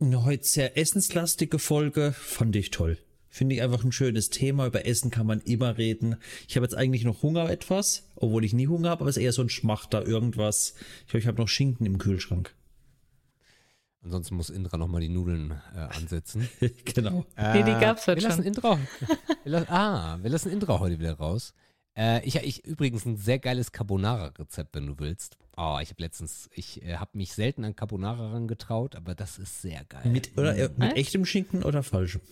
Eine 0.00 0.24
heute 0.24 0.44
sehr 0.44 0.76
essenslastige 0.76 1.58
Folge, 1.58 2.12
fand 2.12 2.54
ich 2.56 2.70
toll. 2.70 2.98
Finde 3.28 3.54
ich 3.54 3.62
einfach 3.62 3.82
ein 3.82 3.92
schönes 3.92 4.28
Thema. 4.30 4.66
Über 4.66 4.84
Essen 4.86 5.10
kann 5.10 5.26
man 5.26 5.40
immer 5.40 5.78
reden. 5.78 6.16
Ich 6.48 6.56
habe 6.56 6.66
jetzt 6.66 6.74
eigentlich 6.74 7.04
noch 7.04 7.22
Hunger 7.22 7.48
etwas, 7.48 8.10
obwohl 8.14 8.44
ich 8.44 8.52
nie 8.52 8.66
Hunger 8.68 8.90
habe, 8.90 9.00
aber 9.02 9.10
es 9.10 9.16
ist 9.16 9.22
eher 9.22 9.32
so 9.32 9.42
ein 9.42 9.48
Schmachter, 9.48 10.06
irgendwas. 10.06 10.74
Ich 11.02 11.06
glaube, 11.06 11.18
ich 11.20 11.26
habe 11.26 11.40
noch 11.40 11.48
Schinken 11.48 11.86
im 11.86 11.98
Kühlschrank. 11.98 12.54
Ansonsten 14.04 14.34
muss 14.34 14.50
Indra 14.50 14.76
nochmal 14.78 15.00
die 15.00 15.08
Nudeln 15.08 15.52
äh, 15.74 15.78
ansetzen. 15.78 16.48
genau. 16.84 17.24
Nee, 17.36 17.62
die 17.62 17.72
gab's 17.72 18.06
heute 18.06 18.20
wir 18.20 18.28
lassen 18.28 18.42
schon. 18.42 18.46
Indra, 18.46 18.78
wir 19.44 19.52
lassen, 19.52 19.68
Ah, 19.70 20.18
wir 20.20 20.30
lassen 20.30 20.50
Indra 20.50 20.80
heute 20.80 20.98
wieder 20.98 21.14
raus. 21.14 21.54
Äh, 21.96 22.24
ich 22.26 22.36
ich 22.36 22.64
übrigens 22.64 23.04
ein 23.04 23.16
sehr 23.16 23.38
geiles 23.38 23.70
Carbonara-Rezept, 23.70 24.74
wenn 24.74 24.86
du 24.86 24.98
willst. 24.98 25.36
Oh, 25.56 25.78
ich 25.80 25.90
habe 25.90 26.02
letztens, 26.02 26.48
ich 26.54 26.82
äh, 26.82 26.96
habe 26.96 27.10
mich 27.16 27.34
selten 27.34 27.64
an 27.64 27.76
Carbonara 27.76 28.28
herangetraut, 28.30 28.96
aber 28.96 29.14
das 29.14 29.38
ist 29.38 29.60
sehr 29.62 29.84
geil. 29.84 30.10
Mit, 30.10 30.36
oder, 30.36 30.56
äh, 30.56 30.70
mit 30.76 30.90
Was? 30.90 30.94
echtem 30.94 31.24
Schinken 31.24 31.62
oder 31.62 31.82
falschem? 31.82 32.22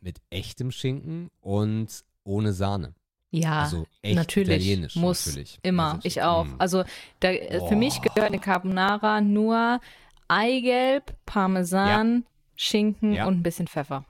Mit 0.00 0.20
echtem 0.30 0.72
Schinken 0.72 1.30
und 1.40 2.04
ohne 2.24 2.52
Sahne. 2.52 2.94
Ja, 3.30 3.62
Also 3.62 3.86
echt 4.02 4.16
natürlich. 4.16 4.48
italienisch, 4.56 4.96
Muss. 4.96 5.26
natürlich. 5.26 5.58
Immer. 5.62 5.92
Also, 5.94 6.00
ich 6.02 6.20
auch. 6.22 6.44
mm. 6.44 6.54
Also 6.58 6.84
da, 7.20 7.30
äh, 7.30 7.66
für 7.66 7.76
mich 7.76 8.02
gehört 8.02 8.26
eine 8.28 8.40
Carbonara 8.40 9.20
nur 9.22 9.80
Eigelb, 10.32 11.14
Parmesan, 11.26 12.24
Schinken 12.56 13.12
Ja. 13.12 13.26
und 13.26 13.38
ein 13.38 13.42
bisschen 13.42 13.66
Pfeffer. 13.68 14.04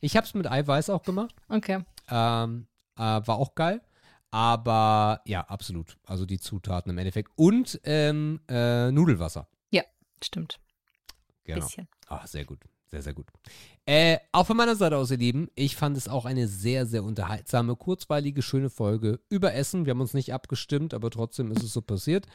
Ich 0.00 0.16
habe 0.16 0.26
es 0.26 0.34
mit 0.34 0.46
Eiweiß 0.50 0.90
auch 0.90 1.02
gemacht. 1.02 1.34
Okay. 1.48 1.84
Ähm, 2.08 2.66
äh, 2.96 3.00
war 3.00 3.36
auch 3.36 3.54
geil. 3.54 3.80
Aber 4.30 5.22
ja, 5.24 5.40
absolut. 5.42 5.96
Also 6.04 6.26
die 6.26 6.38
Zutaten 6.38 6.90
im 6.90 6.98
Endeffekt. 6.98 7.30
Und 7.36 7.80
ähm, 7.84 8.40
äh, 8.48 8.90
Nudelwasser. 8.90 9.48
Stimmt. 10.24 10.60
Genau. 11.44 11.60
Bisschen. 11.66 11.88
Ah, 12.08 12.26
sehr 12.26 12.46
gut. 12.46 12.60
Sehr, 12.86 13.02
sehr 13.02 13.12
gut. 13.12 13.26
Äh, 13.88 14.18
auch 14.32 14.48
von 14.48 14.56
meiner 14.56 14.74
Seite 14.74 14.96
aus, 14.96 15.12
ihr 15.12 15.16
Lieben, 15.16 15.48
ich 15.54 15.76
fand 15.76 15.96
es 15.96 16.08
auch 16.08 16.24
eine 16.24 16.48
sehr, 16.48 16.86
sehr 16.86 17.04
unterhaltsame, 17.04 17.76
kurzweilige, 17.76 18.42
schöne 18.42 18.68
Folge 18.68 19.20
über 19.28 19.54
Essen. 19.54 19.86
Wir 19.86 19.92
haben 19.92 20.00
uns 20.00 20.12
nicht 20.12 20.34
abgestimmt, 20.34 20.92
aber 20.92 21.08
trotzdem 21.08 21.52
ist 21.52 21.62
es 21.62 21.72
so 21.72 21.82
passiert. 21.82 22.26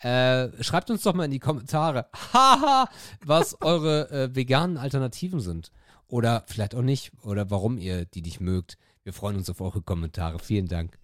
Äh, 0.00 0.48
schreibt 0.64 0.90
uns 0.90 1.04
doch 1.04 1.14
mal 1.14 1.26
in 1.26 1.30
die 1.30 1.38
Kommentare, 1.38 2.06
haha, 2.32 2.88
was 3.24 3.60
eure 3.62 4.10
äh, 4.10 4.34
veganen 4.34 4.78
Alternativen 4.78 5.38
sind. 5.38 5.70
Oder 6.08 6.42
vielleicht 6.48 6.74
auch 6.74 6.82
nicht. 6.82 7.12
Oder 7.22 7.50
warum 7.50 7.78
ihr 7.78 8.04
die 8.04 8.22
nicht 8.22 8.40
mögt. 8.40 8.76
Wir 9.04 9.12
freuen 9.12 9.36
uns 9.36 9.48
auf 9.48 9.60
eure 9.60 9.82
Kommentare. 9.82 10.40
Vielen 10.40 10.66
Dank. 10.66 10.98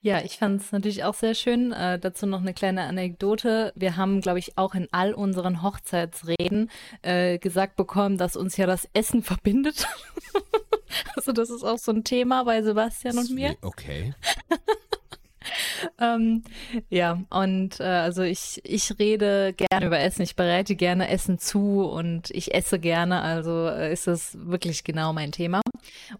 Ja, 0.00 0.22
ich 0.22 0.38
fand 0.38 0.60
es 0.60 0.72
natürlich 0.72 1.04
auch 1.04 1.14
sehr 1.14 1.34
schön. 1.34 1.72
Äh, 1.72 1.98
dazu 1.98 2.26
noch 2.26 2.40
eine 2.40 2.54
kleine 2.54 2.84
Anekdote. 2.84 3.72
Wir 3.74 3.96
haben, 3.96 4.20
glaube 4.20 4.38
ich, 4.38 4.56
auch 4.56 4.74
in 4.74 4.88
all 4.92 5.12
unseren 5.14 5.62
Hochzeitsreden 5.62 6.70
äh, 7.02 7.38
gesagt 7.38 7.76
bekommen, 7.76 8.18
dass 8.18 8.36
uns 8.36 8.56
ja 8.56 8.66
das 8.66 8.88
Essen 8.92 9.22
verbindet. 9.24 9.86
also 11.16 11.32
das 11.32 11.50
ist 11.50 11.64
auch 11.64 11.78
so 11.78 11.92
ein 11.92 12.04
Thema 12.04 12.44
bei 12.44 12.62
Sebastian 12.62 13.18
und 13.18 13.30
mir. 13.30 13.56
Okay. 13.62 14.14
Ähm, 16.00 16.42
ja, 16.90 17.22
und 17.30 17.80
äh, 17.80 17.84
also 17.84 18.22
ich, 18.22 18.60
ich 18.64 18.98
rede 18.98 19.54
gerne 19.54 19.86
über 19.86 20.00
Essen, 20.00 20.22
ich 20.22 20.36
bereite 20.36 20.74
gerne 20.74 21.08
Essen 21.08 21.38
zu 21.38 21.84
und 21.84 22.30
ich 22.30 22.54
esse 22.54 22.78
gerne, 22.78 23.22
also 23.22 23.68
äh, 23.68 23.92
ist 23.92 24.06
das 24.06 24.36
wirklich 24.38 24.84
genau 24.84 25.12
mein 25.12 25.32
Thema. 25.32 25.60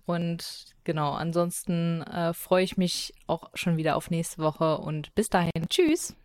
Und 0.05 0.76
genau, 0.87 1.12
ansonsten 1.12 2.01
äh, 2.03 2.32
freue 2.32 2.64
ich 2.64 2.78
mich 2.78 3.12
auch 3.26 3.51
schon 3.53 3.76
wieder 3.76 3.97
auf 3.97 4.09
nächste 4.09 4.39
Woche 4.43 4.78
und 4.78 5.14
bis 5.14 5.28
dahin. 5.28 5.51
Tschüss. 5.68 6.16